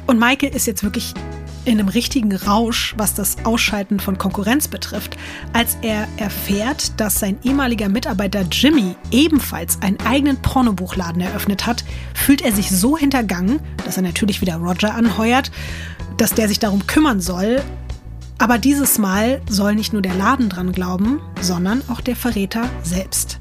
[0.08, 1.14] Und Michael ist jetzt wirklich
[1.66, 5.18] in einem richtigen Rausch, was das Ausschalten von Konkurrenz betrifft,
[5.54, 11.84] als er erfährt, dass sein ehemaliger Mitarbeiter Jimmy ebenfalls einen eigenen Pornobuchladen eröffnet hat,
[12.14, 15.52] fühlt er sich so hintergangen, dass er natürlich wieder Roger anheuert,
[16.18, 17.62] dass der sich darum kümmern soll.
[18.38, 23.40] Aber dieses Mal soll nicht nur der Laden dran glauben, sondern auch der Verräter selbst.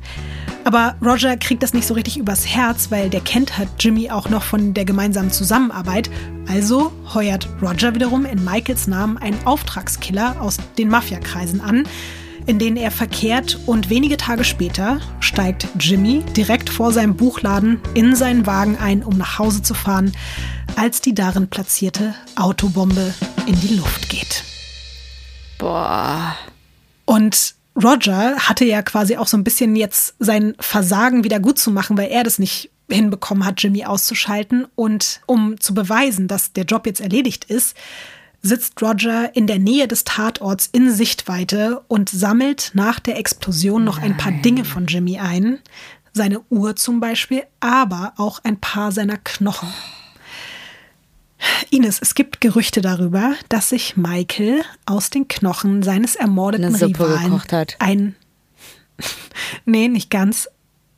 [0.64, 4.28] Aber Roger kriegt das nicht so richtig übers Herz, weil der kennt halt Jimmy auch
[4.28, 6.10] noch von der gemeinsamen Zusammenarbeit.
[6.48, 11.84] Also heuert Roger wiederum in Michaels Namen einen Auftragskiller aus den Mafiakreisen an,
[12.46, 18.14] in denen er verkehrt und wenige Tage später steigt Jimmy direkt vor seinem Buchladen in
[18.14, 20.12] seinen Wagen ein, um nach Hause zu fahren,
[20.76, 23.14] als die darin platzierte Autobombe
[23.46, 24.44] in die Luft geht.
[25.58, 26.36] Boah.
[27.06, 31.70] Und Roger hatte ja quasi auch so ein bisschen jetzt sein Versagen wieder gut zu
[31.70, 34.66] machen, weil er das nicht hinbekommen hat, Jimmy auszuschalten.
[34.74, 37.76] Und um zu beweisen, dass der Job jetzt erledigt ist,
[38.42, 43.98] sitzt Roger in der Nähe des Tatorts in Sichtweite und sammelt nach der Explosion noch
[43.98, 45.58] ein paar Dinge von Jimmy ein.
[46.12, 49.68] Seine Uhr zum Beispiel, aber auch ein paar seiner Knochen.
[51.70, 57.04] Ines, es gibt Gerüchte darüber, dass sich Michael aus den Knochen seines ermordeten Eine Suppe
[57.08, 57.76] Rivalen gekocht hat.
[57.78, 58.14] ein.
[59.64, 60.48] nee, nicht ganz.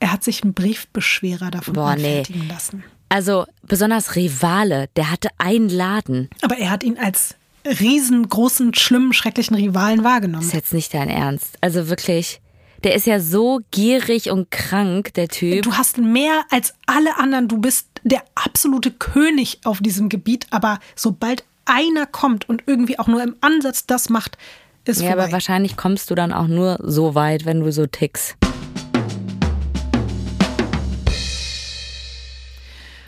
[0.01, 2.25] Er hat sich einen Briefbeschwerer davon Boah, nee.
[2.49, 2.83] lassen.
[3.09, 6.29] Also besonders Rivale, der hatte einen Laden.
[6.41, 10.45] Aber er hat ihn als riesengroßen, schlimmen, schrecklichen Rivalen wahrgenommen.
[10.47, 11.57] Ist jetzt nicht dein Ernst.
[11.61, 12.41] Also wirklich,
[12.85, 15.63] der ist ja so gierig und krank, der Typ.
[15.63, 17.49] Du hast mehr als alle anderen.
[17.49, 20.47] Du bist der absolute König auf diesem Gebiet.
[20.51, 24.37] Aber sobald einer kommt und irgendwie auch nur im Ansatz das macht,
[24.85, 25.25] ist ja, vorbei.
[25.25, 28.37] aber wahrscheinlich kommst du dann auch nur so weit, wenn du so tickst.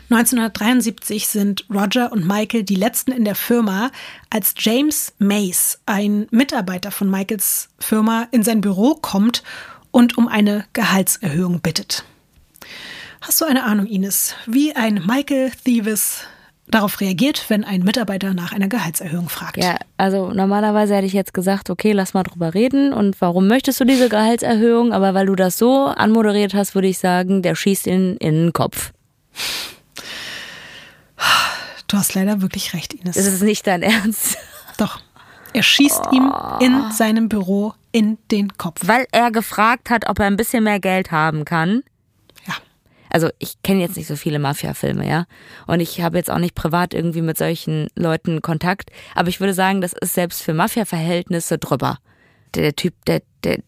[0.09, 3.91] 1973 sind Roger und Michael die letzten in der Firma,
[4.29, 9.41] als James Mace, ein Mitarbeiter von Michaels Firma, in sein Büro kommt
[9.89, 12.03] und um eine Gehaltserhöhung bittet.
[13.21, 16.21] Hast du eine Ahnung, Ines, wie ein Michael Thieves
[16.67, 19.57] darauf reagiert, wenn ein Mitarbeiter nach einer Gehaltserhöhung fragt?
[19.57, 23.79] Ja, also normalerweise hätte ich jetzt gesagt, okay, lass mal drüber reden und warum möchtest
[23.79, 24.93] du diese Gehaltserhöhung?
[24.93, 28.53] Aber weil du das so anmoderiert hast, würde ich sagen, der schießt ihn in den
[28.53, 28.91] Kopf.
[31.87, 33.15] Du hast leider wirklich recht, Ines.
[33.15, 34.37] Das ist nicht dein Ernst.
[34.77, 34.99] Doch.
[35.53, 38.81] Er schießt ihm in seinem Büro in den Kopf.
[38.83, 41.83] Weil er gefragt hat, ob er ein bisschen mehr Geld haben kann.
[42.45, 42.55] Ja.
[43.09, 45.25] Also ich kenne jetzt nicht so viele Mafia-Filme, ja.
[45.65, 48.89] Und ich habe jetzt auch nicht privat irgendwie mit solchen Leuten Kontakt.
[49.13, 51.99] Aber ich würde sagen, das ist selbst für Mafia-Verhältnisse drüber.
[52.53, 53.59] Der, der Typ, der, der,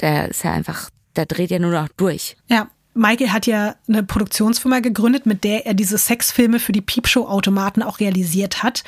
[0.00, 2.36] der ist ja einfach, der dreht ja nur noch durch.
[2.48, 7.82] Ja, Michael hat ja eine Produktionsfirma gegründet, mit der er diese Sexfilme für die Piepshow-Automaten
[7.82, 8.84] auch realisiert hat.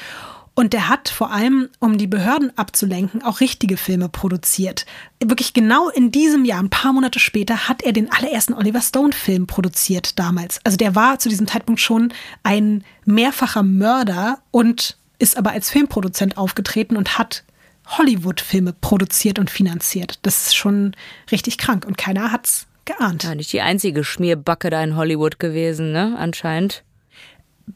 [0.54, 4.86] Und der hat vor allem, um die Behörden abzulenken, auch richtige Filme produziert.
[5.22, 9.46] Wirklich genau in diesem Jahr, ein paar Monate später, hat er den allerersten Oliver Stone-Film
[9.46, 10.60] produziert damals.
[10.64, 16.38] Also der war zu diesem Zeitpunkt schon ein mehrfacher Mörder und ist aber als Filmproduzent
[16.38, 17.44] aufgetreten und hat
[17.86, 20.20] Hollywood-Filme produziert und finanziert.
[20.22, 20.94] Das ist schon
[21.30, 23.24] richtig krank und keiner hat's geahnt.
[23.24, 26.16] Ja, nicht die einzige Schmierbacke da in Hollywood gewesen, ne?
[26.18, 26.82] Anscheinend.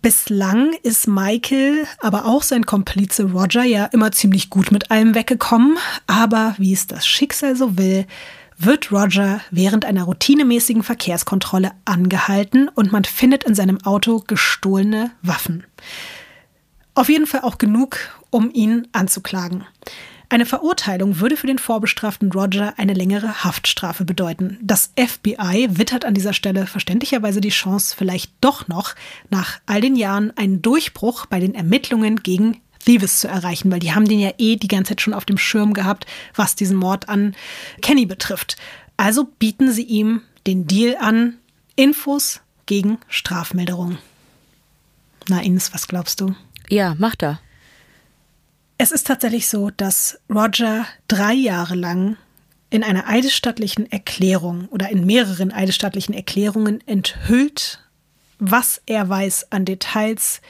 [0.03, 5.79] Bislang ist Michael, aber auch sein Komplize Roger ja immer ziemlich gut mit allem weggekommen.
[6.07, 8.07] Aber wie es das Schicksal so will,
[8.57, 15.65] wird Roger während einer routinemäßigen Verkehrskontrolle angehalten und man findet in seinem Auto gestohlene Waffen.
[16.95, 17.99] Auf jeden Fall auch genug,
[18.31, 19.65] um ihn anzuklagen.
[20.33, 24.59] Eine Verurteilung würde für den vorbestraften Roger eine längere Haftstrafe bedeuten.
[24.63, 28.95] Das FBI wittert an dieser Stelle verständlicherweise die Chance, vielleicht doch noch
[29.29, 33.93] nach all den Jahren einen Durchbruch bei den Ermittlungen gegen Thieves zu erreichen, weil die
[33.93, 37.09] haben den ja eh die ganze Zeit schon auf dem Schirm gehabt, was diesen Mord
[37.09, 37.35] an
[37.83, 38.57] Kenny betrifft.
[38.97, 41.39] Also bieten sie ihm den Deal an,
[41.75, 43.99] Infos gegen Strafmilderung.
[45.29, 46.37] Na, Ines, was glaubst du?
[46.69, 47.41] Ja, macht er.
[48.83, 52.17] Es ist tatsächlich so, dass Roger drei Jahre lang
[52.71, 57.87] in einer eidesstattlichen Erklärung oder in mehreren eidesstattlichen Erklärungen enthüllt,
[58.39, 60.41] was er weiß an Details,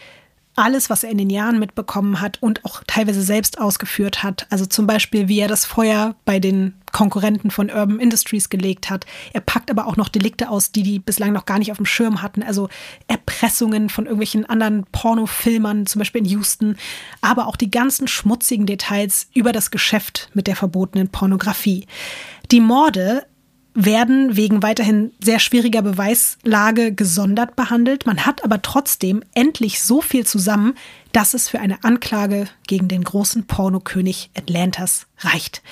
[0.57, 4.47] alles, was er in den Jahren mitbekommen hat und auch teilweise selbst ausgeführt hat.
[4.51, 9.07] Also zum Beispiel, wie er das Feuer bei den Konkurrenten von Urban Industries gelegt hat.
[9.33, 11.87] Er packt aber auch noch Delikte aus, die die bislang noch gar nicht auf dem
[11.87, 12.43] Schirm hatten.
[12.43, 12.69] Also
[13.07, 16.77] Erpressungen von irgendwelchen anderen Pornofilmern, zum Beispiel in Houston.
[17.21, 21.87] Aber auch die ganzen schmutzigen Details über das Geschäft mit der verbotenen Pornografie.
[22.51, 23.25] Die Morde
[23.75, 28.07] werden wegen weiterhin sehr schwieriger Beweislage gesondert behandelt.
[28.07, 30.75] Man hat aber trotzdem endlich so viel zusammen,
[31.13, 35.63] dass es für eine Anklage gegen den großen Pornokönig Atlantas reicht.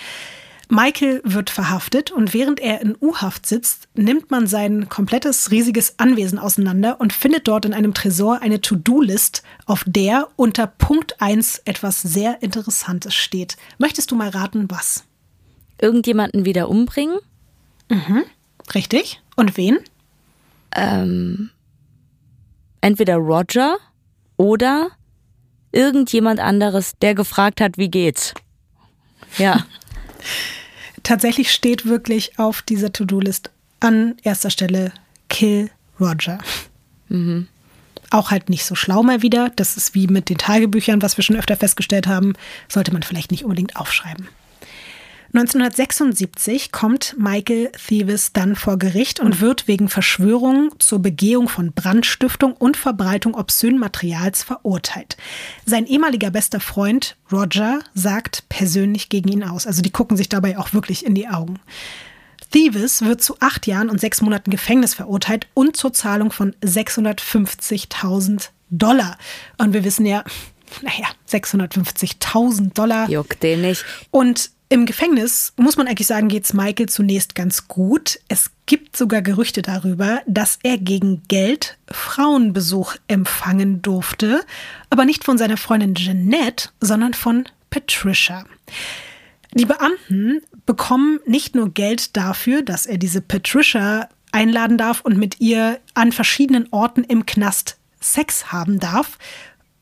[0.71, 6.39] Michael wird verhaftet und während er in U-Haft sitzt, nimmt man sein komplettes riesiges Anwesen
[6.39, 12.03] auseinander und findet dort in einem Tresor eine To-Do-List, auf der unter Punkt 1 etwas
[12.03, 13.57] sehr Interessantes steht.
[13.79, 15.05] Möchtest du mal raten, was?
[15.81, 17.19] Irgendjemanden wieder umbringen?
[18.75, 19.21] Richtig?
[19.37, 19.79] Und wen?
[20.75, 21.51] Ähm,
[22.81, 23.77] entweder Roger
[24.37, 24.91] oder
[25.73, 28.35] irgendjemand anderes, der gefragt hat, wie geht's.
[29.37, 29.67] Ja.
[31.03, 33.51] Tatsächlich steht wirklich auf dieser To-Do-List
[33.81, 34.93] an erster Stelle
[35.29, 35.71] Kill
[36.01, 36.39] Roger.
[38.11, 39.51] Auch halt nicht so schlau mal wieder.
[39.57, 42.35] Das ist wie mit den Tagebüchern, was wir schon öfter festgestellt haben.
[42.69, 44.29] Sollte man vielleicht nicht unbedingt aufschreiben.
[45.35, 52.55] 1976 kommt Michael Thieves dann vor Gericht und wird wegen Verschwörung zur Begehung von Brandstiftung
[52.55, 55.19] und Verbreitung obszönen Materials verurteilt.
[55.67, 59.67] Sein ehemaliger bester Freund Roger sagt persönlich gegen ihn aus.
[59.67, 61.61] Also die gucken sich dabei auch wirklich in die Augen.
[62.51, 68.49] Thieves wird zu acht Jahren und sechs Monaten Gefängnis verurteilt und zur Zahlung von 650.000
[68.71, 69.19] Dollar.
[69.59, 70.25] Und wir wissen ja,
[70.81, 73.11] naja, 650.000 Dollar.
[73.11, 73.85] Juckt den nicht.
[74.11, 78.21] Und im Gefängnis, muss man eigentlich sagen, geht es Michael zunächst ganz gut.
[78.29, 84.45] Es gibt sogar Gerüchte darüber, dass er gegen Geld Frauenbesuch empfangen durfte,
[84.91, 88.45] aber nicht von seiner Freundin Jeanette, sondern von Patricia.
[89.55, 95.41] Die Beamten bekommen nicht nur Geld dafür, dass er diese Patricia einladen darf und mit
[95.41, 99.19] ihr an verschiedenen Orten im Knast Sex haben darf,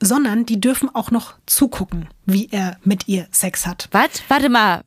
[0.00, 3.88] sondern die dürfen auch noch zugucken, wie er mit ihr Sex hat.
[3.92, 4.22] Was?
[4.28, 4.82] Warte mal.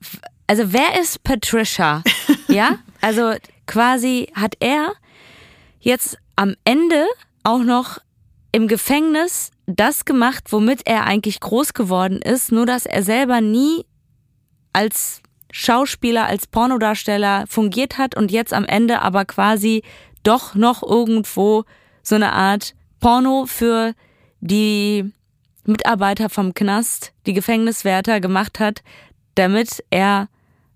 [0.48, 2.04] Also wer ist Patricia?
[2.48, 2.78] ja?
[3.02, 3.34] Also
[3.66, 4.94] quasi hat er
[5.80, 7.06] jetzt am Ende
[7.44, 8.00] auch noch
[8.52, 13.86] im Gefängnis das gemacht, womit er eigentlich groß geworden ist, nur dass er selber nie
[14.74, 15.22] als
[15.52, 19.84] Schauspieler, als Pornodarsteller fungiert hat und jetzt am Ende aber quasi
[20.24, 21.64] doch noch irgendwo
[22.04, 23.94] so eine Art Porno für
[24.42, 25.12] die
[25.66, 28.82] Mitarbeiter vom Knast, die Gefängniswärter gemacht hat,
[29.36, 30.28] damit er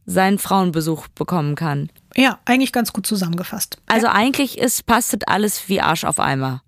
[0.05, 1.89] seinen Frauenbesuch bekommen kann.
[2.15, 3.77] Ja, eigentlich ganz gut zusammengefasst.
[3.87, 6.61] Also eigentlich ist, passt alles wie Arsch auf Eimer.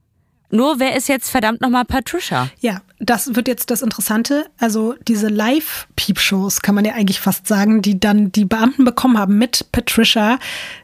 [0.51, 2.49] Nur wer ist jetzt verdammt nochmal Patricia?
[2.59, 4.45] Ja, das wird jetzt das Interessante.
[4.57, 9.37] Also diese Live-Peep-Shows, kann man ja eigentlich fast sagen, die dann die Beamten bekommen haben
[9.37, 10.39] mit Patricia,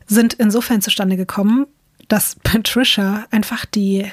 [0.08, 1.68] sind insofern zustande gekommen,
[2.08, 4.12] dass Patricia einfach die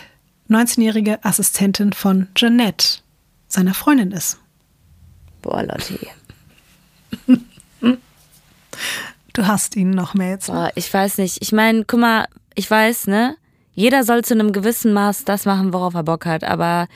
[0.48, 3.00] 19-jährige Assistentin von Jeanette,
[3.48, 4.38] seiner Freundin ist.
[5.42, 5.98] Boah, Lotti.
[9.32, 10.48] Du hast ihn noch mehr jetzt.
[10.48, 11.38] Boah, ich weiß nicht.
[11.40, 13.36] Ich meine, guck mal, ich weiß, ne?
[13.72, 16.42] Jeder soll zu einem gewissen Maß das machen, worauf er Bock hat.
[16.42, 16.88] Aber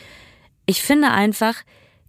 [0.66, 1.54] ich finde einfach,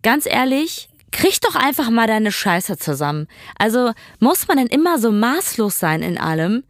[0.01, 3.27] ganz ehrlich, krieg doch einfach mal deine Scheiße zusammen.
[3.57, 6.63] Also muss man denn immer so maßlos sein in allem?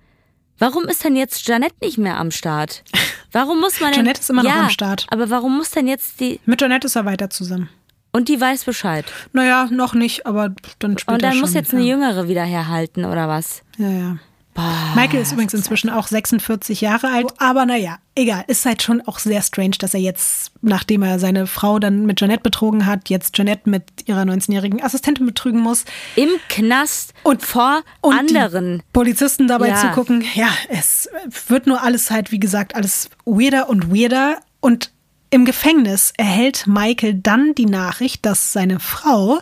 [0.58, 2.84] Warum ist denn jetzt Janette nicht mehr am Start?
[3.34, 5.08] Warum muss man denn, Janette ist immer noch am Start.
[5.10, 6.40] Aber warum muss denn jetzt die.
[6.46, 7.70] Mit Janette ist er weiter zusammen.
[8.12, 9.06] Und die weiß Bescheid.
[9.34, 11.16] Naja, noch nicht, aber dann später.
[11.16, 11.80] Und dann schon, muss jetzt ja.
[11.80, 13.64] eine Jüngere wieder herhalten, oder was?
[13.78, 14.18] Ja, ja.
[14.54, 18.44] Boah, Michael ist übrigens inzwischen auch 46 Jahre alt, aber naja, egal.
[18.48, 22.22] Ist halt schon auch sehr strange, dass er jetzt, nachdem er seine Frau dann mit
[22.22, 25.86] Janette betrogen hat, jetzt Janette mit ihrer 19-jährigen Assistentin betrügen muss.
[26.16, 28.84] Im Knast und vor Und anderen.
[28.94, 29.78] Polizisten dabei Ja.
[29.82, 30.24] zu gucken.
[30.36, 31.10] Ja, es
[31.48, 34.38] wird nur alles halt, wie gesagt, alles weirder und weirder.
[34.60, 34.92] Und
[35.32, 39.40] im Gefängnis erhält Michael dann die Nachricht, dass seine Frau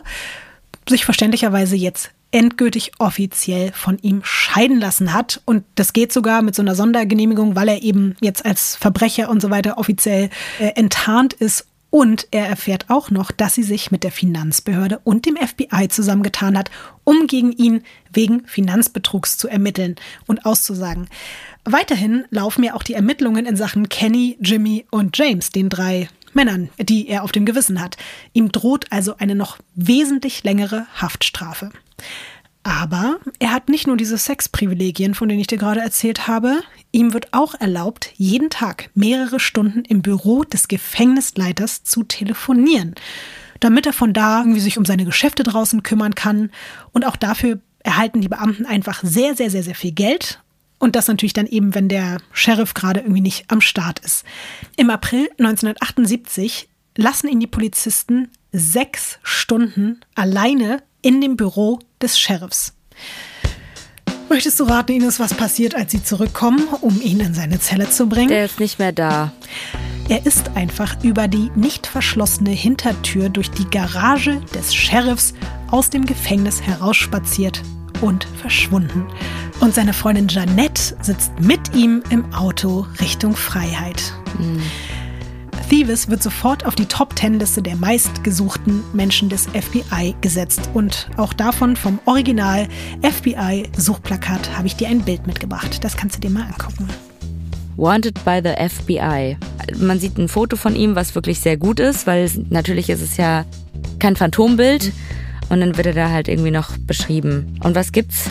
[0.88, 5.40] sich verständlicherweise jetzt endgültig offiziell von ihm scheiden lassen hat.
[5.44, 9.40] Und das geht sogar mit so einer Sondergenehmigung, weil er eben jetzt als Verbrecher und
[9.40, 11.66] so weiter offiziell äh, enttarnt ist.
[11.90, 16.56] Und er erfährt auch noch, dass sie sich mit der Finanzbehörde und dem FBI zusammengetan
[16.56, 16.70] hat,
[17.04, 19.96] um gegen ihn wegen Finanzbetrugs zu ermitteln
[20.26, 21.08] und auszusagen.
[21.66, 26.70] Weiterhin laufen ja auch die Ermittlungen in Sachen Kenny, Jimmy und James, den drei Männern,
[26.78, 27.98] die er auf dem Gewissen hat.
[28.32, 31.72] Ihm droht also eine noch wesentlich längere Haftstrafe.
[32.64, 36.60] Aber er hat nicht nur diese Sexprivilegien, von denen ich dir gerade erzählt habe.
[36.92, 42.94] Ihm wird auch erlaubt, jeden Tag mehrere Stunden im Büro des Gefängnisleiters zu telefonieren,
[43.58, 46.50] damit er von da irgendwie sich um seine Geschäfte draußen kümmern kann.
[46.92, 50.40] Und auch dafür erhalten die Beamten einfach sehr, sehr, sehr, sehr viel Geld.
[50.78, 54.24] Und das natürlich dann eben, wenn der Sheriff gerade irgendwie nicht am Start ist.
[54.76, 62.72] Im April 1978 lassen ihn die Polizisten sechs Stunden alleine in dem Büro des Sheriffs.
[64.28, 68.08] Möchtest du raten, Ines, was passiert, als sie zurückkommen, um ihn in seine Zelle zu
[68.08, 68.28] bringen?
[68.28, 69.32] Der ist nicht mehr da.
[70.08, 75.34] Er ist einfach über die nicht verschlossene Hintertür durch die Garage des Sheriffs
[75.70, 77.62] aus dem Gefängnis herausspaziert
[78.00, 79.06] und verschwunden.
[79.60, 84.14] Und seine Freundin Janette sitzt mit ihm im Auto Richtung Freiheit.
[85.68, 90.70] Thieves wird sofort auf die Top-10-Liste der meistgesuchten Menschen des FBI gesetzt.
[90.74, 92.68] Und auch davon vom Original
[93.02, 95.82] FBI-Suchplakat habe ich dir ein Bild mitgebracht.
[95.82, 96.88] Das kannst du dir mal angucken.
[97.76, 99.36] Wanted by the FBI.
[99.78, 103.16] Man sieht ein Foto von ihm, was wirklich sehr gut ist, weil natürlich ist es
[103.16, 103.44] ja
[103.98, 104.92] kein Phantombild.
[105.48, 107.58] Und dann wird er da halt irgendwie noch beschrieben.
[107.62, 108.30] Und was gibt's?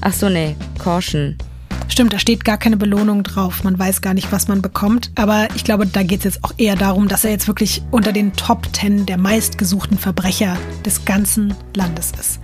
[0.00, 1.36] Ach so, nee, Caution.
[1.88, 3.62] Stimmt, da steht gar keine Belohnung drauf.
[3.62, 5.10] Man weiß gar nicht, was man bekommt.
[5.14, 8.12] Aber ich glaube, da geht es jetzt auch eher darum, dass er jetzt wirklich unter
[8.12, 12.40] den Top 10 der meistgesuchten Verbrecher des ganzen Landes ist.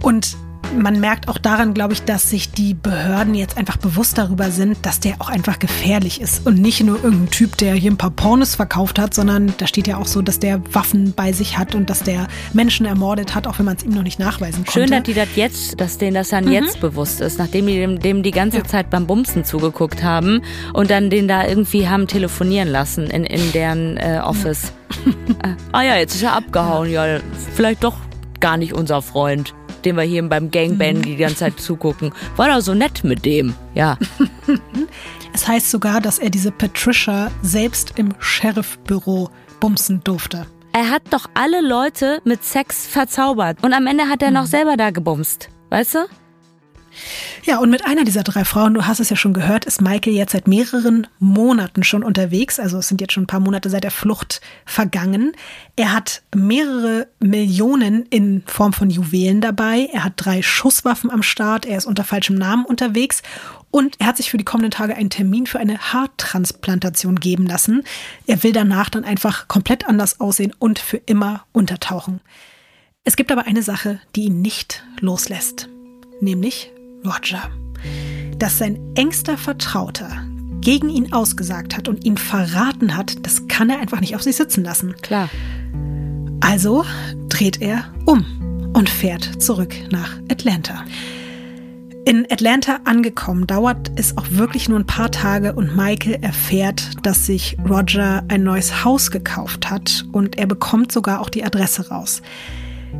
[0.00, 0.36] Und
[0.76, 4.84] man merkt auch daran, glaube ich, dass sich die Behörden jetzt einfach bewusst darüber sind,
[4.84, 8.10] dass der auch einfach gefährlich ist und nicht nur irgendein Typ, der hier ein paar
[8.10, 11.74] Pornos verkauft hat, sondern da steht ja auch so, dass der Waffen bei sich hat
[11.74, 14.72] und dass der Menschen ermordet hat, auch wenn man es ihm noch nicht nachweisen konnte.
[14.72, 16.52] Schön, dass die das jetzt, dass denen das dann mhm.
[16.52, 18.64] jetzt bewusst ist, nachdem die dem, dem die ganze ja.
[18.64, 20.42] Zeit beim Bumsen zugeguckt haben
[20.72, 24.72] und dann den da irgendwie haben telefonieren lassen in, in deren äh, Office.
[25.04, 25.12] Ja.
[25.50, 27.18] äh, ah ja, jetzt ist er abgehauen, ja,
[27.54, 27.96] vielleicht doch
[28.40, 29.54] gar nicht unser Freund
[29.84, 32.12] dem wir hier beim Gangbang die ganze Zeit zugucken.
[32.36, 33.98] War doch so nett mit dem, ja.
[35.32, 39.30] es heißt sogar, dass er diese Patricia selbst im Sheriffbüro
[39.60, 40.46] bumsen durfte.
[40.72, 44.48] Er hat doch alle Leute mit Sex verzaubert und am Ende hat er noch mhm.
[44.48, 45.98] selber da gebumst, weißt du?
[47.44, 50.14] Ja, und mit einer dieser drei Frauen, du hast es ja schon gehört, ist Michael
[50.14, 52.58] jetzt seit mehreren Monaten schon unterwegs.
[52.58, 55.32] Also es sind jetzt schon ein paar Monate seit der Flucht vergangen.
[55.76, 59.88] Er hat mehrere Millionen in Form von Juwelen dabei.
[59.92, 61.66] Er hat drei Schusswaffen am Start.
[61.66, 63.22] Er ist unter falschem Namen unterwegs.
[63.70, 67.82] Und er hat sich für die kommenden Tage einen Termin für eine Haartransplantation geben lassen.
[68.26, 72.20] Er will danach dann einfach komplett anders aussehen und für immer untertauchen.
[73.02, 75.68] Es gibt aber eine Sache, die ihn nicht loslässt,
[76.20, 76.70] nämlich
[77.04, 77.50] Roger,
[78.38, 80.10] dass sein engster Vertrauter
[80.60, 84.36] gegen ihn ausgesagt hat und ihn verraten hat, das kann er einfach nicht auf sich
[84.36, 84.94] sitzen lassen.
[85.02, 85.28] Klar.
[86.40, 86.84] Also
[87.28, 90.84] dreht er um und fährt zurück nach Atlanta.
[92.06, 97.24] In Atlanta angekommen dauert es auch wirklich nur ein paar Tage und Michael erfährt, dass
[97.24, 102.20] sich Roger ein neues Haus gekauft hat und er bekommt sogar auch die Adresse raus.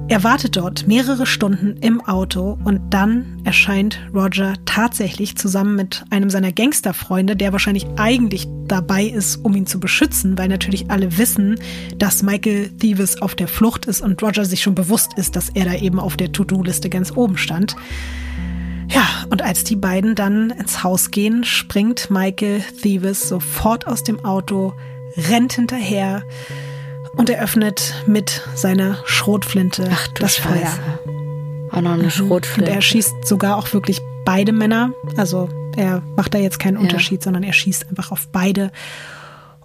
[0.06, 6.28] Er wartet dort mehrere Stunden im Auto und dann erscheint Roger tatsächlich zusammen mit einem
[6.28, 11.58] seiner Gangsterfreunde, der wahrscheinlich eigentlich dabei ist, um ihn zu beschützen, weil natürlich alle wissen,
[11.96, 15.64] dass Michael Thieves auf der Flucht ist und Roger sich schon bewusst ist, dass er
[15.64, 17.74] da eben auf der To-Do-Liste ganz oben stand.
[18.88, 24.24] Ja, und als die beiden dann ins Haus gehen, springt Michael Thieves sofort aus dem
[24.24, 24.74] Auto,
[25.16, 26.22] rennt hinterher,
[27.16, 30.48] und er öffnet mit seiner Schrotflinte Ach, das Scheiße.
[30.48, 31.68] Feuer.
[31.70, 32.10] Auch noch eine mhm.
[32.10, 32.70] Schrotflinte.
[32.70, 34.92] Und er schießt sogar auch wirklich beide Männer.
[35.16, 37.24] Also er macht da jetzt keinen Unterschied, ja.
[37.24, 38.70] sondern er schießt einfach auf beide.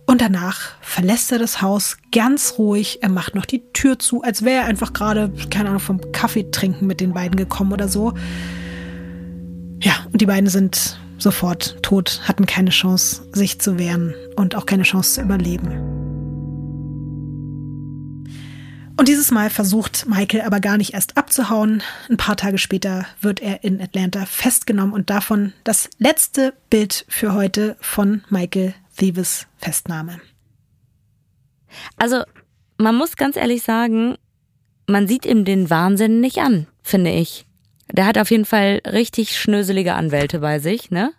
[0.06, 3.04] Und danach verlässt er das Haus ganz ruhig.
[3.04, 6.50] Er macht noch die Tür zu, als wäre er einfach gerade, keine Ahnung, vom Kaffee
[6.50, 8.14] trinken mit den beiden gekommen oder so.
[9.82, 14.66] Ja, und die beiden sind sofort tot, hatten keine Chance, sich zu wehren und auch
[14.66, 15.99] keine Chance zu überleben.
[19.00, 21.82] Und dieses Mal versucht Michael aber gar nicht erst abzuhauen.
[22.10, 27.34] Ein paar Tage später wird er in Atlanta festgenommen und davon das letzte Bild für
[27.34, 30.20] heute von Michael Thieves Festnahme.
[31.96, 32.24] Also,
[32.76, 34.18] man muss ganz ehrlich sagen,
[34.86, 37.46] man sieht ihm den Wahnsinn nicht an, finde ich.
[37.90, 41.14] Der hat auf jeden Fall richtig schnöselige Anwälte bei sich, ne?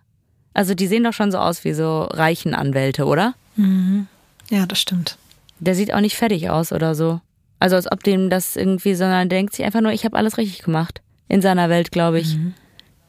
[0.52, 3.32] Also die sehen doch schon so aus wie so reichen Anwälte, oder?
[3.56, 4.06] Mhm.
[4.50, 5.16] Ja, das stimmt.
[5.60, 7.22] Der sieht auch nicht fertig aus oder so.
[7.60, 10.62] Also als ob dem das irgendwie, sondern denkt sich einfach nur, ich habe alles richtig
[10.62, 11.02] gemacht.
[11.28, 12.36] In seiner Welt, glaube ich.
[12.36, 12.54] Mhm.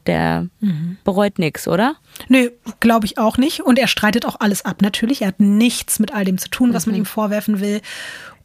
[0.07, 0.97] Der mhm.
[1.03, 1.95] bereut nichts, oder?
[2.27, 2.49] Nö,
[2.79, 3.61] glaube ich auch nicht.
[3.61, 5.21] Und er streitet auch alles ab, natürlich.
[5.21, 7.01] Er hat nichts mit all dem zu tun, was man mhm.
[7.01, 7.81] ihm vorwerfen will.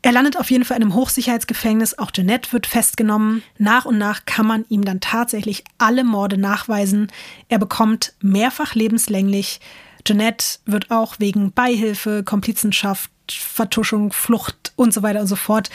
[0.03, 1.99] Er landet auf jeden Fall in einem Hochsicherheitsgefängnis.
[1.99, 3.43] Auch Jeanette wird festgenommen.
[3.59, 7.09] Nach und nach kann man ihm dann tatsächlich alle Morde nachweisen.
[7.49, 9.61] Er bekommt mehrfach lebenslänglich.
[10.07, 15.70] Jeanette wird auch wegen Beihilfe, Komplizenschaft, Vertuschung, Flucht und so weiter und so fort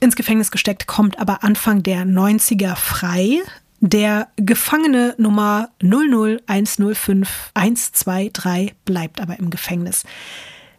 [0.00, 3.42] ins Gefängnis gesteckt, kommt aber Anfang der 90er frei.
[3.80, 10.04] Der Gefangene Nummer 00105-123 bleibt aber im Gefängnis.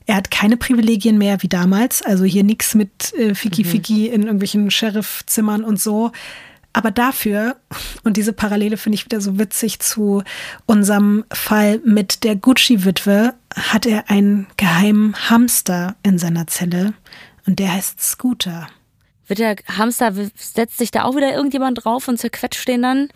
[0.06, 4.14] Er hat keine Privilegien mehr wie damals, also hier nichts mit äh, Fiki Fiki mhm.
[4.14, 6.12] in irgendwelchen Sheriffzimmern und so.
[6.72, 7.58] Aber dafür,
[8.04, 10.24] und diese Parallele finde ich wieder so witzig zu
[10.66, 16.94] unserem Fall mit der Gucci-Witwe, hat er einen geheimen Hamster in seiner Zelle
[17.48, 18.68] und der heißt Scooter.
[19.28, 23.10] Wird der Hamster, setzt sich da auch wieder irgendjemand drauf und zerquetscht den dann?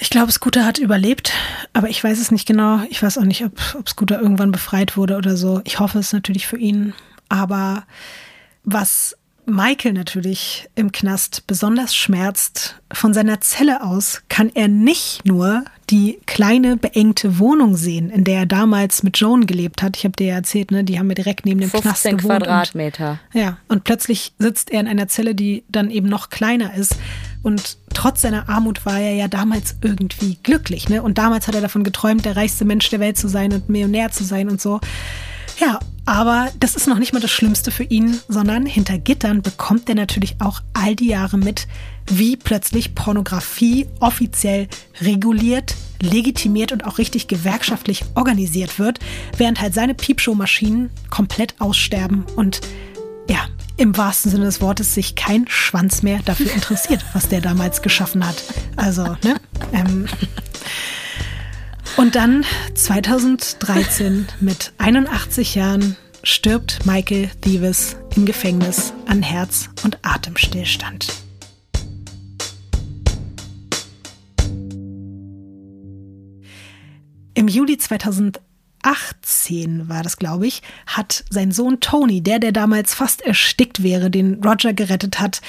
[0.00, 1.32] Ich glaube, Scooter hat überlebt,
[1.72, 2.82] aber ich weiß es nicht genau.
[2.88, 5.60] Ich weiß auch nicht, ob, ob Scooter irgendwann befreit wurde oder so.
[5.64, 6.94] Ich hoffe es natürlich für ihn.
[7.28, 7.84] Aber
[8.62, 9.16] was
[9.50, 16.18] Michael natürlich im Knast besonders schmerzt, von seiner Zelle aus kann er nicht nur die
[16.26, 19.96] kleine beengte Wohnung sehen, in der er damals mit Joan gelebt hat.
[19.96, 22.22] Ich habe dir ja erzählt, ne, die haben wir direkt neben dem Knast gewohnt.
[22.22, 23.18] Quadratmeter.
[23.32, 26.96] Und, ja, und plötzlich sitzt er in einer Zelle, die dann eben noch kleiner ist.
[27.42, 31.02] Und trotz seiner Armut war er ja damals irgendwie glücklich, ne?
[31.02, 34.10] Und damals hat er davon geträumt, der reichste Mensch der Welt zu sein und Millionär
[34.10, 34.80] zu sein und so.
[35.58, 39.88] Ja, aber das ist noch nicht mal das Schlimmste für ihn, sondern hinter Gittern bekommt
[39.88, 41.66] er natürlich auch all die Jahre mit,
[42.06, 44.68] wie plötzlich Pornografie offiziell
[45.00, 49.00] reguliert, legitimiert und auch richtig gewerkschaftlich organisiert wird,
[49.36, 52.60] während halt seine Piepshow-Maschinen komplett aussterben und
[53.28, 57.82] ja, im wahrsten Sinne des Wortes sich kein Schwanz mehr dafür interessiert, was der damals
[57.82, 58.42] geschaffen hat.
[58.76, 59.36] Also, ne?
[59.72, 60.06] Ähm,
[61.98, 62.44] und dann
[62.74, 71.08] 2013 mit 81 Jahren stirbt Michael Thieves im Gefängnis an Herz- und Atemstillstand.
[77.34, 78.40] Im Juli 2000
[78.82, 84.10] 18 war das, glaube ich, hat sein Sohn Tony, der, der damals fast erstickt wäre,
[84.10, 85.40] den Roger gerettet hat,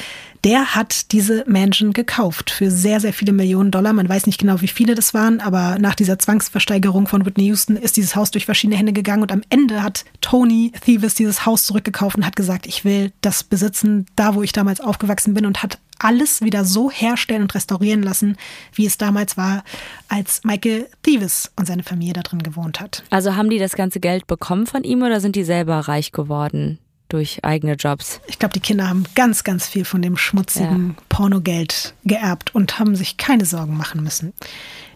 [0.43, 3.93] der hat diese Mansion gekauft für sehr, sehr viele Millionen Dollar.
[3.93, 7.75] Man weiß nicht genau, wie viele das waren, aber nach dieser Zwangsversteigerung von Whitney Houston
[7.75, 11.65] ist dieses Haus durch verschiedene Hände gegangen und am Ende hat Tony Thieves dieses Haus
[11.65, 15.61] zurückgekauft und hat gesagt, ich will das besitzen, da wo ich damals aufgewachsen bin und
[15.61, 18.37] hat alles wieder so herstellen und restaurieren lassen,
[18.73, 19.63] wie es damals war,
[20.07, 23.03] als Michael Thieves und seine Familie da drin gewohnt hat.
[23.09, 26.79] Also haben die das ganze Geld bekommen von ihm oder sind die selber reich geworden?
[27.09, 28.21] Durch eigene Jobs.
[28.27, 31.03] Ich glaube, die Kinder haben ganz, ganz viel von dem schmutzigen ja.
[31.09, 34.33] Pornogeld geerbt und haben sich keine Sorgen machen müssen.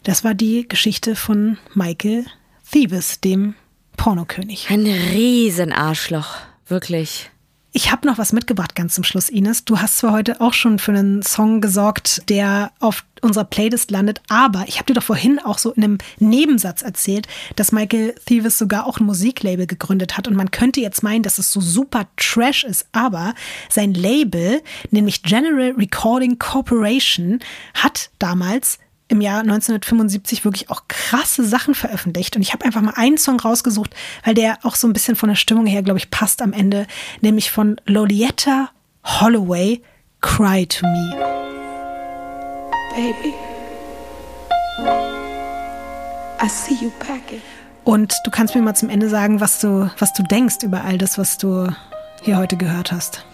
[0.03, 2.25] Das war die Geschichte von Michael
[2.71, 3.55] Thieves, dem
[3.97, 4.69] Pornokönig.
[4.69, 6.37] Ein Riesenarschloch,
[6.67, 7.29] wirklich.
[7.75, 9.65] Ich habe noch was mitgebracht ganz zum Schluss, Ines.
[9.65, 14.21] Du hast zwar heute auch schon für einen Song gesorgt, der auf unserer Playlist landet,
[14.29, 18.59] aber ich habe dir doch vorhin auch so in einem Nebensatz erzählt, dass Michael Thieves
[18.59, 22.05] sogar auch ein Musiklabel gegründet hat und man könnte jetzt meinen, dass es so super
[22.15, 23.33] Trash ist, aber
[23.69, 27.39] sein Label, nämlich General Recording Corporation,
[27.73, 28.77] hat damals
[29.07, 32.35] im Jahr 1975 wirklich auch krasse Sachen veröffentlicht.
[32.35, 35.29] Und ich habe einfach mal einen Song rausgesucht, weil der auch so ein bisschen von
[35.29, 36.87] der Stimmung her, glaube ich, passt am Ende,
[37.21, 38.69] nämlich von Lolietta
[39.03, 39.81] Holloway,
[40.21, 41.15] Cry to Me.
[42.95, 43.33] Baby,
[46.41, 47.41] I see you packing.
[47.83, 50.97] Und du kannst mir mal zum Ende sagen, was du, was du denkst über all
[50.97, 51.67] das, was du
[52.21, 53.25] hier heute gehört hast.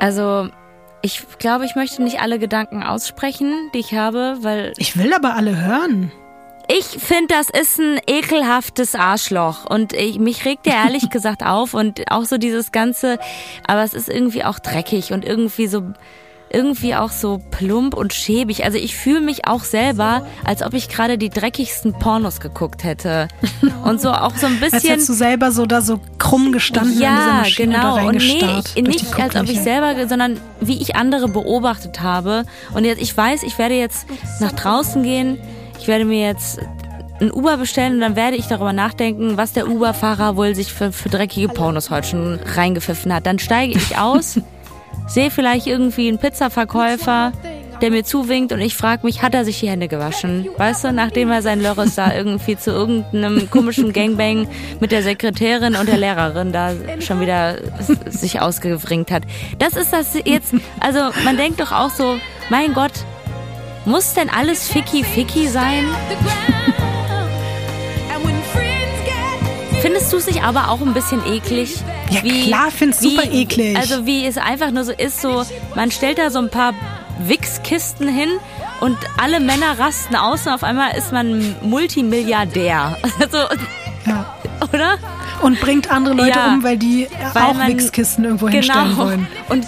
[0.00, 0.50] Also
[1.02, 4.72] ich glaube, ich möchte nicht alle Gedanken aussprechen, die ich habe, weil.
[4.76, 6.10] Ich will aber alle hören.
[6.68, 11.74] Ich finde, das ist ein ekelhaftes Arschloch und ich, mich regt der ehrlich gesagt auf
[11.74, 13.18] und auch so dieses ganze,
[13.66, 15.82] aber es ist irgendwie auch dreckig und irgendwie so
[16.56, 18.64] irgendwie auch so plump und schäbig.
[18.64, 23.28] Also ich fühle mich auch selber, als ob ich gerade die dreckigsten Pornos geguckt hätte.
[23.84, 24.74] Und so auch so ein bisschen.
[24.74, 28.08] Als hättest du selber so da so krumm gestanden ja, in dieser genau.
[28.08, 28.40] Und nee,
[28.74, 32.44] ich, nicht als ob ich selber, sondern wie ich andere beobachtet habe.
[32.74, 34.06] Und jetzt, ich weiß, ich werde jetzt
[34.40, 35.38] nach draußen gehen.
[35.78, 36.58] Ich werde mir jetzt
[37.20, 40.90] ein Uber bestellen und dann werde ich darüber nachdenken, was der Uber-Fahrer wohl sich für,
[40.90, 43.26] für dreckige Pornos heute schon reingepfiffen hat.
[43.26, 44.40] Dann steige ich aus
[45.06, 47.32] sehe vielleicht irgendwie einen Pizzaverkäufer,
[47.80, 50.48] der mir zuwinkt und ich frage mich, hat er sich die Hände gewaschen?
[50.56, 54.48] Weißt du, nachdem er sein Lörres da irgendwie zu irgendeinem komischen Gangbang
[54.80, 57.56] mit der Sekretärin und der Lehrerin da schon wieder
[58.06, 59.24] sich ausgewringt hat.
[59.58, 62.16] Das ist das jetzt, also man denkt doch auch so,
[62.48, 62.92] mein Gott,
[63.84, 65.84] muss denn alles ficky ficky sein?
[69.86, 71.76] Findest du sich aber auch ein bisschen eklig?
[72.10, 73.76] Ja wie, klar, find's wie, super eklig.
[73.76, 75.44] Also wie es einfach nur so ist, so
[75.76, 76.74] man stellt da so ein paar
[77.20, 78.28] Wichskisten hin
[78.80, 82.98] und alle Männer rasten aus und auf einmal ist man Multimilliardär.
[83.20, 83.38] Also,
[84.06, 84.34] ja.
[84.72, 84.98] oder?
[85.42, 89.26] Und bringt andere Leute ja, um, weil die weil auch Wichskisten irgendwo genau, hinstellen wollen.
[89.48, 89.64] Und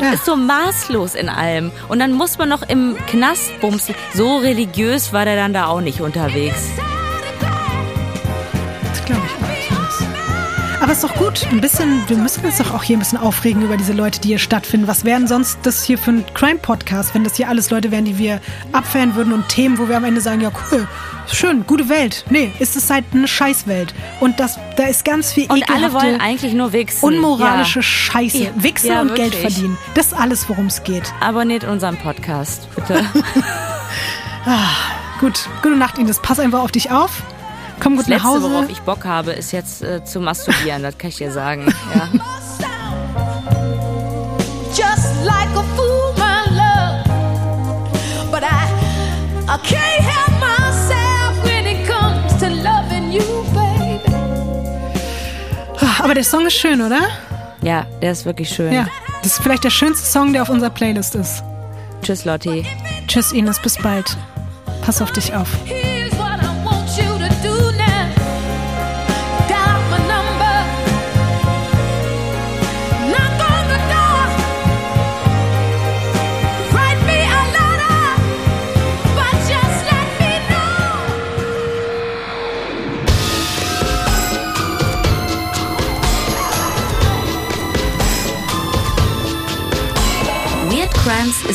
[0.00, 0.12] ja.
[0.12, 1.72] ist so maßlos in allem.
[1.88, 3.94] Und dann muss man noch im Knast bumsen.
[4.14, 6.70] So religiös war der dann da auch nicht unterwegs.
[10.92, 11.46] Aber ist doch gut.
[11.50, 14.28] Ein bisschen, wir müssen uns doch auch hier ein bisschen aufregen über diese Leute, die
[14.28, 14.86] hier stattfinden.
[14.86, 18.18] Was wären sonst das hier für ein Crime-Podcast, wenn das hier alles Leute wären, die
[18.18, 18.42] wir
[18.72, 20.86] abfeiern würden und Themen, wo wir am Ende sagen, ja cool,
[21.32, 22.26] schön, gute Welt.
[22.28, 23.94] Nee, ist es halt eine Scheißwelt.
[24.20, 27.06] Und das, da ist ganz viel Und alle wollen eigentlich nur wichsen.
[27.06, 27.82] Unmoralische ja.
[27.82, 28.38] Scheiße.
[28.38, 28.50] Ja.
[28.56, 29.30] Wichsen ja, und wirklich.
[29.30, 29.78] Geld verdienen.
[29.94, 31.10] Das ist alles, worum es geht.
[31.20, 33.02] Abonniert unseren Podcast, bitte.
[34.44, 34.68] ah,
[35.20, 36.20] gut, gute Nacht, Ines.
[36.20, 37.22] Pass einfach auf dich auf.
[37.82, 38.40] Komm gut das nach Hause.
[38.46, 41.66] Letzte, worauf ich Bock habe, ist jetzt äh, zu masturbieren, das kann ich dir sagen.
[41.94, 42.08] Ja.
[44.68, 47.02] Just like a fool, my love.
[48.30, 48.68] But I,
[49.48, 53.22] I can't help myself when it comes to loving you,
[53.52, 54.16] baby.
[56.02, 57.00] Aber der Song ist schön, oder?
[57.62, 58.72] Ja, der ist wirklich schön.
[58.72, 58.86] Ja,
[59.22, 61.42] das ist vielleicht der schönste Song, der auf unserer Playlist ist.
[62.02, 62.64] Tschüss, Lotti.
[63.06, 64.16] Tschüss, Ines, bis bald.
[64.84, 65.48] Pass auf dich auf.